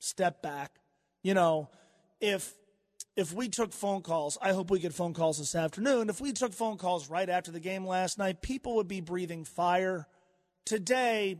step 0.00 0.42
back. 0.42 0.80
You 1.22 1.34
know, 1.34 1.70
if 2.20 2.52
if 3.16 3.32
we 3.32 3.48
took 3.48 3.72
phone 3.72 4.02
calls, 4.02 4.36
I 4.42 4.52
hope 4.52 4.70
we 4.70 4.80
get 4.80 4.92
phone 4.92 5.14
calls 5.14 5.38
this 5.38 5.54
afternoon. 5.54 6.08
If 6.08 6.20
we 6.20 6.32
took 6.32 6.52
phone 6.52 6.76
calls 6.76 7.08
right 7.08 7.28
after 7.28 7.52
the 7.52 7.60
game 7.60 7.86
last 7.86 8.18
night, 8.18 8.42
people 8.42 8.76
would 8.76 8.88
be 8.88 9.00
breathing 9.00 9.44
fire. 9.44 10.08
Today, 10.64 11.38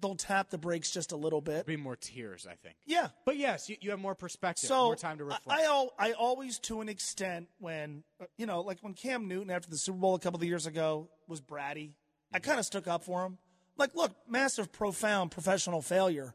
they'll 0.00 0.14
tap 0.14 0.50
the 0.50 0.58
brakes 0.58 0.90
just 0.90 1.12
a 1.12 1.16
little 1.16 1.40
bit. 1.40 1.66
Be 1.66 1.76
more 1.76 1.96
tears, 1.96 2.46
I 2.50 2.54
think. 2.54 2.76
Yeah. 2.86 3.08
But 3.24 3.36
yes, 3.36 3.68
you, 3.68 3.76
you 3.80 3.90
have 3.90 3.98
more 3.98 4.14
perspective, 4.14 4.68
So 4.68 4.86
more 4.86 4.96
time 4.96 5.18
to 5.18 5.24
reflect. 5.24 5.46
I, 5.48 5.66
I, 5.66 5.88
I 5.98 6.12
always, 6.12 6.58
to 6.60 6.80
an 6.80 6.88
extent, 6.88 7.48
when 7.58 8.04
uh, 8.20 8.24
you 8.36 8.46
know, 8.46 8.60
like 8.62 8.78
when 8.80 8.94
Cam 8.94 9.28
Newton 9.28 9.50
after 9.50 9.68
the 9.68 9.78
Super 9.78 9.98
Bowl 9.98 10.14
a 10.14 10.20
couple 10.20 10.40
of 10.40 10.44
years 10.44 10.66
ago 10.66 11.08
was 11.30 11.40
bratty, 11.40 11.94
I 12.32 12.38
Mm-hmm. 12.38 12.48
kind 12.48 12.58
of 12.60 12.66
stuck 12.66 12.86
up 12.88 13.04
for 13.04 13.24
him. 13.24 13.38
Like, 13.78 13.94
look, 13.94 14.12
massive, 14.28 14.70
profound 14.72 15.30
professional 15.30 15.80
failure. 15.80 16.34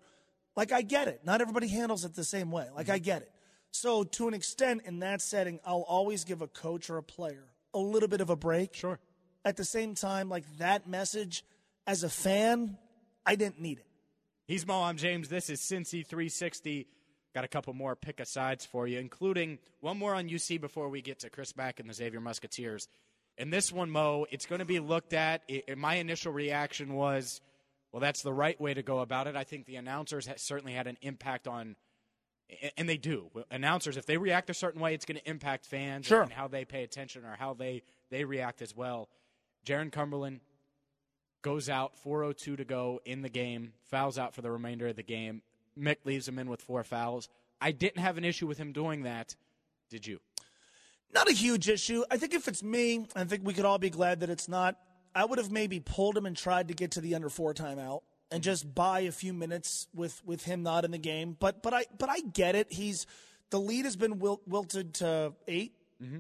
Like, 0.56 0.72
I 0.72 0.82
get 0.82 1.08
it. 1.08 1.22
Not 1.24 1.42
everybody 1.42 1.68
handles 1.68 2.06
it 2.06 2.16
the 2.16 2.24
same 2.24 2.52
way. 2.52 2.68
Like, 2.76 2.88
Mm-hmm. 2.88 2.96
I 2.96 3.00
get 3.00 3.22
it. 3.22 3.32
So, 3.72 4.04
to 4.04 4.28
an 4.30 4.34
extent, 4.34 4.84
in 4.86 5.00
that 5.00 5.22
setting, 5.22 5.60
I'll 5.66 5.82
always 5.88 6.24
give 6.24 6.42
a 6.42 6.48
coach 6.48 6.90
or 6.90 6.98
a 6.98 7.04
player 7.04 7.44
a 7.74 7.80
little 7.80 8.08
bit 8.08 8.22
of 8.22 8.30
a 8.30 8.36
break. 8.38 8.74
Sure. 8.74 8.98
At 9.44 9.58
the 9.58 9.66
same 9.66 9.94
time, 9.96 10.30
like 10.30 10.46
that 10.58 10.88
message, 10.88 11.44
as 11.86 12.04
a 12.04 12.10
fan, 12.10 12.78
I 13.26 13.36
didn't 13.36 13.60
need 13.60 13.80
it. 13.80 13.86
He's 14.48 14.66
Mo. 14.66 14.82
I'm 14.84 14.96
James. 14.98 15.28
This 15.28 15.50
is 15.50 15.60
Cincy 15.60 16.06
360. 16.06 16.88
Got 17.34 17.44
a 17.44 17.48
couple 17.50 17.74
more 17.74 17.96
pick 17.98 18.20
asides 18.22 18.66
for 18.66 18.88
you, 18.88 18.98
including 19.00 19.60
one 19.82 19.98
more 20.00 20.16
on 20.16 20.30
UC 20.30 20.62
before 20.62 20.88
we 20.88 21.02
get 21.02 21.20
to 21.20 21.30
Chris 21.30 21.56
Mack 21.58 21.80
and 21.82 21.90
the 21.90 21.94
Xavier 21.94 22.22
Musketeers. 22.22 22.88
And 23.38 23.52
this 23.52 23.72
one, 23.72 23.90
Mo, 23.90 24.26
it's 24.32 24.46
going 24.46 24.60
to 24.60 24.66
be 24.66 24.80
looked 24.80 25.14
at. 25.14 25.42
I 25.50 25.76
my 25.76 25.96
initial 25.96 26.32
reaction 26.32 26.94
was, 26.94 27.42
well, 27.92 28.00
that's 28.00 28.22
the 28.22 28.34
right 28.34 28.60
way 28.60 28.74
to 28.74 28.82
go 28.82 29.00
about 29.00 29.28
it. 29.28 29.36
I 29.36 29.44
think 29.44 29.66
the 29.66 29.76
announcers 29.76 30.28
certainly 30.38 30.74
had 30.74 30.88
an 30.88 30.98
impact 31.02 31.48
on, 31.48 31.76
and 32.78 32.88
they 32.88 32.98
do. 32.98 33.30
Announcers, 33.52 33.98
if 33.98 34.06
they 34.06 34.18
react 34.18 34.50
a 34.50 34.54
certain 34.54 34.80
way, 34.82 34.94
it's 34.94 35.06
going 35.06 35.18
to 35.20 35.30
impact 35.30 35.66
fans 35.66 36.06
Sure. 36.06 36.22
and 36.22 36.32
how 36.32 36.48
they 36.48 36.64
pay 36.66 36.84
attention 36.84 37.26
or 37.26 37.36
how 37.38 37.54
they, 37.54 37.84
they 38.10 38.24
react 38.24 38.62
as 38.62 38.76
well. 38.76 39.10
Jarron 39.66 39.92
Cumberland 39.92 40.40
goes 41.42 41.70
out, 41.70 41.94
4.02 42.06 42.58
to 42.58 42.66
go 42.66 43.02
in 43.06 43.22
the 43.22 43.30
game, 43.30 43.74
fouls 43.84 44.18
out 44.18 44.34
for 44.34 44.42
the 44.42 44.52
remainder 44.52 44.88
of 44.88 44.96
the 44.96 45.04
game. 45.04 45.42
Mick 45.78 45.98
leaves 46.06 46.28
him 46.28 46.40
in 46.40 46.50
with 46.50 46.62
four 46.62 46.84
fouls. 46.84 47.28
I 47.60 47.72
didn't 47.72 48.00
have 48.02 48.18
an 48.18 48.24
issue 48.24 48.48
with 48.48 48.58
him 48.58 48.72
doing 48.72 49.04
that. 49.04 49.36
Did 49.90 50.08
you? 50.08 50.20
Not 51.14 51.30
a 51.30 51.34
huge 51.34 51.70
issue. 51.70 52.04
I 52.12 52.18
think 52.18 52.34
if 52.34 52.48
it's 52.48 52.62
me, 52.64 53.08
I 53.16 53.24
think 53.24 53.44
we 53.46 53.54
could 53.54 53.66
all 53.66 53.78
be 53.78 53.90
glad 53.90 54.20
that 54.20 54.30
it's 54.30 54.50
not. 54.50 54.78
I 55.14 55.24
would 55.24 55.38
have 55.38 55.52
maybe 55.52 55.80
pulled 55.80 56.18
him 56.18 56.26
and 56.26 56.36
tried 56.36 56.68
to 56.68 56.74
get 56.74 56.92
to 56.92 57.02
the 57.02 57.16
under 57.16 57.30
four 57.30 57.54
timeout 57.54 58.02
and 58.32 58.44
just 58.44 58.74
buy 58.76 59.02
a 59.02 59.12
few 59.12 59.34
minutes 59.34 59.88
with 59.94 60.22
with 60.26 60.44
him 60.44 60.64
not 60.64 60.84
in 60.84 60.92
the 60.92 60.98
game. 60.98 61.38
But 61.40 61.64
but 61.64 61.74
I 61.74 61.86
but 61.98 62.10
I 62.10 62.20
get 62.20 62.56
it. 62.56 62.72
He's 62.72 63.06
the 63.50 63.60
lead 63.60 63.86
has 63.86 63.96
been 63.96 64.20
wil- 64.20 64.42
wilted 64.46 64.96
to 64.96 65.34
8 65.48 65.74
Mm-hmm. 66.04 66.20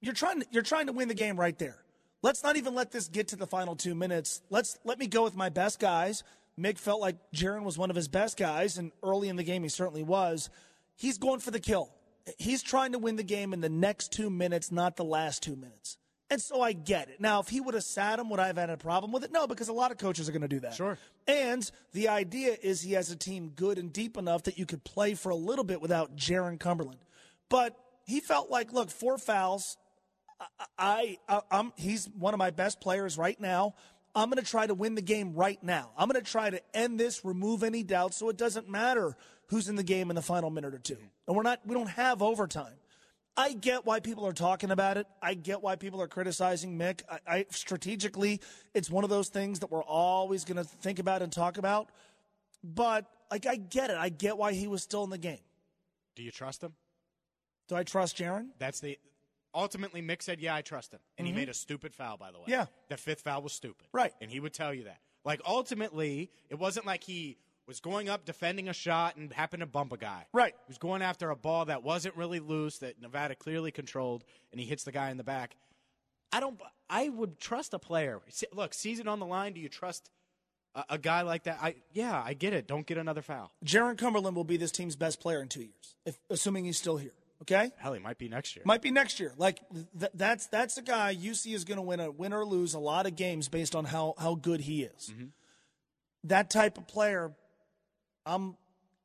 You're 0.00 0.14
trying 0.14 0.40
to, 0.40 0.46
you're 0.50 0.62
trying 0.62 0.86
to 0.86 0.92
win 0.92 1.08
the 1.08 1.14
game 1.14 1.38
right 1.38 1.56
there. 1.58 1.76
Let's 2.20 2.42
not 2.42 2.56
even 2.56 2.74
let 2.74 2.90
this 2.90 3.08
get 3.08 3.28
to 3.28 3.36
the 3.36 3.46
final 3.46 3.76
two 3.76 3.94
minutes. 3.94 4.42
Let's 4.50 4.76
let 4.84 4.98
me 4.98 5.06
go 5.06 5.22
with 5.22 5.36
my 5.36 5.48
best 5.48 5.78
guys. 5.78 6.24
Mick 6.58 6.78
felt 6.78 7.00
like 7.00 7.16
Jarron 7.32 7.62
was 7.62 7.78
one 7.78 7.88
of 7.90 7.96
his 7.96 8.08
best 8.08 8.36
guys, 8.36 8.76
and 8.76 8.90
early 9.04 9.28
in 9.28 9.36
the 9.36 9.44
game 9.44 9.62
he 9.62 9.68
certainly 9.68 10.02
was. 10.02 10.50
He's 10.96 11.16
going 11.16 11.38
for 11.38 11.52
the 11.52 11.60
kill. 11.60 11.90
He's 12.36 12.62
trying 12.62 12.92
to 12.92 12.98
win 12.98 13.16
the 13.16 13.22
game 13.22 13.52
in 13.52 13.60
the 13.60 13.68
next 13.68 14.12
two 14.12 14.30
minutes, 14.30 14.70
not 14.70 14.96
the 14.96 15.04
last 15.04 15.42
two 15.42 15.56
minutes. 15.56 15.98
And 16.30 16.42
so 16.42 16.60
I 16.60 16.72
get 16.72 17.08
it. 17.08 17.20
Now, 17.20 17.40
if 17.40 17.48
he 17.48 17.60
would 17.60 17.74
have 17.74 17.84
sat 17.84 18.18
him, 18.18 18.28
would 18.28 18.40
I 18.40 18.48
have 18.48 18.58
had 18.58 18.68
a 18.68 18.76
problem 18.76 19.12
with 19.12 19.24
it? 19.24 19.32
No, 19.32 19.46
because 19.46 19.68
a 19.68 19.72
lot 19.72 19.90
of 19.90 19.96
coaches 19.96 20.28
are 20.28 20.32
going 20.32 20.42
to 20.42 20.48
do 20.48 20.60
that. 20.60 20.74
Sure. 20.74 20.98
And 21.26 21.68
the 21.92 22.08
idea 22.08 22.56
is 22.62 22.82
he 22.82 22.92
has 22.92 23.10
a 23.10 23.16
team 23.16 23.52
good 23.56 23.78
and 23.78 23.90
deep 23.92 24.18
enough 24.18 24.42
that 24.42 24.58
you 24.58 24.66
could 24.66 24.84
play 24.84 25.14
for 25.14 25.30
a 25.30 25.36
little 25.36 25.64
bit 25.64 25.80
without 25.80 26.16
Jarron 26.16 26.60
Cumberland. 26.60 27.00
But 27.48 27.74
he 28.04 28.20
felt 28.20 28.50
like, 28.50 28.72
look, 28.72 28.90
four 28.90 29.16
fouls. 29.16 29.78
I, 30.78 31.18
I 31.28 31.40
I'm 31.50 31.72
he's 31.76 32.08
one 32.10 32.34
of 32.34 32.38
my 32.38 32.50
best 32.50 32.80
players 32.80 33.16
right 33.16 33.40
now. 33.40 33.74
I'm 34.14 34.30
going 34.30 34.42
to 34.42 34.48
try 34.48 34.66
to 34.66 34.74
win 34.74 34.94
the 34.94 35.02
game 35.02 35.34
right 35.34 35.62
now. 35.62 35.90
I'm 35.96 36.08
going 36.08 36.22
to 36.22 36.30
try 36.30 36.50
to 36.50 36.60
end 36.74 36.98
this, 36.98 37.24
remove 37.24 37.62
any 37.62 37.82
doubt, 37.82 38.14
so 38.14 38.28
it 38.28 38.36
doesn't 38.36 38.68
matter 38.68 39.16
who's 39.48 39.68
in 39.68 39.76
the 39.76 39.82
game 39.82 40.10
in 40.10 40.16
the 40.16 40.22
final 40.22 40.50
minute 40.50 40.74
or 40.74 40.78
two. 40.78 40.96
And 41.26 41.36
we're 41.36 41.42
not 41.42 41.60
we 41.66 41.74
don't 41.74 41.90
have 41.90 42.22
overtime. 42.22 42.74
I 43.36 43.52
get 43.52 43.86
why 43.86 44.00
people 44.00 44.26
are 44.26 44.32
talking 44.32 44.72
about 44.72 44.96
it. 44.96 45.06
I 45.22 45.34
get 45.34 45.62
why 45.62 45.76
people 45.76 46.02
are 46.02 46.08
criticizing 46.08 46.76
Mick. 46.76 47.02
I, 47.08 47.18
I 47.36 47.46
strategically, 47.50 48.40
it's 48.74 48.90
one 48.90 49.04
of 49.04 49.10
those 49.10 49.28
things 49.28 49.60
that 49.60 49.70
we're 49.70 49.84
always 49.84 50.44
going 50.44 50.56
to 50.56 50.64
think 50.64 50.98
about 50.98 51.22
and 51.22 51.32
talk 51.32 51.56
about. 51.56 51.88
But 52.64 53.06
like, 53.30 53.46
I 53.46 53.54
get 53.56 53.90
it. 53.90 53.96
I 53.96 54.08
get 54.08 54.36
why 54.38 54.54
he 54.54 54.66
was 54.66 54.82
still 54.82 55.04
in 55.04 55.10
the 55.10 55.18
game. 55.18 55.38
Do 56.16 56.24
you 56.24 56.32
trust 56.32 56.62
him? 56.64 56.72
Do 57.68 57.76
I 57.76 57.84
trust 57.84 58.16
Jarron? 58.16 58.48
That's 58.58 58.80
the. 58.80 58.98
Ultimately, 59.54 60.02
Mick 60.02 60.20
said, 60.22 60.40
"Yeah, 60.40 60.54
I 60.54 60.62
trust 60.62 60.92
him," 60.92 61.00
and 61.16 61.24
Mhm. 61.26 61.30
he 61.30 61.36
made 61.36 61.48
a 61.48 61.54
stupid 61.54 61.94
foul. 61.94 62.16
By 62.16 62.32
the 62.32 62.38
way, 62.38 62.44
Yeah. 62.48 62.66
the 62.88 62.96
fifth 62.96 63.20
foul 63.22 63.42
was 63.42 63.52
stupid. 63.52 63.86
Right. 63.92 64.12
and 64.20 64.30
he 64.30 64.40
would 64.40 64.52
tell 64.52 64.74
you 64.74 64.84
that. 64.84 65.00
Like 65.24 65.40
ultimately, 65.46 66.30
it 66.50 66.56
wasn't 66.56 66.86
like 66.86 67.04
he 67.04 67.38
was 67.68 67.80
going 67.80 68.08
up 68.08 68.24
defending 68.24 68.68
a 68.68 68.72
shot 68.72 69.16
and 69.16 69.32
happened 69.32 69.60
to 69.60 69.66
bump 69.66 69.92
a 69.92 69.98
guy. 69.98 70.26
Right. 70.32 70.54
He 70.66 70.70
was 70.70 70.78
going 70.78 71.02
after 71.02 71.30
a 71.30 71.36
ball 71.36 71.66
that 71.66 71.84
wasn't 71.84 72.16
really 72.16 72.40
loose 72.40 72.78
that 72.78 73.00
Nevada 73.00 73.34
clearly 73.34 73.70
controlled, 73.70 74.24
and 74.50 74.60
he 74.60 74.66
hits 74.66 74.84
the 74.84 74.92
guy 74.92 75.10
in 75.10 75.18
the 75.18 75.24
back. 75.24 75.54
I 76.32 76.40
don't. 76.40 76.60
I 76.90 77.08
would 77.08 77.38
trust 77.38 77.74
a 77.74 77.78
player. 77.78 78.20
Look, 78.52 78.74
season 78.74 79.06
on 79.06 79.20
the 79.20 79.26
line. 79.26 79.52
Do 79.52 79.60
you 79.60 79.68
trust 79.68 80.10
a, 80.74 80.84
a 80.90 80.98
guy 80.98 81.22
like 81.22 81.44
that? 81.44 81.58
I 81.62 81.76
yeah, 81.92 82.20
I 82.24 82.34
get 82.34 82.52
it. 82.52 82.66
Don't 82.66 82.86
get 82.86 82.98
another 82.98 83.22
foul. 83.22 83.52
Jarron 83.64 83.96
Cumberland 83.96 84.36
will 84.36 84.44
be 84.44 84.56
this 84.56 84.72
team's 84.72 84.96
best 84.96 85.20
player 85.20 85.40
in 85.40 85.48
two 85.48 85.60
years, 85.60 85.94
if, 86.04 86.18
assuming 86.30 86.64
he's 86.64 86.78
still 86.78 86.96
here. 86.96 87.12
Okay. 87.42 87.70
Hell, 87.78 87.92
he 87.92 88.00
might 88.00 88.18
be 88.18 88.28
next 88.28 88.56
year. 88.56 88.62
Might 88.66 88.82
be 88.82 88.90
next 88.90 89.20
year. 89.20 89.32
Like 89.36 89.60
th- 89.98 90.12
that's 90.14 90.46
that's 90.46 90.76
a 90.76 90.82
guy 90.82 91.14
UC 91.14 91.54
is 91.54 91.64
going 91.64 91.76
to 91.76 91.82
win 91.82 92.00
a 92.00 92.10
win 92.10 92.32
or 92.32 92.44
lose 92.44 92.74
a 92.74 92.78
lot 92.78 93.06
of 93.06 93.14
games 93.16 93.48
based 93.48 93.76
on 93.76 93.84
how 93.84 94.14
how 94.18 94.34
good 94.34 94.60
he 94.60 94.82
is. 94.82 95.12
Mm-hmm. 95.12 95.26
That 96.24 96.50
type 96.50 96.78
of 96.78 96.88
player, 96.88 97.32
I'm 98.28 98.56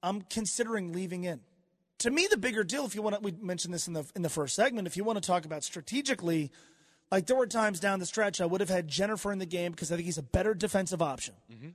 I'm 0.04 0.22
considering 0.24 0.92
leaving 0.92 1.24
in. 1.24 1.40
To 2.00 2.12
me, 2.12 2.28
the 2.30 2.38
bigger 2.38 2.64
deal, 2.64 2.86
if 2.86 2.94
you 2.94 3.02
want 3.02 3.16
to, 3.16 3.22
we 3.22 3.32
mentioned 3.32 3.74
this 3.74 3.88
in 3.88 3.94
the 3.94 4.06
in 4.16 4.22
the 4.22 4.30
first 4.30 4.56
segment. 4.56 4.88
If 4.88 4.98
you 4.98 5.04
want 5.04 5.22
to 5.22 5.26
talk 5.26 5.46
about 5.46 5.64
strategically, 5.64 6.52
like 7.12 7.26
there 7.28 7.38
were 7.38 7.48
times 7.48 7.80
down 7.80 8.00
the 8.00 8.06
stretch 8.06 8.42
I 8.42 8.46
would 8.46 8.60
have 8.60 8.70
had 8.70 8.90
Jenifer 8.90 9.32
in 9.32 9.40
the 9.40 9.46
game 9.46 9.72
because 9.72 9.92
I 9.92 9.96
think 9.96 10.06
he's 10.06 10.18
a 10.18 10.24
better 10.24 10.54
defensive 10.54 11.02
option, 11.02 11.36
mm-hmm. 11.52 11.70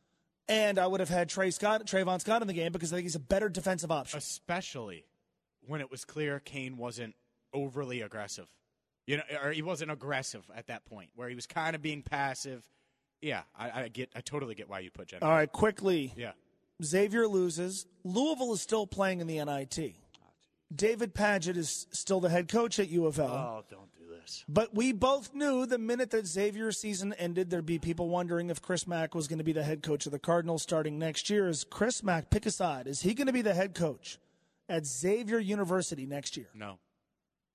and 0.49 0.79
I 0.79 0.87
would 0.87 1.01
have 1.01 1.09
had 1.09 1.31
Tre 1.31 1.51
Scott, 1.51 1.87
Trevon 1.87 2.21
Scott 2.21 2.43
in 2.43 2.49
the 2.49 2.55
game 2.55 2.73
because 2.73 2.93
I 2.93 2.97
think 2.97 3.07
he's 3.07 3.15
a 3.15 3.21
better 3.21 3.49
defensive 3.49 3.91
option. 3.91 4.19
especially 4.19 5.07
when 5.67 5.81
it 5.81 5.91
was 5.91 6.05
clear 6.05 6.41
Cane 6.41 6.77
wasn't 6.77 7.15
overly 7.55 8.03
aggressive. 8.03 8.49
You 9.07 9.17
know, 9.17 9.23
or 9.43 9.53
he 9.53 9.63
wasn't 9.63 9.91
aggressive 9.91 10.45
at 10.55 10.67
that 10.67 10.85
point, 10.85 11.09
where 11.15 11.31
he 11.31 11.35
was 11.35 11.47
kind 11.47 11.75
of 11.75 11.81
being 11.81 12.03
passive. 12.03 12.63
Yeah, 13.23 13.43
I, 13.59 13.85
I 13.85 13.89
get, 13.89 14.11
I 14.15 14.21
totally 14.21 14.55
get 14.55 14.69
why 14.69 14.81
you 14.81 14.91
put 14.91 15.09
Jenifer. 15.09 15.23
All 15.23 15.31
right, 15.31 15.51
quickly. 15.51 16.13
Yeah. 16.15 16.33
Xavier 16.83 17.27
loses. 17.27 17.87
Louisville 18.05 18.53
is 18.53 18.61
still 18.61 18.87
playing 18.87 19.21
in 19.21 19.27
the 19.27 19.45
NIT. 19.45 19.95
David 20.75 21.15
Padgett 21.15 21.57
is 21.57 21.87
still 21.93 22.21
the 22.21 22.29
head 22.29 22.49
coach 22.49 22.79
at 22.79 22.89
U 22.91 23.07
of 23.07 23.19
L. 23.19 23.27
Oh, 23.27 23.65
don't 23.71 23.91
do 23.95 24.05
this. 24.15 24.45
But 24.49 24.75
we 24.75 24.93
both 24.93 25.35
knew 25.35 25.65
the 25.65 25.79
minute 25.79 26.11
that 26.11 26.27
Xavier's 26.27 26.79
season 26.79 27.15
ended, 27.15 27.49
there'd 27.51 27.65
be 27.65 27.79
people 27.79 28.09
wondering 28.09 28.51
if 28.51 28.61
Chris 28.61 28.87
Mack 28.87 29.15
was 29.15 29.29
going 29.29 29.39
to 29.39 29.45
be 29.45 29.53
the 29.53 29.65
head 29.65 29.83
coach 29.83 30.05
of 30.07 30.13
the 30.13 30.19
Cardinals 30.19 30.63
starting 30.63 30.99
next 30.99 31.31
year. 31.31 31.49
Is 31.49 31.65
Chris 31.65 32.03
Mack, 32.03 32.31
pick 32.31 32.45
a 32.45 32.51
side, 32.51 32.87
is 32.87 33.01
he 33.01 33.15
going 33.15 33.27
to 33.29 33.33
be 33.33 33.43
the 33.43 33.55
head 33.55 33.75
coach 33.75 34.19
at 34.69 34.85
Xavier 34.85 35.39
University 35.39 36.05
next 36.05 36.37
year? 36.37 36.49
No. 36.55 36.79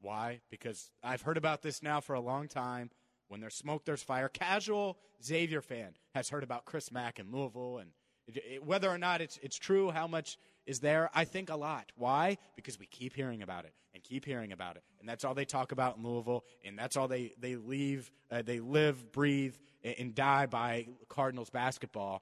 Why? 0.02 0.42
Because 0.50 0.92
I've 1.04 1.22
heard 1.22 1.38
about 1.38 1.62
this 1.62 1.82
now 1.82 2.02
for 2.02 2.14
a 2.14 2.20
long 2.20 2.48
time. 2.48 2.90
When 3.30 3.40
there's 3.40 3.56
smoke, 3.56 3.86
there's 3.86 4.04
fire. 4.04 4.28
Casual 4.28 4.98
Xavier 5.24 5.62
fan 5.62 5.94
has 6.14 6.30
heard 6.30 6.44
about 6.44 6.66
Chris 6.66 6.92
Mack 6.92 7.20
in 7.20 7.32
Louisville, 7.32 7.78
and 7.78 7.92
it, 8.28 8.38
it- 8.38 8.66
whether 8.66 8.90
or 8.90 8.98
not 8.98 9.22
it's 9.22 9.38
it's 9.42 9.58
true, 9.58 9.92
how 9.92 10.08
much 10.08 10.38
is 10.66 10.80
there? 10.80 11.10
I 11.14 11.26
think 11.26 11.50
a 11.50 11.56
lot. 11.56 11.92
Why? 11.96 12.38
Because 12.56 12.80
we 12.80 12.86
keep 12.86 13.14
hearing 13.14 13.42
about 13.42 13.66
it 13.66 13.74
and 13.94 14.04
keep 14.04 14.26
hearing 14.26 14.52
about 14.52 14.76
it, 14.76 14.84
and 15.00 15.08
that's 15.08 15.24
all 15.24 15.34
they 15.34 15.46
talk 15.46 15.72
about 15.72 15.98
in 15.98 16.04
Louisville, 16.04 16.44
and 16.66 16.78
that's 16.78 16.98
all 16.98 17.08
they 17.08 17.34
they 17.40 17.56
leave, 17.56 18.12
uh, 18.32 18.42
they 18.42 18.60
live, 18.60 19.12
breathe, 19.12 19.56
and, 19.84 19.96
and 20.00 20.16
die 20.16 20.46
by 20.46 20.88
Cardinals 21.10 21.50
basketball. 21.50 22.22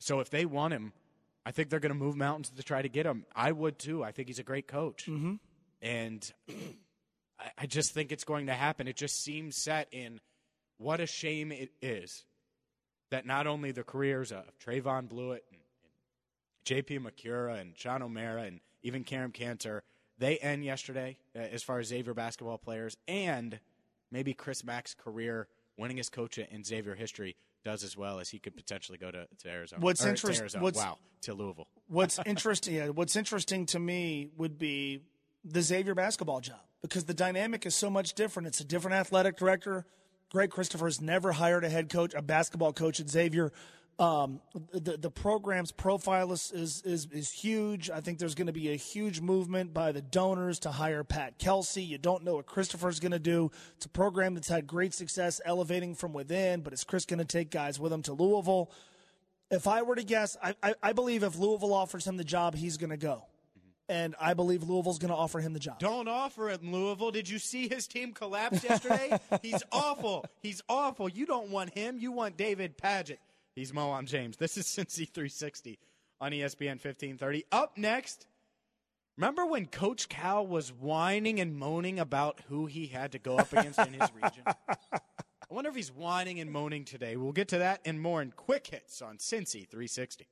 So 0.00 0.20
if 0.20 0.30
they 0.30 0.44
want 0.44 0.74
him, 0.74 0.92
I 1.46 1.50
think 1.50 1.70
they're 1.70 1.80
going 1.80 1.92
to 1.92 1.98
move 1.98 2.16
mountains 2.16 2.50
to 2.50 2.62
try 2.62 2.82
to 2.82 2.88
get 2.88 3.06
him. 3.06 3.24
I 3.34 3.52
would 3.52 3.78
too. 3.78 4.04
I 4.04 4.12
think 4.12 4.28
he's 4.28 4.38
a 4.38 4.44
great 4.44 4.68
coach, 4.68 5.06
mm-hmm. 5.06 5.34
and 5.80 6.32
I, 7.38 7.50
I 7.58 7.66
just 7.66 7.94
think 7.94 8.12
it's 8.12 8.24
going 8.24 8.46
to 8.46 8.54
happen. 8.54 8.88
It 8.88 8.96
just 8.96 9.22
seems 9.22 9.56
set 9.56 9.88
in. 9.92 10.20
What 10.78 11.00
a 11.00 11.06
shame 11.06 11.50
it 11.50 11.70
is 11.82 12.24
that 13.10 13.26
not 13.26 13.46
only 13.46 13.72
the 13.72 13.82
careers 13.82 14.32
of 14.32 14.44
Trevon 14.64 15.08
Bluiett 15.08 15.40
and, 15.50 15.60
and 15.82 15.92
J.P. 16.64 16.98
Macura 16.98 17.60
and 17.60 17.76
Sean 17.76 18.02
O'Mara 18.02 18.42
and 18.42 18.60
even 18.82 19.04
Kerem 19.04 19.32
Kanter 19.32 19.80
they 20.18 20.36
end 20.38 20.64
yesterday 20.64 21.16
uh, 21.36 21.38
as 21.38 21.62
far 21.62 21.78
as 21.78 21.86
Xavier 21.86 22.14
basketball 22.14 22.58
players, 22.58 22.96
and 23.06 23.58
maybe 24.10 24.34
Chris 24.34 24.64
Mack's 24.64 24.94
career 24.94 25.46
winning 25.76 26.00
as 26.00 26.08
coach 26.08 26.38
in 26.38 26.64
Xavier 26.64 26.94
history 26.94 27.36
does 27.64 27.84
as 27.84 27.96
well 27.96 28.18
as 28.18 28.28
he 28.28 28.38
could 28.38 28.56
potentially 28.56 28.98
go 28.98 29.10
to, 29.10 29.26
to 29.38 29.48
Arizona. 29.48 29.80
What's 29.82 30.04
or 30.04 30.10
interest- 30.10 30.38
To 30.38 30.42
Arizona. 30.42 30.64
what's- 30.64 30.78
wow, 30.78 30.98
to 31.22 31.34
Louisville. 31.34 31.68
What's 31.88 32.18
interesting? 32.26 32.74
Yeah, 32.74 32.88
what's 32.88 33.16
interesting 33.16 33.64
to 33.66 33.78
me 33.78 34.28
would 34.36 34.58
be 34.58 35.00
the 35.42 35.62
Xavier 35.62 35.94
basketball 35.94 36.40
job 36.40 36.60
because 36.82 37.04
the 37.04 37.14
dynamic 37.14 37.64
is 37.64 37.74
so 37.74 37.88
much 37.88 38.12
different. 38.12 38.46
It's 38.46 38.60
a 38.60 38.64
different 38.64 38.94
athletic 38.96 39.38
director. 39.38 39.86
Greg 40.30 40.50
Christopher's 40.50 41.00
never 41.00 41.32
hired 41.32 41.64
a 41.64 41.68
head 41.68 41.88
coach, 41.88 42.14
a 42.14 42.22
basketball 42.22 42.72
coach 42.72 43.00
at 43.00 43.08
Xavier. 43.08 43.52
Um, 43.98 44.40
the 44.72 44.96
the 44.96 45.10
program's 45.10 45.72
profile 45.72 46.30
is, 46.30 46.52
is 46.52 46.82
is 46.82 47.08
is 47.10 47.32
huge. 47.32 47.90
I 47.90 48.00
think 48.00 48.18
there's 48.20 48.36
going 48.36 48.46
to 48.46 48.52
be 48.52 48.70
a 48.70 48.76
huge 48.76 49.20
movement 49.20 49.74
by 49.74 49.90
the 49.90 50.00
donors 50.00 50.60
to 50.60 50.70
hire 50.70 51.02
Pat 51.02 51.38
Kelsey. 51.38 51.82
You 51.82 51.98
don't 51.98 52.22
know 52.22 52.36
what 52.36 52.46
Christopher's 52.46 53.00
going 53.00 53.12
to 53.12 53.18
do. 53.18 53.50
It's 53.76 53.86
a 53.86 53.88
program 53.88 54.34
that's 54.34 54.48
had 54.48 54.68
great 54.68 54.94
success 54.94 55.40
elevating 55.44 55.96
from 55.96 56.12
within, 56.12 56.60
but 56.60 56.72
is 56.72 56.84
Chris 56.84 57.06
going 57.06 57.18
to 57.18 57.24
take 57.24 57.50
guys 57.50 57.80
with 57.80 57.92
him 57.92 58.02
to 58.02 58.12
Louisville? 58.12 58.70
If 59.50 59.66
I 59.66 59.82
were 59.82 59.96
to 59.96 60.04
guess, 60.04 60.36
I, 60.40 60.54
I, 60.62 60.74
I 60.80 60.92
believe 60.92 61.24
if 61.24 61.36
Louisville 61.36 61.74
offers 61.74 62.06
him 62.06 62.18
the 62.18 62.24
job, 62.24 62.54
he's 62.54 62.76
going 62.76 62.90
to 62.90 62.96
go. 62.98 63.24
And 63.88 64.14
I 64.20 64.34
believe 64.34 64.62
Louisville's 64.62 64.98
going 64.98 65.10
to 65.10 65.16
offer 65.16 65.40
him 65.40 65.54
the 65.54 65.58
job. 65.58 65.78
Don't 65.78 66.08
offer 66.08 66.50
it, 66.50 66.62
Louisville. 66.62 67.10
Did 67.10 67.28
you 67.28 67.38
see 67.38 67.68
his 67.68 67.86
team 67.86 68.12
collapse 68.12 68.62
yesterday? 68.62 69.18
He's 69.42 69.62
awful. 69.72 70.26
He's 70.42 70.62
awful. 70.68 71.08
You 71.08 71.24
don't 71.24 71.48
want 71.48 71.70
him. 71.74 71.98
You 71.98 72.12
want 72.12 72.36
David 72.36 72.76
Padgett. 72.76 73.18
He's 73.54 73.72
Mo. 73.72 73.92
I'm 73.92 74.06
James. 74.06 74.36
This 74.36 74.56
is 74.56 74.66
Cincy 74.66 75.08
360 75.08 75.78
on 76.20 76.32
ESPN 76.32 76.72
1530. 76.72 77.46
Up 77.50 77.78
next, 77.78 78.26
remember 79.16 79.46
when 79.46 79.66
Coach 79.66 80.08
Cal 80.08 80.46
was 80.46 80.70
whining 80.70 81.40
and 81.40 81.56
moaning 81.56 81.98
about 81.98 82.40
who 82.48 82.66
he 82.66 82.88
had 82.88 83.12
to 83.12 83.18
go 83.18 83.38
up 83.38 83.52
against 83.52 83.78
in 83.80 83.94
his 83.94 84.10
region? 84.14 84.44
I 85.50 85.54
wonder 85.54 85.70
if 85.70 85.76
he's 85.76 85.90
whining 85.90 86.40
and 86.40 86.52
moaning 86.52 86.84
today. 86.84 87.16
We'll 87.16 87.32
get 87.32 87.48
to 87.48 87.58
that 87.58 87.80
and 87.86 88.00
more 88.00 88.20
in 88.20 88.32
quick 88.32 88.66
hits 88.66 89.00
on 89.00 89.16
Cincy 89.16 89.66
360. 89.66 90.28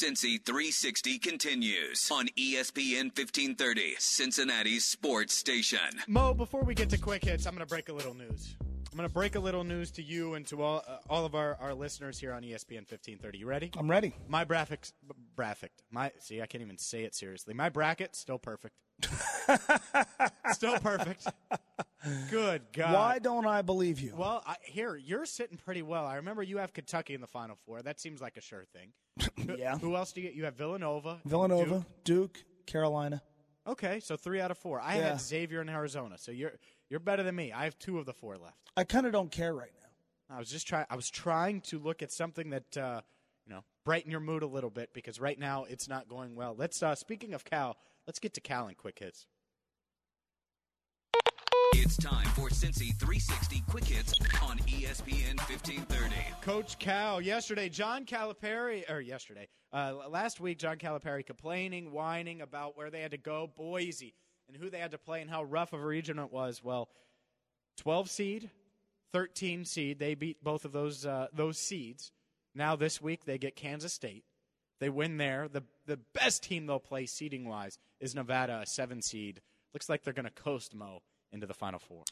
Cincy 0.00 0.42
360 0.42 1.18
continues 1.18 2.08
on 2.10 2.28
ESPN 2.28 3.12
1530, 3.14 3.96
Cincinnati's 3.98 4.86
sports 4.86 5.34
station. 5.34 5.78
Mo, 6.08 6.32
before 6.32 6.62
we 6.62 6.74
get 6.74 6.88
to 6.88 6.96
quick 6.96 7.22
hits, 7.22 7.44
I'm 7.44 7.54
going 7.54 7.66
to 7.66 7.68
break 7.68 7.90
a 7.90 7.92
little 7.92 8.14
news. 8.14 8.56
I'm 8.90 8.96
going 8.96 9.06
to 9.06 9.12
break 9.12 9.34
a 9.34 9.40
little 9.40 9.62
news 9.62 9.90
to 9.92 10.02
you 10.02 10.34
and 10.34 10.46
to 10.46 10.62
all 10.62 10.82
uh, 10.88 10.96
all 11.10 11.26
of 11.26 11.34
our, 11.34 11.54
our 11.60 11.74
listeners 11.74 12.18
here 12.18 12.32
on 12.32 12.40
ESPN 12.40 12.88
1530. 12.88 13.38
You 13.40 13.46
ready? 13.46 13.70
I'm 13.76 13.90
ready. 13.90 14.14
My 14.26 14.46
graphics, 14.46 14.94
graphic. 15.36 15.70
My 15.90 16.12
see, 16.18 16.40
I 16.40 16.46
can't 16.46 16.62
even 16.62 16.78
say 16.78 17.02
it 17.04 17.14
seriously. 17.14 17.52
My 17.52 17.68
bracket 17.68 18.16
still 18.16 18.38
perfect. 18.38 18.76
still 20.52 20.78
perfect. 20.78 21.26
Good 22.30 22.62
God. 22.72 22.94
Why 22.94 23.18
don't 23.18 23.46
I 23.46 23.62
believe 23.62 24.00
you? 24.00 24.14
Well, 24.16 24.42
I, 24.46 24.56
here 24.62 24.96
you're 24.96 25.26
sitting 25.26 25.58
pretty 25.58 25.82
well. 25.82 26.06
I 26.06 26.16
remember 26.16 26.42
you 26.42 26.58
have 26.58 26.72
Kentucky 26.72 27.14
in 27.14 27.20
the 27.20 27.26
Final 27.26 27.56
Four. 27.66 27.82
That 27.82 28.00
seems 28.00 28.20
like 28.20 28.36
a 28.36 28.40
sure 28.40 28.64
thing. 28.72 28.92
Yeah. 29.58 29.76
Who 29.78 29.96
else 29.96 30.12
do 30.12 30.20
you 30.20 30.28
get? 30.28 30.36
You 30.36 30.44
have 30.44 30.54
Villanova. 30.54 31.18
Villanova, 31.24 31.84
Duke, 32.04 32.42
Carolina. 32.66 33.20
Okay, 33.66 34.00
so 34.00 34.16
three 34.16 34.40
out 34.40 34.50
of 34.50 34.58
four. 34.58 34.80
I 34.80 34.96
Yeah. 34.96 35.08
had 35.10 35.20
Xavier 35.20 35.60
in 35.60 35.68
Arizona. 35.68 36.16
So 36.18 36.30
you're 36.32 36.52
you're 36.88 37.00
better 37.00 37.22
than 37.22 37.34
me. 37.36 37.52
I 37.52 37.64
have 37.64 37.78
two 37.78 37.98
of 37.98 38.06
the 38.06 38.12
four 38.14 38.36
left. 38.38 38.70
I 38.76 38.84
kind 38.84 39.06
of 39.06 39.12
don't 39.12 39.30
care 39.30 39.52
right 39.54 39.72
now. 39.82 40.36
I 40.36 40.38
was 40.38 40.48
just 40.50 40.66
trying. 40.66 40.86
I 40.88 40.96
was 40.96 41.10
trying 41.10 41.60
to 41.62 41.78
look 41.78 42.02
at 42.02 42.12
something 42.12 42.50
that 42.50 42.76
uh, 42.78 43.00
you 43.46 43.52
know 43.52 43.64
brighten 43.84 44.10
your 44.10 44.20
mood 44.20 44.42
a 44.42 44.46
little 44.46 44.70
bit 44.70 44.90
because 44.94 45.20
right 45.20 45.38
now 45.38 45.64
it's 45.64 45.88
not 45.88 46.08
going 46.08 46.34
well. 46.36 46.54
Let's. 46.56 46.82
Uh, 46.82 46.94
speaking 46.94 47.34
of 47.34 47.44
Cal, 47.44 47.76
let's 48.06 48.18
get 48.18 48.34
to 48.34 48.40
Cal 48.40 48.68
and 48.68 48.76
quick 48.76 48.98
hits. 48.98 49.26
It's 51.74 51.96
time 51.96 52.26
for 52.28 52.48
Cincy 52.48 52.94
360 52.98 53.62
Quick 53.68 53.84
Hits 53.84 54.14
on 54.42 54.58
ESPN 54.58 55.36
1530. 55.48 56.14
Coach 56.42 56.78
Cal 56.78 57.20
yesterday, 57.20 57.68
John 57.68 58.04
Calipari, 58.04 58.88
or 58.90 59.00
yesterday, 59.00 59.48
uh, 59.72 59.94
last 60.08 60.40
week, 60.40 60.58
John 60.58 60.76
Calipari 60.76 61.24
complaining, 61.24 61.92
whining 61.92 62.42
about 62.42 62.76
where 62.76 62.90
they 62.90 63.00
had 63.00 63.12
to 63.12 63.18
go, 63.18 63.50
Boise, 63.56 64.14
and 64.48 64.56
who 64.56 64.68
they 64.68 64.78
had 64.78 64.90
to 64.90 64.98
play, 64.98 65.20
and 65.20 65.30
how 65.30 65.44
rough 65.44 65.72
of 65.72 65.80
a 65.80 65.84
region 65.86 66.18
it 66.18 66.32
was. 66.32 66.62
Well, 66.62 66.88
12 67.78 68.10
seed, 68.10 68.50
13 69.12 69.64
seed, 69.64 69.98
they 69.98 70.14
beat 70.14 70.42
both 70.42 70.64
of 70.64 70.72
those 70.72 71.06
uh, 71.06 71.28
those 71.32 71.58
seeds. 71.58 72.12
Now 72.54 72.76
this 72.76 73.00
week 73.00 73.24
they 73.24 73.38
get 73.38 73.56
Kansas 73.56 73.92
State. 73.92 74.24
They 74.80 74.88
win 74.88 75.18
there. 75.18 75.46
The 75.48 75.62
the 75.86 75.98
best 76.14 76.42
team 76.42 76.66
they'll 76.66 76.78
play 76.80 77.06
seeding 77.06 77.46
wise 77.48 77.78
is 78.00 78.14
Nevada, 78.14 78.60
a 78.62 78.66
seven 78.66 79.02
seed. 79.02 79.40
Looks 79.74 79.88
like 79.88 80.02
they're 80.02 80.14
going 80.14 80.24
to 80.24 80.30
coast 80.42 80.74
Mo 80.74 81.02
into 81.32 81.46
the 81.46 81.54
Final 81.54 81.78
Four. 81.78 82.02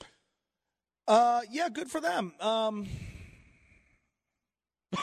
Uh, 1.08 1.40
yeah, 1.50 1.68
good 1.70 1.90
for 1.90 2.00
them. 2.00 2.34
Um, 2.40 2.86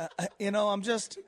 uh, 0.00 0.06
you 0.38 0.50
know, 0.50 0.68
I'm 0.68 0.82
just, 0.82 1.18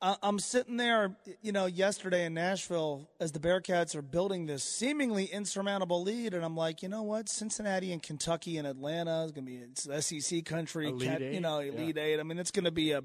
I- 0.00 0.16
I'm 0.22 0.38
sitting 0.38 0.76
there, 0.78 1.14
you 1.42 1.52
know, 1.52 1.66
yesterday 1.66 2.24
in 2.24 2.34
Nashville 2.34 3.08
as 3.20 3.32
the 3.32 3.38
Bearcats 3.38 3.94
are 3.94 4.02
building 4.02 4.46
this 4.46 4.64
seemingly 4.64 5.26
insurmountable 5.26 6.02
lead, 6.02 6.32
and 6.34 6.44
I'm 6.44 6.56
like, 6.56 6.82
you 6.82 6.88
know 6.88 7.02
what, 7.02 7.28
Cincinnati 7.28 7.92
and 7.92 8.02
Kentucky 8.02 8.56
and 8.58 8.66
Atlanta 8.66 9.24
is 9.24 9.32
going 9.32 9.44
to 9.46 9.50
be 9.52 9.58
it's 9.58 9.86
SEC 10.06 10.44
country, 10.44 10.88
Elite 10.88 11.08
Cat- 11.08 11.22
Eight, 11.22 11.34
you 11.34 11.40
know, 11.40 11.60
yeah. 11.60 11.72
Elite 11.72 11.98
Eight. 11.98 12.18
I 12.18 12.22
mean, 12.22 12.38
it's 12.38 12.50
going 12.50 12.64
to 12.64 12.70
be 12.70 12.92
a, 12.92 13.02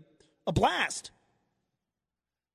a 0.48 0.52
blast. 0.52 1.12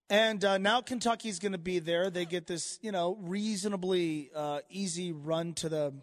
And 0.08 0.44
uh, 0.44 0.58
now 0.58 0.82
Kentucky's 0.82 1.38
going 1.38 1.52
to 1.52 1.58
be 1.58 1.80
there. 1.80 2.10
They 2.10 2.24
get 2.24 2.46
this, 2.46 2.78
you 2.80 2.92
know, 2.92 3.16
reasonably 3.20 4.30
uh, 4.34 4.60
easy 4.70 5.12
run 5.12 5.54
to 5.54 5.68
the, 5.68 5.94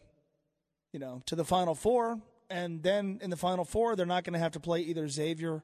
you 0.91 0.99
know, 0.99 1.21
to 1.27 1.35
the 1.35 1.45
Final 1.45 1.73
Four, 1.73 2.19
and 2.49 2.83
then 2.83 3.19
in 3.21 3.29
the 3.29 3.37
Final 3.37 3.63
Four, 3.63 3.95
they're 3.95 4.05
not 4.05 4.25
going 4.25 4.33
to 4.33 4.39
have 4.39 4.51
to 4.51 4.59
play 4.59 4.81
either 4.81 5.07
Xavier 5.07 5.63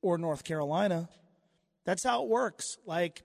or 0.00 0.16
North 0.16 0.44
Carolina. 0.44 1.08
That's 1.84 2.04
how 2.04 2.22
it 2.22 2.28
works. 2.28 2.78
Like, 2.86 3.22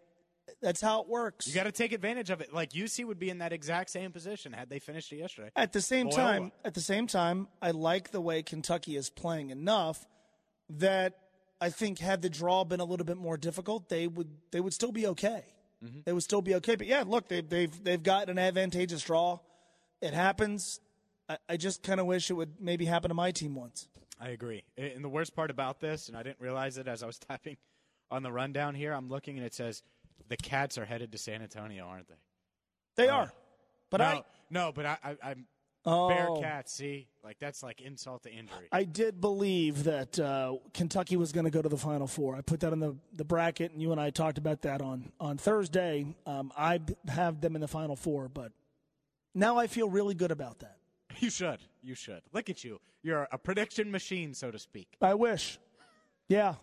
that's 0.62 0.82
how 0.82 1.02
it 1.02 1.08
works. 1.08 1.48
You 1.48 1.54
got 1.54 1.64
to 1.64 1.72
take 1.72 1.94
advantage 1.94 2.30
of 2.30 2.42
it. 2.42 2.54
Like 2.54 2.72
UC 2.72 3.06
would 3.06 3.20
be 3.20 3.30
in 3.30 3.40
that 3.40 3.54
exact 3.54 3.90
same 3.90 4.12
position 4.12 4.54
had 4.54 4.70
they 4.70 4.80
finished 4.80 5.12
it 5.12 5.18
yesterday. 5.18 5.50
At 5.56 5.74
the 5.74 5.82
same 5.82 6.08
Loyola. 6.08 6.24
time, 6.24 6.52
at 6.66 6.74
the 6.74 6.82
same 6.82 7.08
time, 7.08 7.48
I 7.62 7.72
like 7.72 8.12
the 8.12 8.22
way 8.22 8.44
Kentucky 8.44 8.96
is 8.96 9.10
playing 9.10 9.52
enough 9.52 10.06
that 10.70 11.18
I 11.62 11.70
think 11.70 12.00
had 12.00 12.22
the 12.24 12.30
draw 12.30 12.64
been 12.66 12.80
a 12.80 12.86
little 12.86 13.06
bit 13.06 13.18
more 13.18 13.38
difficult, 13.38 13.88
they 13.88 14.08
would 14.08 14.30
they 14.52 14.60
would 14.60 14.74
still 14.74 14.92
be 14.92 15.08
okay. 15.08 15.44
Mm-hmm. 15.86 16.00
They 16.06 16.12
would 16.14 16.24
still 16.24 16.42
be 16.42 16.56
okay. 16.56 16.76
But 16.76 16.88
yeah, 16.88 17.04
look, 17.06 17.28
they've 17.30 17.48
they've 17.48 17.84
they've 17.84 18.02
got 18.04 18.30
an 18.30 18.38
advantageous 18.40 19.04
draw. 19.04 19.40
It 20.02 20.14
happens. 20.14 20.80
I, 21.30 21.38
I 21.48 21.58
just 21.58 21.84
kind 21.84 22.00
of 22.00 22.08
wish 22.08 22.30
it 22.30 22.34
would 22.34 22.56
maybe 22.60 22.86
happen 22.86 23.10
to 23.10 23.16
my 23.16 23.32
team 23.32 23.56
once. 23.56 23.88
I 24.20 24.30
agree. 24.30 24.64
And 24.78 25.04
the 25.04 25.10
worst 25.10 25.36
part 25.36 25.50
about 25.50 25.80
this, 25.80 26.08
and 26.08 26.18
I 26.18 26.24
didn't 26.24 26.40
realize 26.40 26.78
it 26.78 26.88
as 26.88 27.02
I 27.04 27.08
was 27.08 27.20
typing 27.30 27.58
on 28.10 28.24
the 28.24 28.32
rundown 28.32 28.76
here, 28.76 28.94
I'm 28.94 29.08
looking 29.10 29.38
and 29.38 29.46
it 29.46 29.54
says 29.54 29.84
the 30.28 30.38
Cats 30.38 30.78
are 30.78 30.86
headed 30.86 31.12
to 31.12 31.18
San 31.18 31.42
Antonio, 31.42 31.86
aren't 31.86 32.08
they? 32.08 32.16
They 32.96 33.10
Uh, 33.10 33.16
are. 33.18 33.32
But 33.90 33.98
no, 33.98 34.06
I 34.06 34.24
no, 34.50 34.72
but 34.74 34.86
I, 34.86 34.98
I, 35.04 35.16
I'm 35.24 35.46
Oh. 35.86 36.10
Bearcats. 36.10 36.70
See, 36.70 37.08
like 37.24 37.40
that's 37.40 37.64
like 37.64 37.82
insult 37.82 38.24
to 38.24 38.32
injury. 38.32 38.68
I 38.72 38.84
did 38.84 39.20
believe 39.20 39.86
that 39.86 40.20
uh, 40.20 40.58
Kentucky 40.74 41.18
was 41.18 41.32
going 41.32 41.46
to 41.46 41.52
go 41.52 41.62
to 41.62 41.70
the 41.70 41.78
Final 41.78 42.08
Four. 42.08 42.36
I 42.36 42.42
put 42.42 42.60
that 42.60 42.72
in 42.72 42.80
the, 42.80 42.96
the 43.14 43.26
bracket, 43.26 43.72
and 43.72 43.82
you 43.82 43.92
and 43.92 44.00
I 44.00 44.12
talked 44.12 44.38
about 44.38 44.62
that 44.62 44.82
on, 44.82 45.12
on 45.20 45.38
Thursday. 45.38 46.06
Um, 46.26 46.52
I 46.58 46.80
have 47.08 47.42
them 47.42 47.56
in 47.56 47.62
the 47.62 47.68
Final 47.68 47.96
Four, 47.96 48.30
but 48.30 48.52
now 49.34 49.58
I 49.58 49.68
feel 49.68 49.90
really 49.90 50.14
good 50.14 50.32
about 50.32 50.60
that. 50.60 50.78
You 51.20 51.30
should. 51.30 51.60
You 51.82 51.96
should. 51.96 52.22
Look 52.32 52.50
at 52.50 52.64
you. 52.64 52.80
You're 53.04 53.28
a 53.32 53.38
prediction 53.38 53.92
machine, 53.92 54.34
so 54.34 54.52
to 54.52 54.60
speak. 54.60 54.88
I 55.02 55.14
wish. 55.16 55.60
Yeah. 56.28 56.56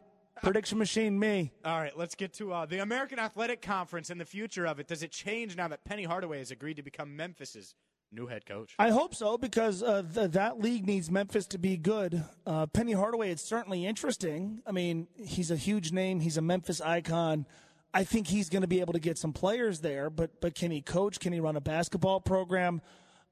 Prediction 0.43 0.79
machine, 0.79 1.19
me. 1.19 1.53
All 1.65 1.79
right, 1.81 1.97
let's 1.99 2.15
get 2.15 2.33
to 2.35 2.53
uh, 2.53 2.67
the 2.67 2.79
American 2.79 3.19
Athletic 3.19 3.61
Conference 3.61 4.11
and 4.11 4.21
the 4.21 4.25
future 4.25 4.67
of 4.67 4.79
it. 4.79 4.87
Does 4.87 5.03
it 5.03 5.11
change 5.11 5.57
now 5.57 5.67
that 5.69 5.85
Penny 5.85 6.05
Hardaway 6.05 6.39
has 6.39 6.53
agreed 6.53 6.77
to 6.77 6.83
become 6.83 7.17
Memphis's 7.17 7.75
new 8.13 8.27
head 8.27 8.47
coach? 8.47 8.75
I 8.79 8.91
hope 8.91 9.15
so 9.15 9.39
because 9.39 9.83
uh, 9.83 10.03
th- 10.15 10.33
that 10.33 10.61
league 10.61 10.87
needs 10.87 11.11
Memphis 11.11 11.47
to 11.49 11.59
be 11.59 11.77
good. 11.77 12.25
Uh, 12.47 12.67
Penny 12.67 12.93
Hardaway 12.93 13.31
is 13.31 13.41
certainly 13.41 13.87
interesting. 13.87 14.61
I 14.67 14.73
mean, 14.73 15.09
he's 15.17 15.51
a 15.51 15.57
huge 15.57 15.93
name. 15.93 16.21
He's 16.21 16.37
a 16.37 16.43
Memphis 16.43 16.81
icon. 16.81 17.47
I 17.93 18.05
think 18.05 18.27
he's 18.27 18.51
going 18.51 18.63
to 18.63 18.69
be 18.69 18.81
able 18.81 18.93
to 18.93 19.01
get 19.01 19.17
some 19.17 19.33
players 19.33 19.81
there, 19.81 20.11
but 20.11 20.41
but 20.41 20.55
can 20.55 20.71
he 20.71 20.83
coach? 20.83 21.21
Can 21.21 21.33
he 21.33 21.41
run 21.41 21.57
a 21.57 21.61
basketball 21.61 22.21
program? 22.21 22.83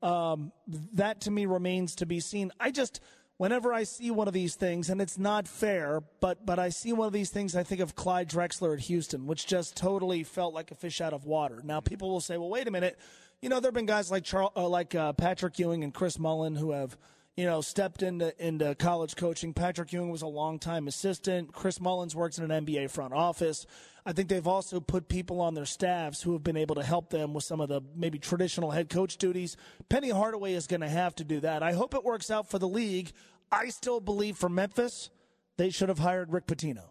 Um, 0.02 0.52
that 0.94 1.20
to 1.22 1.30
me 1.30 1.46
remains 1.46 1.94
to 1.96 2.06
be 2.06 2.20
seen. 2.20 2.52
I 2.60 2.70
just 2.70 3.00
whenever 3.38 3.72
I 3.72 3.84
see 3.84 4.10
one 4.10 4.28
of 4.28 4.34
these 4.34 4.54
things, 4.54 4.88
and 4.90 5.00
it's 5.00 5.18
not 5.18 5.48
fair, 5.48 6.02
but 6.20 6.44
but 6.44 6.58
I 6.58 6.68
see 6.70 6.92
one 6.92 7.06
of 7.06 7.12
these 7.12 7.30
things, 7.30 7.54
I 7.56 7.62
think 7.62 7.80
of 7.80 7.94
Clyde 7.94 8.28
Drexler 8.28 8.74
at 8.74 8.80
Houston, 8.80 9.26
which 9.26 9.46
just 9.46 9.76
totally 9.76 10.24
felt 10.24 10.54
like 10.54 10.70
a 10.70 10.74
fish 10.74 11.00
out 11.00 11.12
of 11.12 11.24
water. 11.24 11.60
Now 11.64 11.80
people 11.80 12.10
will 12.10 12.20
say, 12.20 12.36
well, 12.36 12.48
wait 12.48 12.68
a 12.68 12.70
minute, 12.70 12.98
you 13.40 13.48
know, 13.48 13.60
there 13.60 13.68
have 13.68 13.74
been 13.74 13.86
guys 13.86 14.10
like 14.10 14.26
uh, 14.32 14.48
like 14.68 14.94
uh, 14.94 15.12
Patrick 15.12 15.58
Ewing 15.58 15.84
and 15.84 15.92
Chris 15.92 16.18
Mullin 16.18 16.56
who 16.56 16.72
have 16.72 16.96
you 17.36 17.44
know, 17.44 17.60
stepped 17.60 18.02
into 18.02 18.34
into 18.44 18.74
college 18.74 19.14
coaching. 19.14 19.52
Patrick 19.52 19.92
Ewing 19.92 20.10
was 20.10 20.22
a 20.22 20.26
longtime 20.26 20.88
assistant. 20.88 21.52
Chris 21.52 21.80
Mullins 21.80 22.16
works 22.16 22.38
in 22.38 22.50
an 22.50 22.66
NBA 22.66 22.90
front 22.90 23.12
office. 23.12 23.66
I 24.06 24.12
think 24.12 24.28
they've 24.28 24.46
also 24.46 24.80
put 24.80 25.08
people 25.08 25.40
on 25.40 25.54
their 25.54 25.66
staffs 25.66 26.22
who 26.22 26.32
have 26.32 26.44
been 26.44 26.56
able 26.56 26.76
to 26.76 26.82
help 26.82 27.10
them 27.10 27.34
with 27.34 27.44
some 27.44 27.60
of 27.60 27.68
the 27.68 27.82
maybe 27.94 28.18
traditional 28.18 28.70
head 28.70 28.88
coach 28.88 29.16
duties. 29.16 29.56
Penny 29.88 30.10
Hardaway 30.10 30.54
is 30.54 30.66
going 30.66 30.80
to 30.80 30.88
have 30.88 31.14
to 31.16 31.24
do 31.24 31.40
that. 31.40 31.62
I 31.62 31.72
hope 31.72 31.92
it 31.92 32.04
works 32.04 32.30
out 32.30 32.48
for 32.48 32.58
the 32.58 32.68
league. 32.68 33.12
I 33.50 33.68
still 33.68 34.00
believe 34.00 34.36
for 34.36 34.48
Memphis, 34.48 35.10
they 35.56 35.70
should 35.70 35.88
have 35.88 35.98
hired 35.98 36.32
Rick 36.32 36.46
Pitino. 36.46 36.84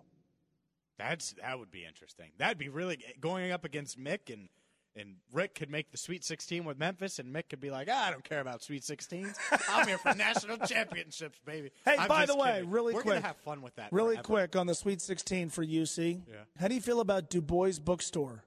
That's 0.97 1.33
that 1.41 1.57
would 1.59 1.71
be 1.71 1.85
interesting. 1.85 2.31
That'd 2.37 2.57
be 2.57 2.69
really 2.69 2.99
going 3.19 3.51
up 3.51 3.65
against 3.65 3.99
Mick 3.99 4.31
and 4.31 4.49
and 4.95 5.15
Rick 5.33 5.55
could 5.55 5.69
make 5.69 5.91
the 5.91 5.97
Sweet 5.97 6.23
16 6.23 6.63
with 6.65 6.79
Memphis, 6.79 7.19
and 7.19 7.33
Mick 7.35 7.49
could 7.49 7.59
be 7.59 7.69
like, 7.69 7.87
ah, 7.91 8.07
I 8.07 8.11
don't 8.11 8.23
care 8.23 8.39
about 8.39 8.63
Sweet 8.63 8.81
16s. 8.83 9.35
I'm 9.69 9.87
here 9.87 9.97
for 9.97 10.13
national 10.17 10.57
championships, 10.59 11.39
baby. 11.45 11.71
Hey, 11.83 11.95
I'm 11.99 12.07
by 12.07 12.25
the 12.25 12.35
way, 12.35 12.53
kidding. 12.53 12.69
really 12.71 12.93
We're 12.93 13.01
quick, 13.01 13.15
gonna 13.15 13.27
have 13.27 13.37
fun 13.37 13.61
with 13.61 13.75
that. 13.75 13.91
Really 13.91 14.15
forever. 14.15 14.23
quick 14.23 14.55
on 14.55 14.67
the 14.67 14.75
Sweet 14.75 15.01
16 15.01 15.49
for 15.49 15.65
UC. 15.65 16.21
Yeah. 16.27 16.35
How 16.59 16.67
do 16.67 16.75
you 16.75 16.81
feel 16.81 16.99
about 17.01 17.29
Du 17.29 17.41
Bois 17.41 17.73
Bookstore 17.83 18.43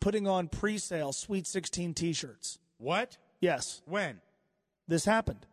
putting 0.00 0.26
on 0.26 0.48
pre-sale 0.48 1.12
Sweet 1.12 1.46
16 1.46 1.94
T-shirts? 1.94 2.58
What? 2.78 3.16
Yes, 3.40 3.82
When? 3.86 4.20
this 4.88 5.04
happened. 5.04 5.46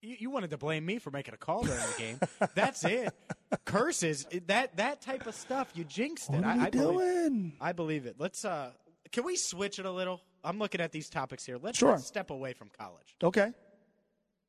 You, 0.00 0.16
you 0.18 0.30
wanted 0.30 0.50
to 0.50 0.58
blame 0.58 0.84
me 0.84 0.98
for 0.98 1.10
making 1.10 1.32
a 1.34 1.38
call 1.38 1.62
during 1.64 1.78
the 1.80 1.94
game. 1.98 2.20
That's 2.54 2.84
it. 2.84 3.12
Curses. 3.64 4.26
That 4.46 4.76
that 4.76 5.00
type 5.00 5.26
of 5.26 5.34
stuff. 5.34 5.70
You 5.74 5.84
jinxed 5.84 6.28
it. 6.28 6.36
What 6.36 6.44
are 6.44 6.50
I, 6.50 6.56
we 6.56 6.60
I 6.64 6.70
believe, 6.70 6.88
doing? 6.98 7.52
I 7.60 7.72
believe 7.72 8.06
it. 8.06 8.16
Let's. 8.18 8.44
uh 8.44 8.70
Can 9.14 9.22
we 9.22 9.36
switch 9.36 9.78
it 9.78 9.86
a 9.86 9.90
little? 9.92 10.20
I'm 10.42 10.58
looking 10.58 10.80
at 10.80 10.90
these 10.90 11.08
topics 11.08 11.46
here. 11.46 11.56
Let's, 11.62 11.78
Sure. 11.78 11.92
let's 11.92 12.04
step 12.04 12.30
away 12.30 12.52
from 12.52 12.68
college. 12.76 13.14
Okay. 13.22 13.52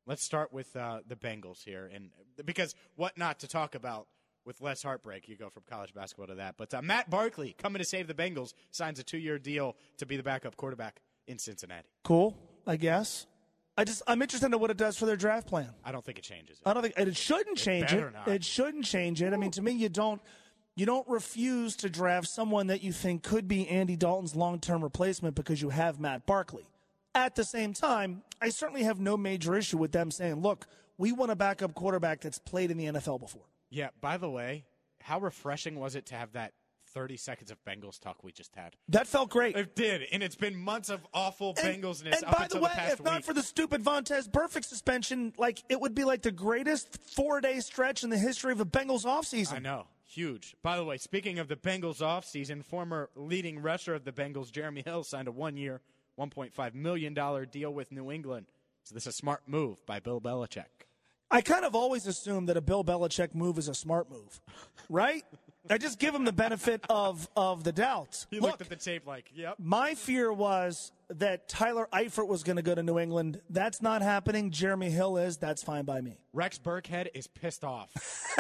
Let's 0.08 0.24
start 0.24 0.52
with 0.52 0.76
uh, 0.76 1.02
the 1.08 1.16
Bengals 1.16 1.64
here, 1.64 1.88
and 1.94 2.10
because 2.44 2.74
what 2.96 3.16
not 3.16 3.40
to 3.42 3.48
talk 3.48 3.76
about 3.76 4.08
with 4.44 4.62
less 4.62 4.82
heartbreak, 4.82 5.30
you 5.30 5.36
go 5.36 5.50
from 5.50 5.62
college 5.70 5.94
basketball 5.94 6.28
to 6.28 6.36
that. 6.36 6.56
But 6.58 6.74
uh, 6.74 6.82
Matt 6.82 7.12
Barkley 7.12 7.54
coming 7.60 7.78
to 7.80 7.86
save 7.86 8.08
the 8.08 8.16
Bengals 8.16 8.54
signs 8.72 8.98
a 8.98 9.04
two-year 9.04 9.38
deal 9.38 9.76
to 10.00 10.08
be 10.08 10.18
the 10.18 10.24
backup 10.24 10.58
quarterback 10.58 11.00
in 11.28 11.38
Cincinnati. 11.38 11.88
Cool, 12.04 12.36
I 12.66 12.76
guess. 12.76 13.28
I 13.78 13.84
just 13.84 14.02
I'm 14.08 14.22
interested 14.24 14.52
in 14.52 14.60
what 14.60 14.72
it 14.72 14.78
does 14.78 14.98
for 14.98 15.06
their 15.06 15.16
draft 15.16 15.46
plan. 15.48 15.70
I 15.84 15.92
don't 15.92 16.04
think 16.04 16.18
it 16.18 16.24
changes. 16.24 16.60
I 16.66 16.74
don't 16.74 16.82
think 16.82 16.96
it 16.98 17.16
shouldn't 17.16 17.58
change 17.58 17.94
it. 17.94 18.14
not. 18.14 18.28
It 18.28 18.44
shouldn't 18.44 18.86
change 18.86 19.22
it. 19.22 19.32
I 19.32 19.38
mean, 19.38 19.52
to 19.52 19.62
me, 19.62 19.74
you 19.74 19.90
don't 19.90 20.22
you 20.76 20.86
don't 20.86 21.08
refuse 21.08 21.76
to 21.78 21.90
draft 21.90 22.28
someone 22.28 22.68
that 22.68 22.84
you 22.84 22.92
think 22.92 23.24
could 23.24 23.48
be 23.48 23.68
Andy 23.68 23.96
Dalton's 23.96 24.36
long-term 24.36 24.84
replacement 24.84 25.36
because 25.36 25.62
you 25.62 25.70
have 25.70 26.00
Matt 26.00 26.26
Barkley. 26.26 26.68
At 27.14 27.36
the 27.36 27.46
same 27.46 27.74
time, 27.74 28.24
I 28.42 28.50
certainly 28.50 28.84
have 28.84 29.00
no 29.00 29.16
major 29.16 29.56
issue 29.56 29.78
with 29.78 29.94
them 29.94 30.12
saying, 30.12 30.42
"Look, 30.42 30.68
we 30.98 31.14
want 31.14 31.32
a 31.32 31.36
backup 31.36 31.74
quarterback 31.74 32.20
that's 32.20 32.40
played 32.40 32.72
in 32.72 32.78
the 32.78 32.86
NFL 32.88 33.20
before." 33.20 33.46
Yeah. 33.70 33.90
By 34.02 34.18
the 34.18 34.30
way, 34.30 34.66
how 35.02 35.20
refreshing 35.20 35.80
was 35.80 35.96
it 35.96 36.06
to 36.08 36.16
have 36.16 36.34
that 36.34 36.54
30 36.88 37.16
seconds 37.16 37.52
of 37.52 37.64
Bengals 37.64 38.00
talk 38.00 38.22
we 38.22 38.34
just 38.34 38.54
had? 38.56 38.76
That 38.90 39.08
felt 39.08 39.30
great. 39.30 39.56
It 39.56 39.76
did, 39.76 40.04
and 40.12 40.22
it's 40.22 40.36
been 40.36 40.58
months 40.58 40.90
of 40.90 41.08
awful 41.14 41.54
Bengalsness 41.54 42.16
And 42.16 42.26
up 42.26 42.38
by 42.38 42.44
until 42.44 42.60
the 42.60 42.66
way, 42.66 42.72
past 42.74 42.94
if 42.94 43.04
not 43.04 43.24
for 43.24 43.34
the 43.34 43.44
stupid 43.44 43.82
Vontaze 43.82 44.30
Burfict 44.30 44.66
suspension, 44.66 45.34
like 45.38 45.64
it 45.70 45.80
would 45.80 45.96
be 45.96 46.04
like 46.04 46.22
the 46.22 46.32
greatest 46.32 47.02
four-day 47.02 47.62
stretch 47.62 48.04
in 48.04 48.10
the 48.10 48.18
history 48.18 48.52
of 48.52 48.58
the 48.58 48.66
Bengals 48.66 49.06
offseason. 49.06 49.54
I 49.54 49.60
know. 49.60 49.88
Huge. 50.16 50.56
By 50.64 50.78
the 50.78 50.86
way, 50.86 50.98
speaking 50.98 51.40
of 51.40 51.50
the 51.50 51.58
Bengals 51.58 52.00
offseason, 52.00 52.64
former 52.64 53.10
leading 53.16 53.60
rusher 53.60 53.94
of 53.94 54.06
the 54.06 54.14
Bengals, 54.14 54.50
Jeremy 54.50 54.82
Hill, 54.82 55.04
signed 55.04 55.28
a 55.28 55.32
one 55.32 55.58
year, 55.58 55.82
$1.5 56.18 56.74
million 56.74 57.14
deal 57.52 57.74
with 57.74 57.92
New 57.92 58.10
England. 58.10 58.46
So 58.84 58.96
this 58.96 59.04
is 59.04 59.08
a 59.08 59.12
smart 59.12 59.42
move 59.46 59.86
by 59.86 60.00
Bill 60.00 60.22
Belichick. 60.22 60.86
I 61.30 61.42
kind 61.42 61.66
of 61.66 61.76
always 61.76 62.08
assume 62.08 62.46
that 62.46 62.56
a 62.56 62.62
Bill 62.62 62.82
Belichick 62.82 63.36
move 63.36 63.58
is 63.58 63.68
a 63.68 63.74
smart 63.74 64.10
move, 64.10 64.40
right? 64.90 65.26
I 65.70 65.78
just 65.78 66.00
give 66.00 66.14
him 66.14 66.26
the 66.26 66.34
benefit 66.34 66.82
of 66.90 67.28
of 67.36 67.64
the 67.64 67.72
doubt. 67.72 68.26
He 68.30 68.40
Look, 68.40 68.52
looked 68.52 68.62
at 68.62 68.70
the 68.70 68.76
tape 68.76 69.08
like, 69.08 69.32
yep. 69.34 69.56
my 69.58 69.96
fear 69.96 70.32
was 70.32 70.92
that 71.10 71.48
Tyler 71.48 71.88
Eifert 71.94 72.28
was 72.28 72.44
going 72.44 72.56
to 72.56 72.62
go 72.62 72.74
to 72.76 72.82
New 72.84 72.98
England. 73.00 73.40
That's 73.50 73.82
not 73.82 74.02
happening. 74.02 74.52
Jeremy 74.52 74.90
Hill 74.90 75.18
is. 75.18 75.38
That's 75.38 75.62
fine 75.64 75.86
by 75.86 76.02
me. 76.02 76.18
Rex 76.34 76.58
Burkhead 76.58 77.08
is 77.14 77.28
pissed 77.28 77.64
off. 77.64 77.90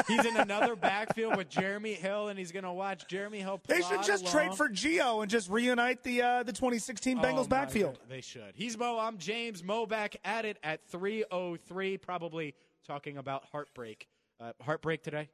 He's 0.07 0.25
in 0.25 0.35
another 0.37 0.75
backfield 0.75 1.35
with 1.37 1.49
Jeremy 1.49 1.93
Hill, 1.93 2.27
and 2.29 2.37
he's 2.39 2.51
going 2.51 2.63
to 2.65 2.71
watch 2.73 3.07
Jeremy 3.07 3.39
Hill 3.39 3.59
play. 3.59 3.77
They 3.77 3.81
should 3.83 4.03
just 4.03 4.23
along. 4.23 4.33
trade 4.33 4.53
for 4.55 4.69
Gio 4.69 5.21
and 5.21 5.29
just 5.29 5.49
reunite 5.49 6.03
the 6.03 6.21
uh, 6.21 6.43
the 6.43 6.53
2016 6.53 7.17
Oh, 7.17 7.21
Bengals 7.21 7.49
my 7.49 7.57
backfield. 7.57 7.93
God, 7.99 8.09
They 8.09 8.21
should. 8.21 8.53
He's 8.55 8.77
Mo. 8.77 8.97
I'm 8.99 9.17
James. 9.17 9.63
Mo 9.63 9.85
back 9.85 10.15
at 10.23 10.45
it 10.45 10.57
at 10.63 10.81
3:03. 10.91 12.01
Probably 12.01 12.55
talking 12.85 13.17
about 13.17 13.45
heartbreak. 13.51 14.07
Uh, 14.39 14.51
heartbreak 14.61 15.01
today. 15.03 15.29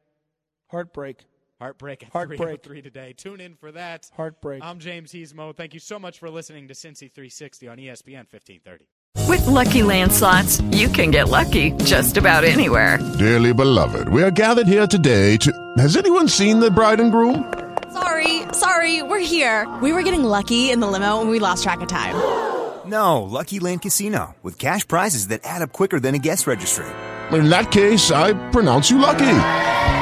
Heartbreak. 0.69 1.17
Heartbreak 1.61 2.01
at 2.01 2.11
Heartbreak. 2.11 2.39
3:03 2.39 2.81
today. 2.81 3.13
Tune 3.15 3.39
in 3.39 3.53
for 3.53 3.71
that. 3.71 4.09
Heartbreak. 4.17 4.63
I'm 4.63 4.79
James. 4.79 5.11
He's 5.11 5.31
Mo. 5.35 5.53
Thank 5.53 5.75
you 5.75 5.79
so 5.79 5.99
much 5.99 6.17
for 6.17 6.27
listening 6.27 6.67
to 6.69 6.73
Cincy 6.73 7.11
360 7.13 7.67
on 7.67 7.77
ESPN 7.77 8.25
1530. 8.25 8.85
With 9.27 9.45
Lucky 9.45 9.83
Land 9.83 10.11
slots, 10.11 10.59
you 10.71 10.87
can 10.89 11.11
get 11.11 11.29
lucky 11.29 11.71
just 11.83 12.17
about 12.17 12.43
anywhere. 12.43 12.97
Dearly 13.19 13.53
beloved, 13.53 14.09
we 14.09 14.23
are 14.23 14.31
gathered 14.31 14.65
here 14.65 14.87
today 14.87 15.37
to. 15.37 15.51
Has 15.77 15.97
anyone 15.97 16.27
seen 16.27 16.59
the 16.59 16.71
bride 16.71 16.99
and 16.99 17.11
groom? 17.11 17.53
Sorry, 17.93 18.41
sorry, 18.53 19.03
we're 19.03 19.19
here. 19.19 19.71
We 19.83 19.93
were 19.93 20.01
getting 20.01 20.23
lucky 20.23 20.71
in 20.71 20.79
the 20.79 20.87
limo 20.87 21.21
and 21.21 21.29
we 21.29 21.37
lost 21.37 21.61
track 21.63 21.81
of 21.81 21.87
time. 21.87 22.15
No, 22.83 23.21
Lucky 23.21 23.59
Land 23.59 23.83
Casino, 23.83 24.35
with 24.41 24.57
cash 24.57 24.87
prizes 24.87 25.27
that 25.27 25.41
add 25.43 25.61
up 25.61 25.71
quicker 25.71 25.99
than 25.99 26.15
a 26.15 26.17
guest 26.17 26.47
registry. 26.47 26.87
In 27.31 27.47
that 27.49 27.69
case, 27.69 28.09
I 28.09 28.33
pronounce 28.49 28.89
you 28.89 28.97
lucky. 28.97 29.70